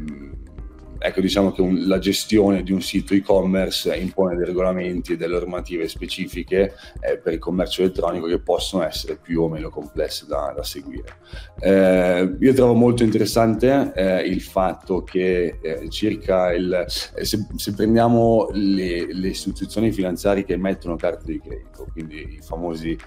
ecco, 1.00 1.22
diciamo 1.22 1.52
che 1.52 1.62
un, 1.62 1.88
la 1.88 1.98
gestione 1.98 2.62
di 2.62 2.72
un 2.72 2.82
sito 2.82 3.14
e-commerce 3.14 3.96
impone 3.96 4.36
dei 4.36 4.46
regolamenti 4.46 5.14
e 5.14 5.18
delle 5.18 5.34
normative 5.34 5.88
specifiche 5.88 6.74
eh, 7.00 7.18
per 7.18 7.34
il 7.34 7.40
commercio 7.40 7.82
elettronico 7.82 8.28
che 8.28 8.40
possono 8.40 8.84
essere 8.84 9.18
più 9.18 9.42
o 9.42 9.50
meno 9.50 9.70
complesse 9.70 10.26
da, 10.28 10.54
da 10.56 10.64
seguire. 10.64 11.18
Eh, 11.60 12.36
io 12.40 12.54
trovo 12.54 12.74
molto 12.74 13.04
interessante 13.04 13.92
eh, 13.96 14.22
il 14.22 14.42
fatto 14.42 15.04
che 15.04 15.60
eh, 15.62 15.90
circa 15.90 16.52
il, 16.54 16.74
eh, 16.74 17.26
se, 17.26 17.48
se, 17.56 17.74
prendiamo 17.74 18.50
le, 18.52 19.14
le, 19.14 19.28
istituzioni 19.28 19.92
finanziarie 19.92 20.44
che 20.44 20.54
emettono 20.54 20.96
carte 20.96 21.32
di 21.32 21.40
credito, 21.40 21.88
quindi 21.92 22.36
i 22.38 22.42
famosi 22.42 22.92
eh, 22.92 22.98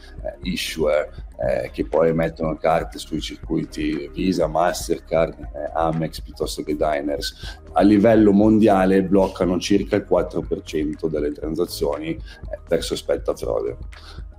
issuer, 0.42 1.30
che 1.72 1.84
poi 1.84 2.10
emettono 2.10 2.56
carte 2.56 2.98
sui 2.98 3.20
circuiti 3.20 4.08
Visa, 4.14 4.46
Mastercard, 4.46 5.34
Amex 5.74 6.20
piuttosto 6.20 6.62
che 6.62 6.76
Diners, 6.76 7.60
a 7.82 7.84
livello 7.84 8.32
mondiale 8.32 9.02
bloccano 9.02 9.58
circa 9.58 9.96
il 9.96 10.06
4% 10.08 11.08
delle 11.08 11.32
transazioni 11.32 12.10
eh, 12.10 12.20
per 12.66 12.82
sospetta 12.82 13.34
frode. 13.34 13.76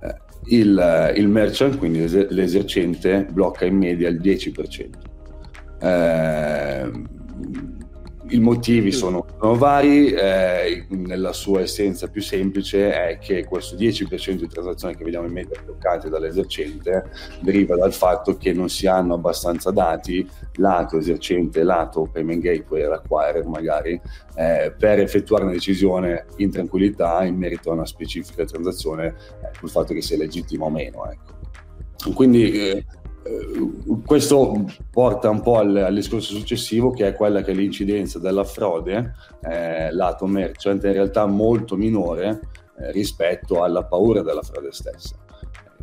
Eh, 0.02 0.14
il, 0.46 1.12
il, 1.16 1.28
merchant, 1.28 1.76
quindi 1.76 2.08
l'esercente, 2.30 3.26
blocca 3.30 3.66
in 3.66 3.76
media 3.76 4.08
il 4.08 4.20
10%. 4.20 4.88
Eh, 5.80 6.90
I 8.34 8.40
motivi 8.40 8.90
sono, 8.90 9.24
sono 9.38 9.54
vari, 9.54 10.10
eh, 10.10 10.86
nella 10.88 11.32
sua 11.32 11.60
essenza 11.60 12.08
più 12.08 12.20
semplice 12.20 12.92
è 12.92 13.18
che 13.18 13.44
questo 13.44 13.76
10% 13.76 14.32
di 14.32 14.48
transazioni 14.48 14.96
che 14.96 15.04
vediamo 15.04 15.28
in 15.28 15.32
media 15.32 15.60
bloccate 15.64 16.08
dall'esercente 16.08 17.10
deriva 17.40 17.76
dal 17.76 17.92
fatto 17.92 18.36
che 18.36 18.52
non 18.52 18.68
si 18.68 18.88
hanno 18.88 19.14
abbastanza 19.14 19.70
dati 19.70 20.28
lato 20.54 20.98
esercente, 20.98 21.62
lato 21.62 22.08
payment 22.10 22.42
gateway 22.42 22.82
l'acquirer 22.82 23.46
magari 23.46 24.00
eh, 24.34 24.74
per 24.76 24.98
effettuare 24.98 25.44
una 25.44 25.52
decisione 25.52 26.26
in 26.38 26.50
tranquillità 26.50 27.22
in 27.22 27.36
merito 27.36 27.70
a 27.70 27.74
una 27.74 27.86
specifica 27.86 28.44
transazione 28.44 29.06
eh, 29.06 29.50
sul 29.56 29.70
fatto 29.70 29.94
che 29.94 30.02
sia 30.02 30.16
legittima 30.16 30.64
o 30.64 30.70
meno. 30.70 31.08
Ecco. 31.08 32.12
Quindi 32.12 32.50
eh, 32.50 32.84
questo 34.04 34.64
porta 34.90 35.30
un 35.30 35.40
po' 35.40 35.56
al, 35.56 35.74
al, 35.76 35.94
discorso 35.94 36.34
successivo 36.34 36.90
che 36.90 37.08
è 37.08 37.14
quella 37.14 37.42
che 37.42 37.52
è 37.52 37.54
l'incidenza 37.54 38.18
della 38.18 38.44
frode 38.44 39.14
eh, 39.42 39.90
lato 39.92 40.26
merchant 40.26 40.84
in 40.84 40.92
realtà 40.92 41.24
molto 41.24 41.76
minore 41.76 42.40
eh, 42.78 42.92
rispetto 42.92 43.62
alla 43.62 43.84
paura 43.84 44.22
della 44.22 44.42
frode 44.42 44.72
stessa. 44.72 45.16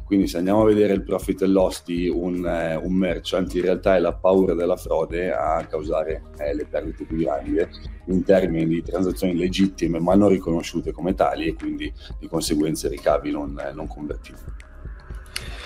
Quindi 0.06 0.28
se 0.28 0.40
andiamo 0.40 0.64
a 0.64 0.66
vedere 0.66 0.92
il 0.92 1.04
profit 1.04 1.44
and 1.44 1.54
loss 1.54 1.86
di 1.86 2.10
un, 2.10 2.46
eh, 2.46 2.76
un 2.76 2.92
merchant, 2.92 3.54
in 3.56 3.62
realtà 3.62 3.96
è 3.96 4.00
la 4.00 4.12
paura 4.12 4.54
della 4.54 4.76
frode 4.76 5.32
a 5.32 5.66
causare 5.66 6.24
eh, 6.38 6.54
le 6.54 6.66
perdite 6.66 7.06
più 7.06 7.16
grandi 7.16 7.66
in 8.08 8.22
termini 8.26 8.68
di 8.68 8.84
transazioni 8.84 9.38
legittime 9.38 10.00
ma 10.00 10.14
non 10.16 10.28
riconosciute 10.28 10.92
come 10.92 11.14
tali 11.14 11.48
e 11.48 11.54
quindi 11.54 11.92
di 12.20 12.28
conseguenza 12.28 12.90
ricavi 12.90 13.32
non, 13.32 13.58
eh, 13.58 13.72
non 13.72 13.88
convertiti. 13.88 14.42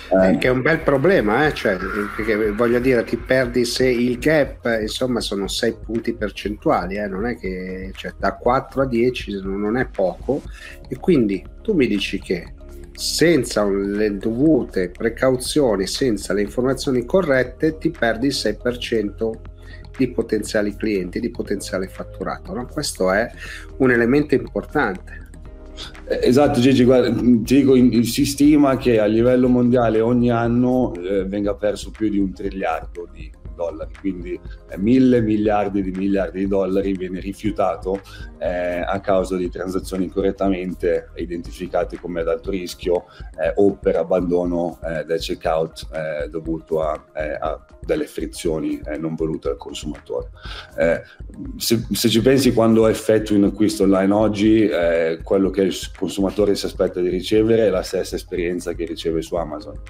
Eh, 0.08 0.38
che 0.38 0.46
è 0.46 0.50
un 0.50 0.62
bel 0.62 0.80
problema, 0.80 1.46
eh? 1.46 1.52
cioè, 1.52 1.76
perché 1.76 2.52
voglio 2.52 2.78
dire, 2.78 3.02
ti 3.02 3.16
perdi 3.16 3.64
se 3.64 3.88
il 3.88 4.18
gap, 4.18 4.78
insomma, 4.80 5.20
sono 5.20 5.48
6 5.48 5.76
punti 5.84 6.14
percentuali, 6.14 6.96
eh? 6.96 7.08
non 7.08 7.26
è 7.26 7.36
che 7.36 7.90
cioè, 7.94 8.14
da 8.16 8.34
4 8.34 8.82
a 8.82 8.86
10 8.86 9.40
non 9.42 9.76
è 9.76 9.86
poco, 9.86 10.42
e 10.88 10.96
quindi 10.96 11.44
tu 11.60 11.74
mi 11.74 11.86
dici 11.88 12.20
che 12.20 12.54
senza 12.92 13.64
le 13.68 14.16
dovute 14.16 14.90
precauzioni, 14.90 15.86
senza 15.86 16.32
le 16.32 16.42
informazioni 16.42 17.04
corrette, 17.04 17.76
ti 17.76 17.90
perdi 17.90 18.28
il 18.28 18.34
6% 18.34 19.30
di 19.96 20.10
potenziali 20.10 20.76
clienti, 20.76 21.20
di 21.20 21.30
potenziale 21.30 21.88
fatturato. 21.88 22.52
No? 22.54 22.66
Questo 22.66 23.10
è 23.10 23.30
un 23.78 23.90
elemento 23.90 24.34
importante. 24.34 25.25
Eh, 26.08 26.20
esatto 26.22 26.60
Gigi, 26.60 26.84
guarda, 26.84 27.10
ti 27.10 27.62
dico, 27.62 27.74
si 28.02 28.24
stima 28.24 28.76
che 28.76 28.98
a 28.98 29.06
livello 29.06 29.48
mondiale 29.48 30.00
ogni 30.00 30.30
anno 30.30 30.94
eh, 30.94 31.24
venga 31.24 31.54
perso 31.54 31.90
più 31.90 32.08
di 32.08 32.18
un 32.18 32.32
triliardo 32.32 33.08
di 33.12 33.30
dollari, 33.56 33.92
quindi 33.98 34.38
eh, 34.68 34.78
mille 34.78 35.20
miliardi 35.20 35.82
di 35.82 35.90
miliardi 35.90 36.40
di 36.40 36.46
dollari 36.46 36.92
viene 36.92 37.18
rifiutato 37.18 38.00
eh, 38.38 38.80
a 38.80 39.00
causa 39.00 39.36
di 39.36 39.50
transazioni 39.50 40.04
incorrettamente 40.04 41.10
identificate 41.16 41.98
come 41.98 42.20
ad 42.20 42.28
alto 42.28 42.50
rischio 42.50 43.06
eh, 43.40 43.52
o 43.56 43.74
per 43.74 43.96
abbandono 43.96 44.78
eh, 44.84 45.04
del 45.04 45.18
checkout 45.18 45.88
eh, 45.92 46.28
dovuto 46.28 46.82
a, 46.82 47.02
eh, 47.14 47.32
a, 47.32 47.64
delle 47.80 48.06
frizioni 48.06 48.80
non 48.98 49.14
volute 49.14 49.48
dal 49.48 49.56
consumatore. 49.56 50.30
Se, 51.56 51.86
se, 51.92 52.08
ci 52.08 52.20
pensi 52.20 52.52
quando 52.52 52.88
effettui 52.88 53.36
un 53.36 53.44
acquisto 53.44 53.84
online 53.84 54.12
oggi, 54.12 54.68
quello 55.22 55.50
che 55.50 55.62
il 55.62 55.76
consumatore 55.96 56.56
si 56.56 56.66
aspetta 56.66 57.00
di 57.00 57.08
ricevere 57.08 57.66
è 57.66 57.70
la 57.70 57.82
stessa 57.82 58.16
esperienza 58.16 58.72
che 58.72 58.84
riceve 58.86 59.22
su 59.22 59.36
Amazon 59.36 59.80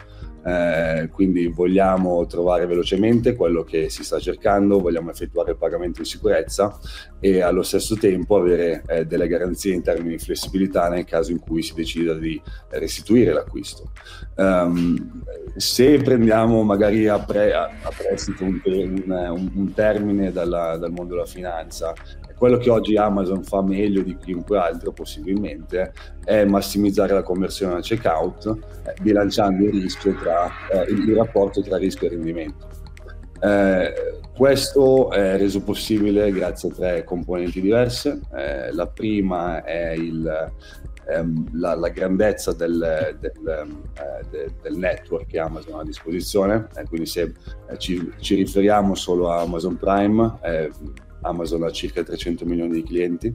eh, 0.46 1.08
quindi 1.10 1.48
vogliamo 1.48 2.24
trovare 2.26 2.66
velocemente 2.66 3.34
quello 3.34 3.64
che 3.64 3.88
si 3.88 4.04
sta 4.04 4.20
cercando, 4.20 4.78
vogliamo 4.78 5.10
effettuare 5.10 5.50
il 5.50 5.56
pagamento 5.56 6.00
in 6.00 6.06
sicurezza 6.06 6.78
e 7.18 7.40
allo 7.40 7.64
stesso 7.64 7.96
tempo 7.96 8.36
avere 8.36 8.84
eh, 8.86 9.06
delle 9.06 9.26
garanzie 9.26 9.74
in 9.74 9.82
termini 9.82 10.10
di 10.10 10.18
flessibilità 10.22 10.88
nel 10.88 11.04
caso 11.04 11.32
in 11.32 11.40
cui 11.40 11.62
si 11.62 11.74
decida 11.74 12.14
di 12.14 12.40
restituire 12.68 13.32
l'acquisto. 13.32 13.90
Um, 14.36 15.24
se 15.56 15.96
prendiamo 15.98 16.62
magari 16.62 17.08
a, 17.08 17.18
pre, 17.18 17.52
a, 17.52 17.70
prestito 17.96 18.44
un, 18.44 18.60
un, 18.64 19.50
un 19.52 19.72
termine 19.74 20.30
dalla, 20.30 20.76
dal 20.76 20.92
mondo 20.92 21.14
della 21.14 21.26
finanza 21.26 21.92
quello 22.36 22.58
che 22.58 22.70
oggi 22.70 22.96
Amazon 22.96 23.42
fa 23.42 23.62
meglio 23.62 24.02
di 24.02 24.16
chiunque 24.16 24.58
altro 24.58 24.92
possibilmente 24.92 25.92
è 26.24 26.44
massimizzare 26.44 27.14
la 27.14 27.22
conversione 27.22 27.74
al 27.74 27.82
checkout 27.82 28.58
eh, 28.84 28.94
bilanciando 29.00 29.64
il 29.64 29.92
tra 29.96 30.50
eh, 30.70 30.90
il, 30.90 31.14
rapporto 31.14 31.62
tra 31.62 31.76
rischio 31.78 32.08
e 32.08 32.10
rendimento. 32.10 32.68
Eh, 33.40 33.92
questo 34.36 35.10
è 35.10 35.38
reso 35.38 35.62
possibile 35.62 36.30
grazie 36.30 36.68
a 36.68 36.72
tre 36.72 37.04
componenti 37.04 37.60
diverse. 37.60 38.20
Eh, 38.34 38.72
la 38.72 38.86
prima 38.86 39.64
è 39.64 39.92
il, 39.92 40.52
ehm, 41.08 41.58
la, 41.58 41.74
la, 41.74 41.88
grandezza 41.88 42.52
del, 42.52 43.16
del, 43.18 43.32
eh, 43.94 44.26
de, 44.30 44.52
del, 44.60 44.76
network 44.76 45.26
che 45.26 45.38
Amazon 45.38 45.78
ha 45.78 45.80
a 45.80 45.84
disposizione, 45.84 46.68
eh, 46.76 46.84
quindi 46.84 47.06
se 47.06 47.32
ci, 47.78 48.12
ci, 48.18 48.34
riferiamo 48.34 48.94
solo 48.94 49.30
a 49.30 49.40
Amazon 49.40 49.78
Prime, 49.78 50.38
Amazon 51.22 51.62
ha 51.64 51.70
circa 51.70 52.02
300 52.02 52.44
milioni 52.44 52.72
di 52.72 52.82
clienti, 52.82 53.32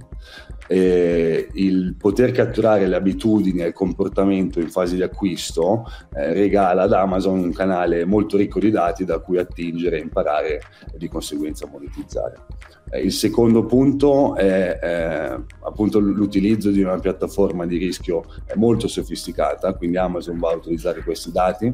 e 0.67 1.49
il 1.53 1.95
poter 1.97 2.31
catturare 2.31 2.87
le 2.87 2.95
abitudini 2.95 3.61
e 3.61 3.67
il 3.67 3.73
comportamento 3.73 4.59
in 4.59 4.69
fase 4.69 4.95
di 4.95 5.03
acquisto 5.03 5.85
eh, 6.13 6.33
regala 6.33 6.83
ad 6.83 6.93
Amazon 6.93 7.39
un 7.39 7.51
canale 7.51 8.05
molto 8.05 8.37
ricco 8.37 8.59
di 8.59 8.71
dati 8.71 9.03
da 9.03 9.19
cui 9.19 9.37
attingere 9.37 9.99
imparare 9.99 10.61
e 10.93 10.97
di 10.97 11.09
conseguenza 11.09 11.67
monetizzare. 11.67 12.45
Eh, 12.89 13.01
il 13.01 13.11
secondo 13.11 13.65
punto 13.65 14.35
è 14.35 14.79
eh, 14.81 15.43
appunto 15.61 15.99
l'utilizzo 15.99 16.71
di 16.71 16.81
una 16.81 16.99
piattaforma 16.99 17.65
di 17.65 17.77
rischio 17.77 18.23
molto 18.55 18.87
sofisticata, 18.87 19.73
quindi 19.73 19.97
Amazon 19.97 20.37
va 20.37 20.51
a 20.51 20.55
utilizzare 20.55 21.01
questi 21.03 21.31
dati 21.31 21.73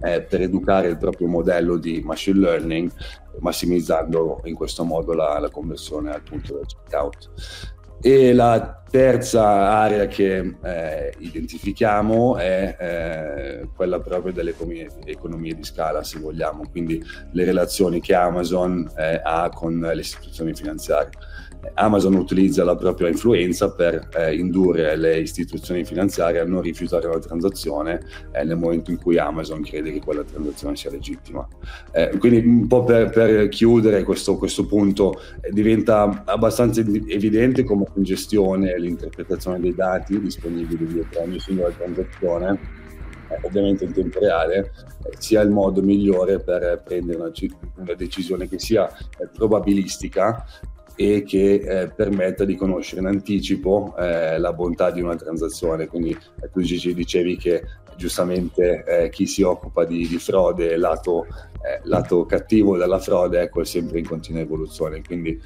eh, 0.00 0.22
per 0.22 0.42
educare 0.42 0.88
il 0.88 0.96
proprio 0.96 1.28
modello 1.28 1.76
di 1.76 2.02
machine 2.04 2.38
learning, 2.38 2.90
massimizzando 3.40 4.40
in 4.44 4.54
questo 4.54 4.84
modo 4.84 5.12
la, 5.12 5.38
la 5.38 5.50
conversione 5.50 6.12
al 6.12 6.22
punto 6.22 6.54
del 6.54 6.66
checkout. 6.66 7.30
E 8.00 8.34
la 8.34 8.82
terza 8.90 9.70
area 9.70 10.06
che 10.06 10.56
eh, 10.62 11.14
identifichiamo 11.18 12.36
è 12.36 12.76
eh, 12.78 13.68
quella 13.74 13.98
proprio 13.98 14.32
delle 14.32 14.54
economie, 15.06 15.54
di 15.54 15.64
scala, 15.64 16.04
se 16.04 16.18
vogliamo, 16.18 16.68
quindi 16.70 17.02
le 17.32 17.44
relazioni 17.44 18.00
che 18.00 18.14
Amazon 18.14 18.88
eh, 18.96 19.20
ha 19.24 19.48
con 19.48 19.80
le 19.80 20.00
istituzioni 20.00 20.54
finanziarie. 20.54 21.10
Amazon 21.74 22.14
utilizza 22.14 22.64
la 22.64 22.76
propria 22.76 23.08
influenza 23.08 23.72
per 23.72 24.08
eh, 24.16 24.34
indurre 24.34 24.96
le 24.96 25.18
istituzioni 25.18 25.84
finanziarie 25.84 26.40
a 26.40 26.44
non 26.44 26.60
rifiutare 26.60 27.06
una 27.06 27.18
transazione 27.18 28.00
eh, 28.32 28.44
nel 28.44 28.56
momento 28.56 28.90
in 28.90 28.98
cui 28.98 29.18
Amazon 29.18 29.62
crede 29.62 29.92
che 29.92 30.00
quella 30.00 30.22
transazione 30.22 30.76
sia 30.76 30.90
legittima. 30.90 31.46
Eh, 31.92 32.16
quindi 32.18 32.46
un 32.46 32.66
po' 32.66 32.84
per, 32.84 33.10
per 33.10 33.48
chiudere 33.48 34.02
questo, 34.02 34.36
questo 34.36 34.66
punto, 34.66 35.20
eh, 35.40 35.50
diventa 35.50 36.22
abbastanza 36.24 36.80
evidente 36.80 37.64
come 37.64 37.84
in 37.94 38.02
gestione 38.02 38.78
l'interpretazione 38.78 39.60
dei 39.60 39.74
dati 39.74 40.20
disponibili 40.20 40.86
dietro 40.86 41.22
ogni 41.22 41.40
singola 41.40 41.70
transazione 41.70 42.82
eh, 43.28 43.38
ovviamente 43.42 43.84
in 43.84 43.92
tempo 43.92 44.18
reale, 44.18 44.72
eh, 45.04 45.14
sia 45.18 45.40
il 45.40 45.50
modo 45.50 45.82
migliore 45.82 46.40
per 46.40 46.82
prendere 46.84 47.18
una, 47.18 47.32
una 47.76 47.94
decisione 47.94 48.48
che 48.48 48.58
sia 48.58 48.88
probabilistica, 49.32 50.44
e 50.96 51.22
che 51.24 51.54
eh, 51.54 51.88
permetta 51.88 52.44
di 52.44 52.56
conoscere 52.56 53.00
in 53.00 53.06
anticipo 53.08 53.94
eh, 53.98 54.38
la 54.38 54.52
bontà 54.52 54.90
di 54.90 55.00
una 55.00 55.16
transazione. 55.16 55.86
Quindi 55.86 56.10
eh, 56.10 56.50
tu 56.52 56.62
ci 56.62 56.94
dicevi 56.94 57.36
che 57.36 57.62
giustamente 57.96 58.84
eh, 58.84 59.08
chi 59.10 59.26
si 59.26 59.42
occupa 59.42 59.84
di, 59.84 60.06
di 60.06 60.18
frode, 60.18 60.76
lato, 60.76 61.26
eh, 61.26 61.80
lato, 61.84 62.26
cattivo 62.26 62.76
della 62.76 62.98
frode, 62.98 63.40
ecco, 63.40 63.60
è 63.60 63.64
sempre 63.64 63.98
in 63.98 64.06
continua 64.06 64.42
evoluzione. 64.42 65.02
Quindi 65.02 65.30
eh, 65.30 65.40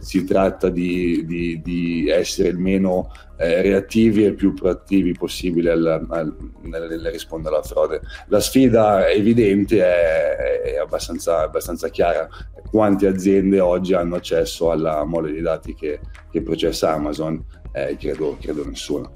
si 0.00 0.24
tratta 0.24 0.68
di, 0.68 1.24
di, 1.26 1.60
di, 1.62 2.08
essere 2.08 2.48
il 2.48 2.58
meno 2.58 3.10
reattivi 3.36 4.24
e 4.24 4.32
più 4.32 4.54
proattivi 4.54 5.12
possibile 5.12 5.72
al, 5.72 6.06
al, 6.08 6.36
nel, 6.62 6.86
nel 6.88 7.10
rispondere 7.10 7.56
alla 7.56 7.64
frode. 7.64 8.00
La 8.28 8.40
sfida 8.40 9.08
evidente 9.10 9.84
è, 9.84 10.60
è 10.62 10.76
abbastanza, 10.76 11.40
abbastanza 11.40 11.88
chiara 11.88 12.28
quante 12.70 13.06
aziende 13.06 13.60
oggi 13.60 13.94
hanno 13.94 14.16
accesso 14.16 14.70
alla 14.70 15.04
mole 15.04 15.32
di 15.32 15.40
dati 15.40 15.74
che, 15.74 16.00
che 16.30 16.42
processa 16.42 16.92
Amazon? 16.92 17.40
Eh, 17.72 17.96
credo, 17.96 18.36
credo 18.40 18.66
nessuno. 18.66 19.10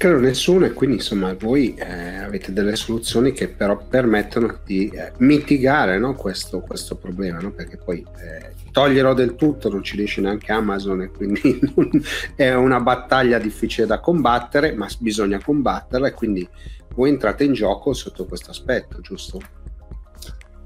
Credo 0.00 0.18
nessuno 0.18 0.64
e 0.64 0.72
quindi 0.72 0.96
insomma 0.96 1.34
voi 1.34 1.74
eh, 1.74 2.16
avete 2.16 2.54
delle 2.54 2.74
soluzioni 2.74 3.32
che 3.32 3.48
però 3.48 3.76
permettono 3.76 4.60
di 4.64 4.88
eh, 4.88 5.12
mitigare 5.18 5.98
no, 5.98 6.14
questo, 6.14 6.60
questo, 6.60 6.96
problema, 6.96 7.38
no? 7.38 7.50
perché 7.50 7.76
poi 7.76 8.02
eh, 8.18 8.54
toglierò 8.72 9.12
del 9.12 9.34
tutto 9.34 9.68
non 9.68 9.82
ci 9.82 9.96
riesce 9.96 10.22
neanche 10.22 10.52
Amazon 10.52 11.02
e 11.02 11.10
quindi 11.10 11.60
è 12.34 12.54
una 12.54 12.80
battaglia 12.80 13.38
difficile 13.38 13.86
da 13.86 14.00
combattere, 14.00 14.72
ma 14.72 14.88
bisogna 14.98 15.38
combatterla 15.38 16.08
e 16.08 16.12
quindi 16.12 16.48
voi 16.94 17.10
entrate 17.10 17.44
in 17.44 17.52
gioco 17.52 17.92
sotto 17.92 18.24
questo 18.24 18.52
aspetto, 18.52 19.02
giusto? 19.02 19.38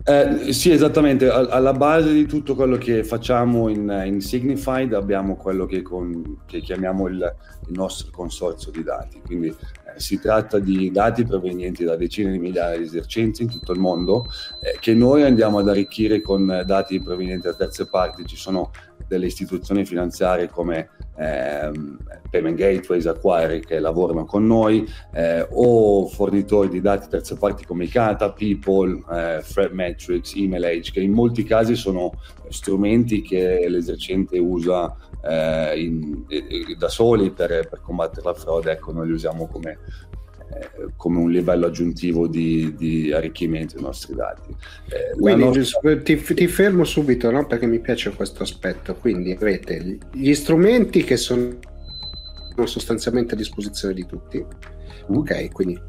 Eh, 0.06 0.52
sì, 0.52 0.70
esattamente. 0.70 1.28
Alla 1.28 1.72
base 1.72 2.12
di 2.12 2.26
tutto 2.26 2.54
quello 2.54 2.76
che 2.76 3.04
facciamo 3.04 3.68
in, 3.68 4.02
in 4.04 4.20
Signified 4.20 4.92
abbiamo 4.92 5.36
quello 5.36 5.64
che, 5.64 5.80
con, 5.80 6.42
che 6.44 6.60
chiamiamo 6.60 7.08
il, 7.08 7.34
il, 7.68 7.72
nostro 7.72 8.10
consorzio 8.10 8.70
di 8.70 8.82
dati. 8.82 9.20
Quindi 9.24 9.54
si 9.96 10.18
tratta 10.18 10.58
di 10.58 10.90
dati 10.90 11.24
provenienti 11.24 11.84
da 11.84 11.96
decine 11.96 12.32
di 12.32 12.38
migliaia 12.38 12.78
di 12.78 12.84
esercenti 12.84 13.42
in 13.42 13.50
tutto 13.50 13.72
il 13.72 13.78
mondo 13.78 14.26
eh, 14.60 14.76
che 14.80 14.94
noi 14.94 15.22
andiamo 15.22 15.58
ad 15.58 15.68
arricchire 15.68 16.20
con 16.20 16.62
dati 16.66 17.00
provenienti 17.00 17.46
da 17.46 17.54
terze 17.54 17.86
parti. 17.86 18.26
Ci 18.26 18.36
sono 18.36 18.70
delle 19.06 19.26
istituzioni 19.26 19.84
finanziarie 19.84 20.48
come 20.48 20.88
ehm, 21.16 21.98
Payment 22.30 22.56
Gateways, 22.56 23.06
Acquire 23.06 23.60
che 23.60 23.78
lavorano 23.78 24.24
con 24.24 24.46
noi 24.46 24.88
eh, 25.12 25.46
o 25.50 26.06
fornitori 26.08 26.68
di 26.68 26.80
dati 26.80 27.08
terze 27.08 27.36
parti 27.36 27.64
come 27.64 27.84
Icata, 27.84 28.32
People, 28.32 29.02
eh, 29.10 29.42
Threat 29.42 30.32
Email 30.34 30.64
Age, 30.64 30.90
che 30.90 31.00
in 31.00 31.12
molti 31.12 31.44
casi 31.44 31.76
sono 31.76 32.12
strumenti 32.48 33.22
che 33.22 33.66
l'esercente 33.68 34.38
usa 34.38 34.94
eh, 35.22 35.80
in, 35.80 36.24
da 36.76 36.88
soli 36.88 37.30
per, 37.30 37.68
per, 37.68 37.80
combattere 37.80 38.22
la 38.24 38.34
frode, 38.34 38.72
ecco 38.72 38.92
noi 38.92 39.06
li 39.06 39.12
usiamo 39.12 39.46
come, 39.46 39.78
eh, 40.52 40.88
come 40.96 41.18
un 41.18 41.30
livello 41.30 41.66
aggiuntivo 41.66 42.26
di, 42.26 42.74
di, 42.76 43.12
arricchimento 43.12 43.74
dei 43.74 43.84
nostri 43.84 44.14
dati. 44.14 44.54
Eh, 44.88 45.18
Quindi 45.18 45.44
nostra... 45.44 45.96
ti, 46.02 46.16
ti, 46.16 46.46
fermo 46.46 46.84
subito 46.84 47.30
no? 47.30 47.46
perché 47.46 47.66
mi 47.66 47.80
piace 47.80 48.10
questo 48.14 48.42
aspetto. 48.42 48.94
Quindi 48.94 49.32
avete 49.32 49.98
gli 50.12 50.34
strumenti 50.34 51.02
che 51.04 51.16
sono 51.16 51.56
sostanzialmente 52.64 53.34
a 53.34 53.36
disposizione 53.36 53.94
di 53.94 54.06
tutti. 54.06 54.44
Mm. 55.10 55.16
Ok, 55.16 55.52
quindi 55.52 55.80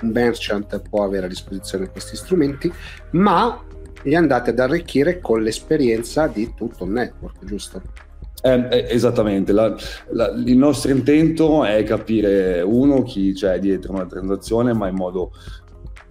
un 0.00 0.10
merchant 0.10 0.80
può 0.88 1.04
avere 1.04 1.26
a 1.26 1.28
disposizione 1.28 1.88
questi 1.90 2.16
strumenti, 2.16 2.72
ma 3.12 3.64
li 4.02 4.14
andate 4.14 4.50
ad 4.50 4.58
arricchire 4.58 5.20
con 5.20 5.42
l'esperienza 5.42 6.26
di 6.26 6.52
tutto 6.54 6.84
il 6.84 6.90
network, 6.90 7.44
giusto? 7.44 7.82
Eh, 8.40 8.68
eh, 8.70 8.86
esattamente, 8.90 9.52
la, 9.52 9.74
la, 10.10 10.28
il 10.28 10.56
nostro 10.56 10.92
intento 10.92 11.64
è 11.64 11.82
capire 11.82 12.60
uno 12.60 13.02
chi 13.02 13.32
c'è 13.32 13.58
dietro 13.58 13.92
una 13.92 14.06
transazione, 14.06 14.72
ma 14.72 14.86
in 14.88 14.94
modo 14.94 15.32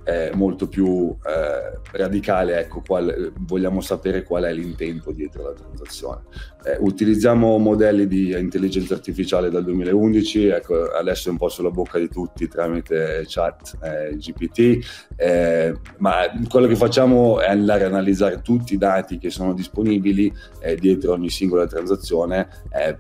eh, 0.08 0.32
molto 0.34 0.70
più 0.70 1.14
eh, 1.26 1.80
radicale, 1.92 2.60
ecco, 2.60 2.82
qual, 2.86 3.34
vogliamo 3.40 3.82
sapere 3.82 4.24
qual 4.24 4.46
è 4.46 4.54
l'intento 4.54 5.12
dietro 5.12 5.44
la 5.44 5.52
transazione. 5.52 6.22
Eh, 6.64 6.78
utilizziamo 6.80 7.58
modelli 7.58 8.08
di 8.08 8.32
intelligenza 8.32 8.94
artificiale 8.94 9.50
dal 9.50 9.66
2011, 9.66 10.48
ecco, 10.48 10.86
adesso 10.92 11.28
è 11.28 11.32
un 11.32 11.38
po' 11.38 11.50
sulla 11.50 11.72
bocca 11.72 12.00
di 12.00 12.08
tutti 12.08 12.48
tramite 12.48 13.26
chat 13.28 13.78
eh, 13.84 14.16
GPT, 14.16 14.80
eh, 15.18 15.74
ma 15.98 16.20
quello 16.48 16.68
che 16.68 16.78
facciamo 16.78 17.42
è 17.42 17.50
andare 17.50 17.84
a 17.84 17.88
analizzare 17.88 18.42
tutti 18.42 18.76
i 18.76 18.78
dati 18.78 19.18
che 19.18 19.30
sono 19.30 19.54
disponibili 19.54 20.34
eh, 20.62 20.76
dietro 20.78 21.12
ogni 21.12 21.30
singola 21.30 21.68
transazione 21.68 22.48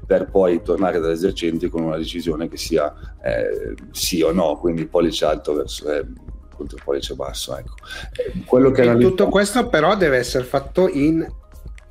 per 0.06 0.30
poi 0.30 0.62
tornare 0.62 1.00
dall'esercente 1.00 1.70
con 1.70 1.84
una 1.84 1.98
decisione 1.98 2.50
che 2.50 2.58
sia 2.58 2.94
sì 3.92 4.22
o 4.22 4.32
no, 4.32 4.58
quindi 4.58 4.88
pollice 4.88 5.26
alto 5.26 5.54
verso 5.54 5.86
contro 6.58 6.78
il 6.78 6.84
pollice 6.84 7.14
basso. 7.14 7.56
Ecco. 7.56 7.76
Eh, 8.14 8.44
quello 8.46 8.72
che 8.72 8.98
tutto 8.98 9.28
questo 9.28 9.68
però 9.70 9.96
deve 9.96 10.18
essere 10.18 10.44
fatto 10.44 10.90
in 10.90 11.26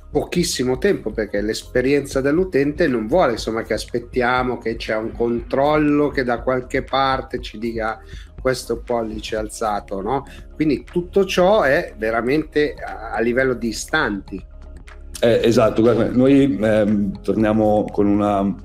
pochissimo 0.09 0.77
tempo 0.77 1.11
perché 1.11 1.41
l'esperienza 1.41 2.21
dell'utente 2.21 2.87
non 2.87 3.07
vuole 3.07 3.33
insomma 3.33 3.63
che 3.63 3.73
aspettiamo 3.73 4.57
che 4.57 4.77
c'è 4.77 4.95
un 4.95 5.11
controllo 5.11 6.07
che 6.07 6.23
da 6.23 6.41
qualche 6.41 6.81
parte 6.81 7.41
ci 7.41 7.57
dica 7.57 7.99
questo 8.41 8.79
pollice 8.79 9.35
alzato 9.35 10.01
no? 10.01 10.25
quindi 10.55 10.85
tutto 10.85 11.25
ciò 11.25 11.63
è 11.63 11.93
veramente 11.97 12.73
a, 12.75 13.19
livello 13.19 13.53
di 13.53 13.67
istanti 13.67 14.43
eh, 15.19 15.41
esatto 15.43 15.81
guarda, 15.81 16.09
noi 16.09 16.57
eh, 16.57 17.09
torniamo 17.21 17.85
con 17.91 18.07
una 18.07 18.55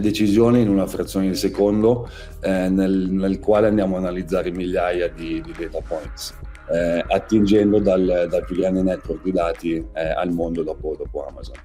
decisione 0.00 0.60
in 0.60 0.68
una 0.68 0.86
frazione 0.86 1.28
di 1.28 1.34
secondo 1.34 2.08
eh, 2.40 2.68
nel, 2.68 3.08
nel, 3.10 3.38
quale 3.38 3.66
andiamo 3.66 3.96
a 3.96 3.98
analizzare 3.98 4.50
migliaia 4.50 5.08
di, 5.08 5.42
di 5.42 5.52
data 5.58 5.80
points. 5.86 6.34
Eh, 6.72 7.04
attingendo 7.06 7.78
dal, 7.78 8.26
dal, 8.30 8.44
più 8.46 8.56
grande 8.56 8.82
network 8.82 9.22
di 9.22 9.32
dati 9.32 9.86
eh, 9.92 10.08
al 10.08 10.32
mondo 10.32 10.62
dopo, 10.62 10.94
dopo 10.96 11.26
Amazon. 11.26 11.56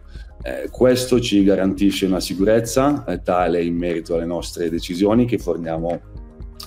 Eh, 0.42 0.70
questo 0.70 1.20
ci 1.22 1.44
garantisce 1.44 2.06
una 2.06 2.20
sicurezza 2.20 3.06
eh, 3.06 3.22
tale 3.22 3.64
in 3.64 3.78
merito 3.78 4.16
alle 4.16 4.26
nostre 4.26 4.70
decisioni 4.70 5.26
che 5.26 5.38
forniamo 5.38 6.02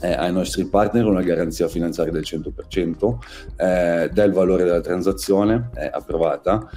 eh, 0.01 0.13
ai 0.13 0.33
nostri 0.33 0.65
partner 0.65 1.05
una 1.05 1.23
garanzia 1.23 1.69
finanziaria 1.69 2.13
del 2.13 2.25
100% 2.25 3.19
eh, 3.57 4.11
del 4.13 4.33
valore 4.33 4.65
della 4.65 4.81
transazione 4.81 5.71
eh, 5.75 5.91
approvata. 5.93 6.69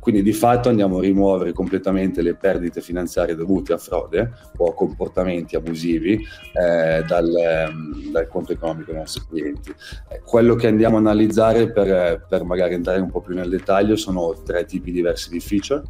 quindi 0.00 0.22
di 0.22 0.32
fatto 0.32 0.68
andiamo 0.68 0.98
a 0.98 1.00
rimuovere 1.00 1.52
completamente 1.52 2.20
le 2.20 2.34
perdite 2.34 2.80
finanziarie 2.80 3.36
dovute 3.36 3.72
a 3.72 3.78
frode 3.78 4.32
o 4.56 4.70
a 4.70 4.74
comportamenti 4.74 5.54
abusivi 5.54 6.14
eh, 6.52 7.04
dal, 7.06 7.28
ehm, 7.34 8.10
dal, 8.10 8.26
conto 8.28 8.52
economico 8.52 8.90
dei 8.90 9.00
nostri 9.00 9.22
clienti. 9.28 9.70
Eh, 10.08 10.20
quello 10.24 10.54
che 10.56 10.66
andiamo 10.66 10.96
a 10.96 11.00
analizzare 11.00 11.70
per, 11.70 12.26
per 12.28 12.44
magari 12.44 12.74
entrare 12.74 13.00
un 13.00 13.10
po' 13.10 13.20
più 13.20 13.34
nel 13.34 13.48
dettaglio 13.48 13.96
sono 13.96 14.34
tre 14.44 14.64
tipi 14.64 14.90
diversi 14.90 15.30
di 15.30 15.40
feature. 15.40 15.82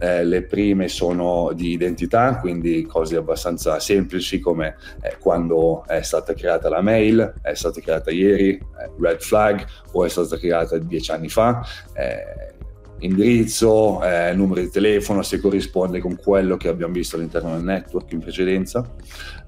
Eh, 0.00 0.24
le 0.24 0.42
prime 0.42 0.86
sono 0.88 1.52
di 1.54 1.72
identità, 1.72 2.38
quindi 2.38 2.86
cose 2.86 3.16
abbastanza 3.16 3.80
semplici 3.80 4.38
come 4.38 4.76
eh, 5.02 5.16
quando 5.18 5.84
è 5.86 6.02
stata 6.02 6.34
creata 6.34 6.68
la 6.68 6.80
mail, 6.80 7.34
è 7.42 7.54
stata 7.54 7.80
creata 7.80 8.10
ieri, 8.10 8.50
eh, 8.50 8.90
red 9.00 9.20
flag, 9.20 9.64
o 9.92 10.04
è 10.04 10.08
stata 10.08 10.38
creata 10.38 10.78
dieci 10.78 11.10
anni 11.10 11.28
fa 11.28 11.66
eh, 11.94 12.54
indirizzo, 13.00 14.02
eh, 14.02 14.32
numero 14.34 14.60
di 14.60 14.70
telefono, 14.70 15.22
se 15.22 15.40
corrisponde 15.40 16.00
con 16.00 16.16
quello 16.16 16.56
che 16.56 16.68
abbiamo 16.68 16.92
visto 16.92 17.16
all'interno 17.16 17.54
del 17.54 17.64
network 17.64 18.12
in 18.12 18.20
precedenza. 18.20 18.94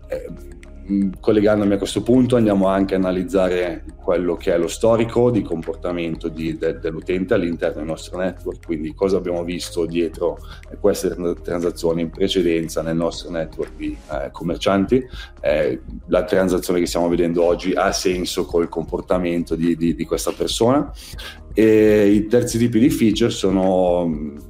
Eh, 0.08 0.58
collegandomi 1.20 1.74
a 1.74 1.78
questo 1.78 2.02
punto 2.02 2.36
andiamo 2.36 2.66
anche 2.66 2.94
a 2.94 2.98
analizzare 2.98 3.84
quello 3.96 4.36
che 4.36 4.52
è 4.52 4.58
lo 4.58 4.68
storico 4.68 5.30
di 5.30 5.42
comportamento 5.42 6.28
di, 6.28 6.56
de, 6.58 6.78
dell'utente 6.78 7.34
all'interno 7.34 7.76
del 7.76 7.86
nostro 7.86 8.18
network, 8.18 8.64
quindi 8.64 8.94
cosa 8.94 9.16
abbiamo 9.16 9.44
visto 9.44 9.86
dietro 9.86 10.38
queste 10.80 11.14
transazioni 11.42 12.02
in 12.02 12.10
precedenza 12.10 12.82
nel 12.82 12.96
nostro 12.96 13.30
network 13.30 13.76
di 13.76 13.96
eh, 14.10 14.30
commercianti. 14.32 15.06
Eh, 15.40 15.80
la 16.06 16.24
transazione 16.24 16.80
che 16.80 16.86
stiamo 16.86 17.08
vedendo 17.08 17.44
oggi 17.44 17.72
ha 17.72 17.92
senso 17.92 18.44
col 18.44 18.68
comportamento 18.68 19.54
di, 19.54 19.76
di, 19.76 19.94
di 19.94 20.04
questa 20.04 20.32
persona. 20.32 20.92
E 21.52 22.08
I 22.08 22.26
terzi 22.26 22.58
tipi 22.58 22.78
di 22.78 22.90
feature 22.90 23.30
sono 23.30 24.48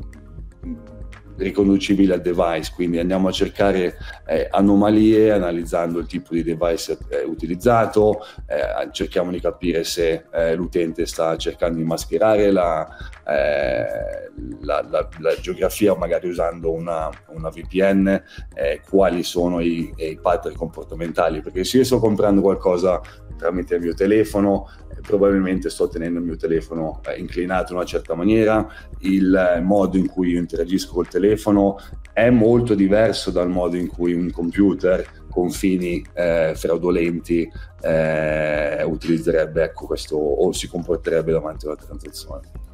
riconducibili 1.40 2.12
al 2.12 2.20
device, 2.20 2.72
quindi 2.74 2.98
andiamo 2.98 3.28
a 3.28 3.32
cercare 3.32 3.96
eh, 4.26 4.46
anomalie 4.50 5.32
analizzando 5.32 5.98
il 5.98 6.06
tipo 6.06 6.34
di 6.34 6.42
device 6.42 6.98
eh, 7.08 7.22
utilizzato, 7.24 8.24
eh, 8.46 8.88
cerchiamo 8.92 9.30
di 9.30 9.40
capire 9.40 9.84
se 9.84 10.24
eh, 10.32 10.54
l'utente 10.54 11.06
sta 11.06 11.36
cercando 11.36 11.78
di 11.78 11.84
mascherare 11.84 12.50
la, 12.50 12.86
eh, 13.26 14.30
la, 14.60 14.84
la, 14.88 15.08
la 15.18 15.34
geografia 15.40 15.94
magari 15.94 16.28
usando 16.28 16.72
una, 16.72 17.10
una 17.28 17.48
VPN, 17.48 18.22
eh, 18.54 18.80
quali 18.88 19.22
sono 19.22 19.60
i, 19.60 19.92
i 19.96 20.18
pattern 20.20 20.54
comportamentali, 20.54 21.40
perché 21.40 21.64
se 21.64 21.78
io 21.78 21.84
sto 21.84 21.98
comprando 21.98 22.40
qualcosa 22.40 23.00
tramite 23.40 23.76
il 23.76 23.80
mio 23.80 23.94
telefono, 23.94 24.68
probabilmente 25.00 25.70
sto 25.70 25.88
tenendo 25.88 26.18
il 26.18 26.26
mio 26.26 26.36
telefono 26.36 27.00
eh, 27.06 27.18
inclinato 27.18 27.72
in 27.72 27.78
una 27.78 27.86
certa 27.86 28.14
maniera, 28.14 28.68
il 29.00 29.34
eh, 29.34 29.60
modo 29.60 29.96
in 29.96 30.06
cui 30.06 30.32
io 30.32 30.38
interagisco 30.38 30.92
col 30.92 31.08
telefono 31.08 31.78
è 32.12 32.28
molto 32.28 32.74
diverso 32.74 33.30
dal 33.30 33.48
modo 33.48 33.76
in 33.76 33.88
cui 33.88 34.12
un 34.12 34.30
computer 34.30 35.06
con 35.30 35.50
fini 35.50 36.04
eh, 36.12 36.52
fraudolenti 36.54 37.50
eh, 37.80 38.82
utilizzerebbe 38.82 39.62
ecco, 39.62 39.86
questo 39.86 40.16
o 40.16 40.52
si 40.52 40.68
comporterebbe 40.68 41.32
davanti 41.32 41.64
a 41.64 41.70
una 41.70 41.78
transazione. 41.78 42.69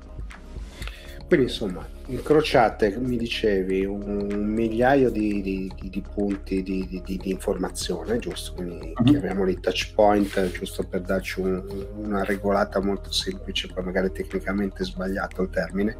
Quindi 1.27 1.47
insomma, 1.47 1.85
incrociate, 2.07 2.97
mi 2.99 3.17
dicevi, 3.17 3.85
un 3.85 4.29
migliaio 4.47 5.11
di, 5.11 5.43
di, 5.43 5.73
di, 5.75 5.91
di 5.91 6.01
punti 6.01 6.63
di, 6.63 7.21
informazione, 7.25 8.21
giusto? 8.21 8.55
Quindi 8.55 8.93
uh-huh. 8.95 9.05
chiamiamoli 9.05 9.59
touch 9.59 9.93
point, 9.93 10.51
giusto 10.53 10.85
per 10.85 11.01
darci 11.01 11.41
un, 11.41 11.63
una 11.97 12.23
regolata 12.23 12.81
molto 12.81 13.11
semplice, 13.11 13.69
poi 13.75 13.83
magari 13.83 14.13
tecnicamente 14.13 14.85
sbagliato 14.85 15.43
il 15.43 15.51
termine. 15.51 15.97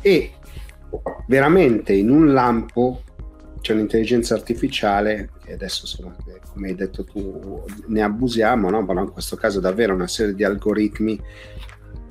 E 0.00 0.32
veramente 1.26 1.92
in 1.92 2.08
un 2.08 2.32
lampo 2.32 3.02
c'è 3.60 3.72
un'intelligenza 3.72 4.34
artificiale 4.34 5.30
che 5.42 5.52
adesso 5.54 5.86
insomma, 5.86 6.14
come 6.52 6.68
hai 6.68 6.74
detto 6.74 7.04
tu 7.04 7.64
ne 7.88 8.02
abusiamo, 8.02 8.70
no? 8.70 8.84
però 8.84 9.02
in 9.02 9.10
questo 9.10 9.36
caso 9.36 9.60
davvero 9.60 9.94
una 9.94 10.06
serie 10.06 10.34
di 10.34 10.44
algoritmi 10.44 11.20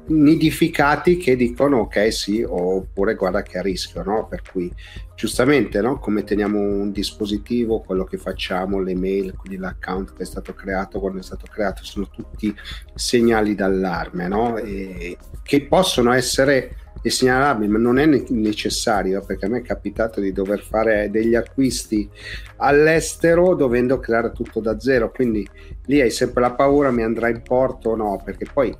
nidificati 0.05 1.15
che 1.17 1.35
dicono 1.35 1.79
ok 1.79 2.11
sì 2.11 2.43
oppure 2.45 3.15
guarda 3.15 3.41
che 3.41 3.57
a 3.57 3.61
rischio 3.61 4.03
no? 4.03 4.27
per 4.27 4.41
cui 4.41 4.71
giustamente 5.15 5.79
no? 5.79 5.97
come 5.99 6.23
teniamo 6.23 6.59
un 6.59 6.91
dispositivo 6.91 7.79
quello 7.79 8.03
che 8.03 8.17
facciamo 8.17 8.79
le 8.81 8.95
mail 8.95 9.33
quindi 9.35 9.57
l'account 9.57 10.13
che 10.13 10.23
è 10.23 10.25
stato 10.25 10.53
creato 10.53 10.99
quando 10.99 11.19
è 11.19 11.23
stato 11.23 11.45
creato 11.49 11.85
sono 11.85 12.09
tutti 12.09 12.53
segnali 12.93 13.55
d'allarme 13.55 14.27
no? 14.27 14.57
e 14.57 15.17
che 15.41 15.61
possono 15.67 16.11
essere 16.11 16.75
segnalabili 17.01 17.69
ma 17.69 17.79
non 17.79 17.97
è 17.97 18.05
necessario 18.05 19.21
perché 19.25 19.45
a 19.45 19.49
me 19.49 19.59
è 19.59 19.61
capitato 19.61 20.19
di 20.21 20.31
dover 20.31 20.61
fare 20.61 21.09
degli 21.09 21.35
acquisti 21.35 22.09
all'estero 22.57 23.55
dovendo 23.55 23.99
creare 23.99 24.31
tutto 24.31 24.59
da 24.59 24.79
zero 24.79 25.11
quindi 25.11 25.47
lì 25.85 25.99
hai 26.01 26.11
sempre 26.11 26.41
la 26.41 26.53
paura 26.53 26.91
mi 26.91 27.03
andrà 27.03 27.29
in 27.29 27.41
porto 27.41 27.91
o 27.91 27.95
no 27.95 28.21
perché 28.23 28.45
poi 28.51 28.73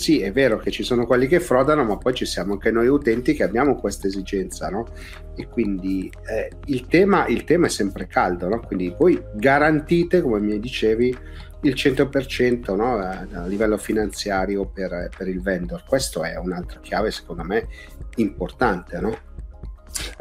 sì, 0.00 0.20
è 0.20 0.32
vero 0.32 0.56
che 0.56 0.70
ci 0.70 0.82
sono 0.82 1.04
quelli 1.04 1.26
che 1.26 1.40
frodano, 1.40 1.84
ma 1.84 1.98
poi 1.98 2.14
ci 2.14 2.24
siamo 2.24 2.54
anche 2.54 2.70
noi 2.70 2.88
utenti 2.88 3.34
che 3.34 3.42
abbiamo 3.42 3.74
questa 3.74 4.06
esigenza, 4.06 4.70
no? 4.70 4.86
E 5.36 5.46
quindi 5.46 6.10
eh, 6.26 6.50
il, 6.66 6.86
tema, 6.86 7.26
il, 7.26 7.44
tema, 7.44 7.66
è 7.66 7.68
sempre 7.68 8.06
caldo, 8.06 8.48
no? 8.48 8.60
Quindi 8.60 8.94
voi 8.98 9.22
garantite, 9.34 10.22
come 10.22 10.40
mi 10.40 10.58
dicevi, 10.58 11.14
il 11.60 11.74
100% 11.74 12.74
no? 12.74 12.96
a, 12.96 13.44
livello 13.44 13.76
finanziario 13.76 14.64
per, 14.64 15.10
per, 15.14 15.28
il 15.28 15.42
vendor. 15.42 15.84
Questo 15.86 16.24
è 16.24 16.34
un'altra 16.38 16.80
chiave, 16.80 17.10
secondo 17.10 17.44
me, 17.44 17.68
importante, 18.16 19.00
no? 19.00 19.14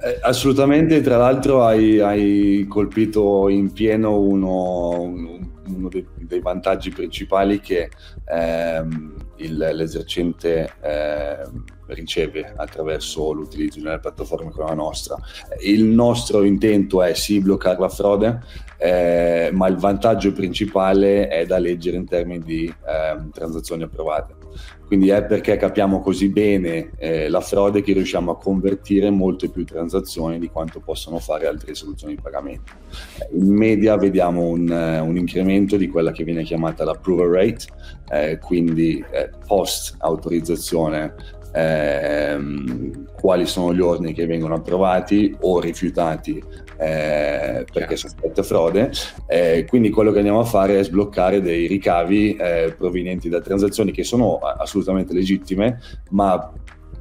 Eh, 0.03 0.19
assolutamente, 0.21 0.99
tra 0.99 1.15
l'altro 1.15 1.63
hai, 1.63 2.01
hai, 2.01 2.65
colpito 2.67 3.47
in 3.47 3.71
pieno 3.71 4.19
uno, 4.19 5.03
uno 5.03 5.87
dei, 5.87 6.05
dei, 6.17 6.41
vantaggi 6.41 6.89
principali 6.89 7.61
che 7.61 7.89
ehm, 8.25 9.27
il, 9.39 9.57
l'esercente 9.57 10.73
eh, 10.81 11.37
riceve 11.87 12.53
attraverso 12.55 13.31
l'utilizzo 13.31 13.79
di 13.79 13.85
una 13.85 13.99
piattaforma 13.99 14.51
come 14.51 14.69
la 14.69 14.75
nostra. 14.75 15.17
Il 15.61 15.83
nostro 15.83 16.43
intento 16.43 17.01
è 17.03 17.13
sì 17.13 17.39
bloccare 17.41 17.79
la 17.79 17.89
frode, 17.89 18.39
eh, 18.77 19.49
ma 19.51 19.67
il 19.67 19.77
vantaggio 19.77 20.31
principale 20.31 21.27
è 21.27 21.45
da 21.45 21.57
leggere 21.57 21.97
in 21.97 22.05
termini 22.05 22.43
di 22.43 22.65
eh, 22.65 23.29
transazioni 23.31 23.83
approvate. 23.83 24.38
Quindi 24.85 25.09
è 25.09 25.23
perché 25.23 25.55
capiamo 25.57 25.99
così 25.99 26.29
bene 26.29 26.91
eh, 26.97 27.29
la 27.29 27.41
frode 27.41 27.81
che 27.81 27.93
riusciamo 27.93 28.31
a 28.31 28.37
convertire 28.37 29.09
molte 29.11 29.49
più 29.49 29.63
transazioni 29.63 30.39
di 30.39 30.49
quanto 30.49 30.79
possono 30.79 31.19
fare 31.19 31.45
altre 31.45 31.75
soluzioni 31.75 32.15
di 32.15 32.21
pagamento. 32.21 32.71
In 33.33 33.53
media 33.53 33.97
vediamo 33.97 34.47
un, 34.47 34.67
uh, 34.67 35.05
un 35.05 35.15
incremento 35.15 35.77
di 35.77 35.87
quella 35.87 36.11
che 36.11 36.23
viene 36.23 36.43
chiamata 36.43 36.83
l'approval 36.83 37.27
rate, 37.27 37.65
eh, 38.11 38.39
quindi 38.39 39.03
eh, 39.11 39.29
post 39.45 39.95
autorizzazione 39.99 41.13
ehm, 41.53 43.11
quali 43.13 43.45
sono 43.45 43.73
gli 43.73 43.81
ordini 43.81 44.13
che 44.13 44.25
vengono 44.25 44.55
approvati 44.55 45.35
o 45.41 45.59
rifiutati 45.59 46.41
eh, 46.79 47.65
perché 47.71 47.97
sospetta 47.97 48.41
frode. 48.41 48.91
Eh, 49.27 49.65
quindi 49.67 49.89
quello 49.89 50.11
che 50.11 50.17
andiamo 50.19 50.39
a 50.39 50.45
fare 50.45 50.79
è 50.79 50.83
sbloccare 50.83 51.41
dei 51.41 51.67
ricavi 51.67 52.35
eh, 52.35 52.73
provenienti 52.77 53.27
da 53.27 53.41
transazioni 53.41 53.91
che 53.91 54.03
sono 54.03 54.37
assolutamente 54.37 55.13
legittime, 55.13 55.79
ma 56.11 56.51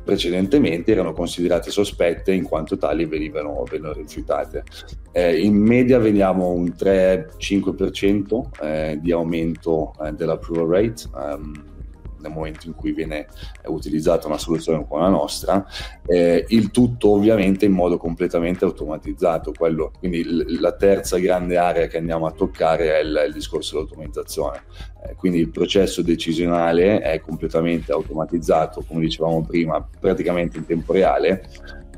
precedentemente 0.09 0.91
erano 0.93 1.13
considerate 1.13 1.71
sospette 1.71 2.33
in 2.33 2.43
quanto 2.43 2.79
tali 2.79 3.05
venivano, 3.05 3.63
venivano 3.71 3.95
rifiutate. 3.95 4.65
Eh, 5.13 5.39
in 5.41 5.55
media 5.55 5.99
vediamo 5.99 6.49
un 6.49 6.73
3-5% 6.77 8.49
eh, 8.61 8.99
di 9.01 9.13
aumento 9.13 9.95
eh, 10.03 10.13
dell'approval 10.13 10.67
rate. 10.67 11.03
Um, 11.15 11.77
nel 12.21 12.31
momento 12.31 12.67
in 12.67 12.75
cui 12.75 12.93
viene 12.93 13.27
utilizzata 13.67 14.27
una 14.27 14.39
soluzione 14.39 14.85
come 14.87 15.03
la 15.03 15.09
nostra, 15.09 15.67
eh, 16.07 16.45
il 16.49 16.71
tutto 16.71 17.11
ovviamente 17.11 17.65
in 17.65 17.73
modo 17.73 17.97
completamente 17.97 18.65
automatizzato. 18.65 19.53
Quello, 19.57 19.93
quindi 19.99 20.25
l- 20.25 20.61
la 20.61 20.73
terza 20.73 21.19
grande 21.19 21.57
area 21.57 21.87
che 21.87 21.99
andiamo 21.99 22.27
a 22.27 22.33
toccare 22.33 22.99
è 22.99 23.03
il, 23.03 23.25
il 23.29 23.33
discorso 23.33 23.75
dell'automatizzazione. 23.75 24.63
Eh, 25.05 25.15
quindi 25.15 25.39
il 25.39 25.51
processo 25.51 26.03
decisionale 26.03 27.01
è 27.01 27.21
completamente 27.21 27.93
automatizzato, 27.93 28.85
come 28.87 29.01
dicevamo 29.01 29.45
prima, 29.45 29.87
praticamente 30.01 30.59
in 30.59 30.67
tempo 30.67 30.93
reale 30.93 31.49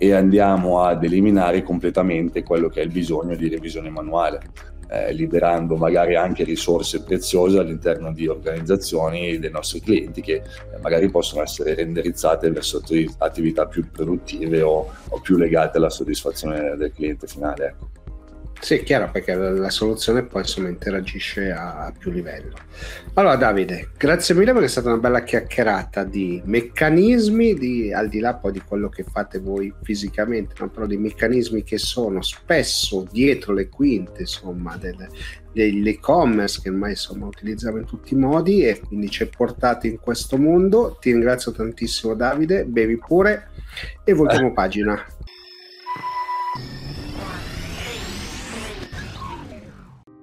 e 0.02 0.14
andiamo 0.14 0.80
ad 0.80 1.04
eliminare 1.04 1.62
completamente 1.62 2.42
quello 2.42 2.70
che 2.70 2.80
è 2.80 2.84
il 2.84 2.90
bisogno 2.90 3.36
di 3.36 3.50
revisione 3.50 3.90
manuale 3.90 4.40
eh, 4.90 5.12
liberando 5.12 5.76
magari 5.76 6.16
anche 6.16 6.42
risorse 6.42 7.02
preziose 7.02 7.58
all'interno 7.58 8.12
di 8.12 8.26
organizzazioni 8.26 9.38
dei 9.38 9.50
nostri 9.50 9.80
clienti 9.80 10.20
che 10.20 10.34
eh, 10.34 10.42
magari 10.82 11.08
possono 11.08 11.42
essere 11.42 11.74
renderizzate 11.74 12.50
verso 12.50 12.82
attività 13.18 13.66
più 13.66 13.88
produttive 13.90 14.62
o, 14.62 14.90
o 15.08 15.20
più 15.20 15.36
legate 15.36 15.78
alla 15.78 15.90
soddisfazione 15.90 16.76
del 16.76 16.92
cliente 16.92 17.26
finale. 17.26 17.66
Ecco. 17.66 17.99
Sì, 18.60 18.74
è 18.74 18.82
chiaro 18.82 19.10
perché 19.10 19.34
la 19.34 19.70
soluzione 19.70 20.22
poi 20.22 20.42
insomma 20.42 20.68
interagisce 20.68 21.50
a 21.50 21.92
più 21.96 22.10
livello. 22.10 22.56
Allora 23.14 23.36
Davide, 23.36 23.92
grazie 23.96 24.34
mille 24.34 24.52
perché 24.52 24.66
è 24.66 24.70
stata 24.70 24.88
una 24.88 24.98
bella 24.98 25.22
chiacchierata 25.22 26.04
di 26.04 26.42
meccanismi, 26.44 27.54
di, 27.54 27.90
al 27.90 28.10
di 28.10 28.20
là 28.20 28.34
poi 28.34 28.52
di 28.52 28.60
quello 28.60 28.90
che 28.90 29.02
fate 29.02 29.38
voi 29.38 29.72
fisicamente, 29.82 30.54
no? 30.58 30.68
però 30.68 30.84
di 30.84 30.98
meccanismi 30.98 31.62
che 31.62 31.78
sono 31.78 32.20
spesso 32.20 33.06
dietro 33.10 33.54
le 33.54 33.70
quinte 33.70 34.20
insomma 34.20 34.76
del, 34.76 35.08
dell'e-commerce 35.52 36.60
che 36.62 36.68
ormai 36.68 36.90
insomma 36.90 37.26
utilizziamo 37.26 37.78
in 37.78 37.86
tutti 37.86 38.12
i 38.12 38.18
modi 38.18 38.66
e 38.66 38.78
quindi 38.78 39.08
ci 39.08 39.22
hai 39.22 39.30
portato 39.34 39.86
in 39.86 39.98
questo 39.98 40.36
mondo. 40.36 40.98
Ti 41.00 41.10
ringrazio 41.10 41.50
tantissimo 41.50 42.14
Davide, 42.14 42.66
bevi 42.66 42.98
pure 42.98 43.48
e 44.04 44.12
voltiamo 44.12 44.48
eh. 44.48 44.52
pagina. 44.54 45.02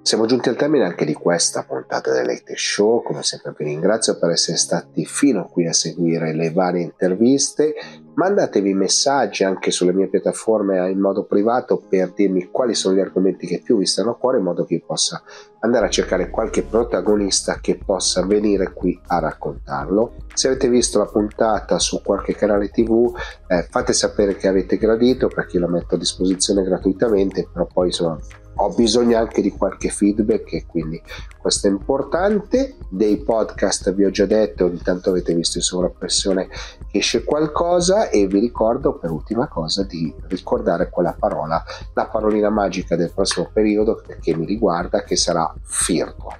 Siamo 0.08 0.24
giunti 0.24 0.48
al 0.48 0.56
termine 0.56 0.86
anche 0.86 1.04
di 1.04 1.12
questa 1.12 1.64
puntata 1.64 2.10
del 2.10 2.24
Late 2.24 2.54
Show, 2.56 3.02
come 3.02 3.22
sempre 3.22 3.52
vi 3.54 3.64
ringrazio 3.64 4.18
per 4.18 4.30
essere 4.30 4.56
stati 4.56 5.04
fino 5.04 5.44
qui 5.44 5.66
a 5.66 5.74
seguire 5.74 6.32
le 6.32 6.50
varie 6.50 6.80
interviste, 6.80 7.74
mandatevi 8.14 8.72
messaggi 8.72 9.44
anche 9.44 9.70
sulle 9.70 9.92
mie 9.92 10.08
piattaforme 10.08 10.90
in 10.90 10.98
modo 10.98 11.24
privato 11.24 11.76
per 11.86 12.14
dirmi 12.14 12.48
quali 12.50 12.74
sono 12.74 12.94
gli 12.94 13.00
argomenti 13.00 13.46
che 13.46 13.60
più 13.60 13.76
vi 13.76 13.84
stanno 13.84 14.12
a 14.12 14.16
cuore 14.16 14.38
in 14.38 14.44
modo 14.44 14.64
che 14.64 14.76
io 14.76 14.82
possa 14.86 15.22
andare 15.60 15.84
a 15.84 15.90
cercare 15.90 16.30
qualche 16.30 16.62
protagonista 16.62 17.58
che 17.60 17.76
possa 17.76 18.24
venire 18.24 18.72
qui 18.72 18.98
a 19.08 19.18
raccontarlo. 19.18 20.14
Se 20.32 20.48
avete 20.48 20.70
visto 20.70 20.98
la 20.98 21.04
puntata 21.04 21.78
su 21.78 22.00
qualche 22.00 22.34
canale 22.34 22.70
tv 22.70 23.14
eh, 23.46 23.66
fate 23.68 23.92
sapere 23.92 24.36
che 24.36 24.48
avete 24.48 24.78
gradito 24.78 25.28
perché 25.28 25.58
la 25.58 25.68
metto 25.68 25.96
a 25.96 25.98
disposizione 25.98 26.62
gratuitamente, 26.62 27.46
però 27.52 27.66
poi 27.66 27.88
insomma 27.88 28.18
ho 28.60 28.70
bisogno 28.70 29.18
anche 29.18 29.42
di 29.42 29.50
qualche 29.50 29.88
feedback 29.88 30.52
e 30.52 30.66
quindi 30.66 31.00
questo 31.38 31.66
è 31.66 31.70
importante. 31.70 32.76
Dei 32.88 33.18
podcast 33.18 33.92
vi 33.92 34.04
ho 34.04 34.10
già 34.10 34.26
detto, 34.26 34.64
ogni 34.64 34.80
tanto 34.82 35.10
avete 35.10 35.34
visto 35.34 35.58
in 35.58 35.64
sovrappressione 35.64 36.48
che 36.90 36.98
esce 36.98 37.24
qualcosa 37.24 38.08
e 38.08 38.26
vi 38.26 38.40
ricordo 38.40 38.98
per 38.98 39.10
ultima 39.10 39.48
cosa 39.48 39.84
di 39.84 40.12
ricordare 40.28 40.90
quella 40.90 41.14
parola, 41.18 41.62
la 41.94 42.06
parolina 42.06 42.50
magica 42.50 42.96
del 42.96 43.12
prossimo 43.12 43.48
periodo 43.52 44.02
che 44.20 44.34
mi 44.34 44.46
riguarda 44.46 45.02
che 45.02 45.16
sarà 45.16 45.52
Firtual. 45.62 46.36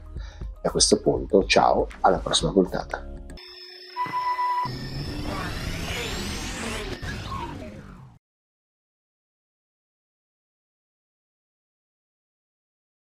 E 0.61 0.69
a 0.69 0.71
questo 0.71 1.01
punto 1.01 1.45
ciao, 1.45 1.87
alla 2.01 2.19
prossima 2.19 2.51
puntata. 2.51 3.18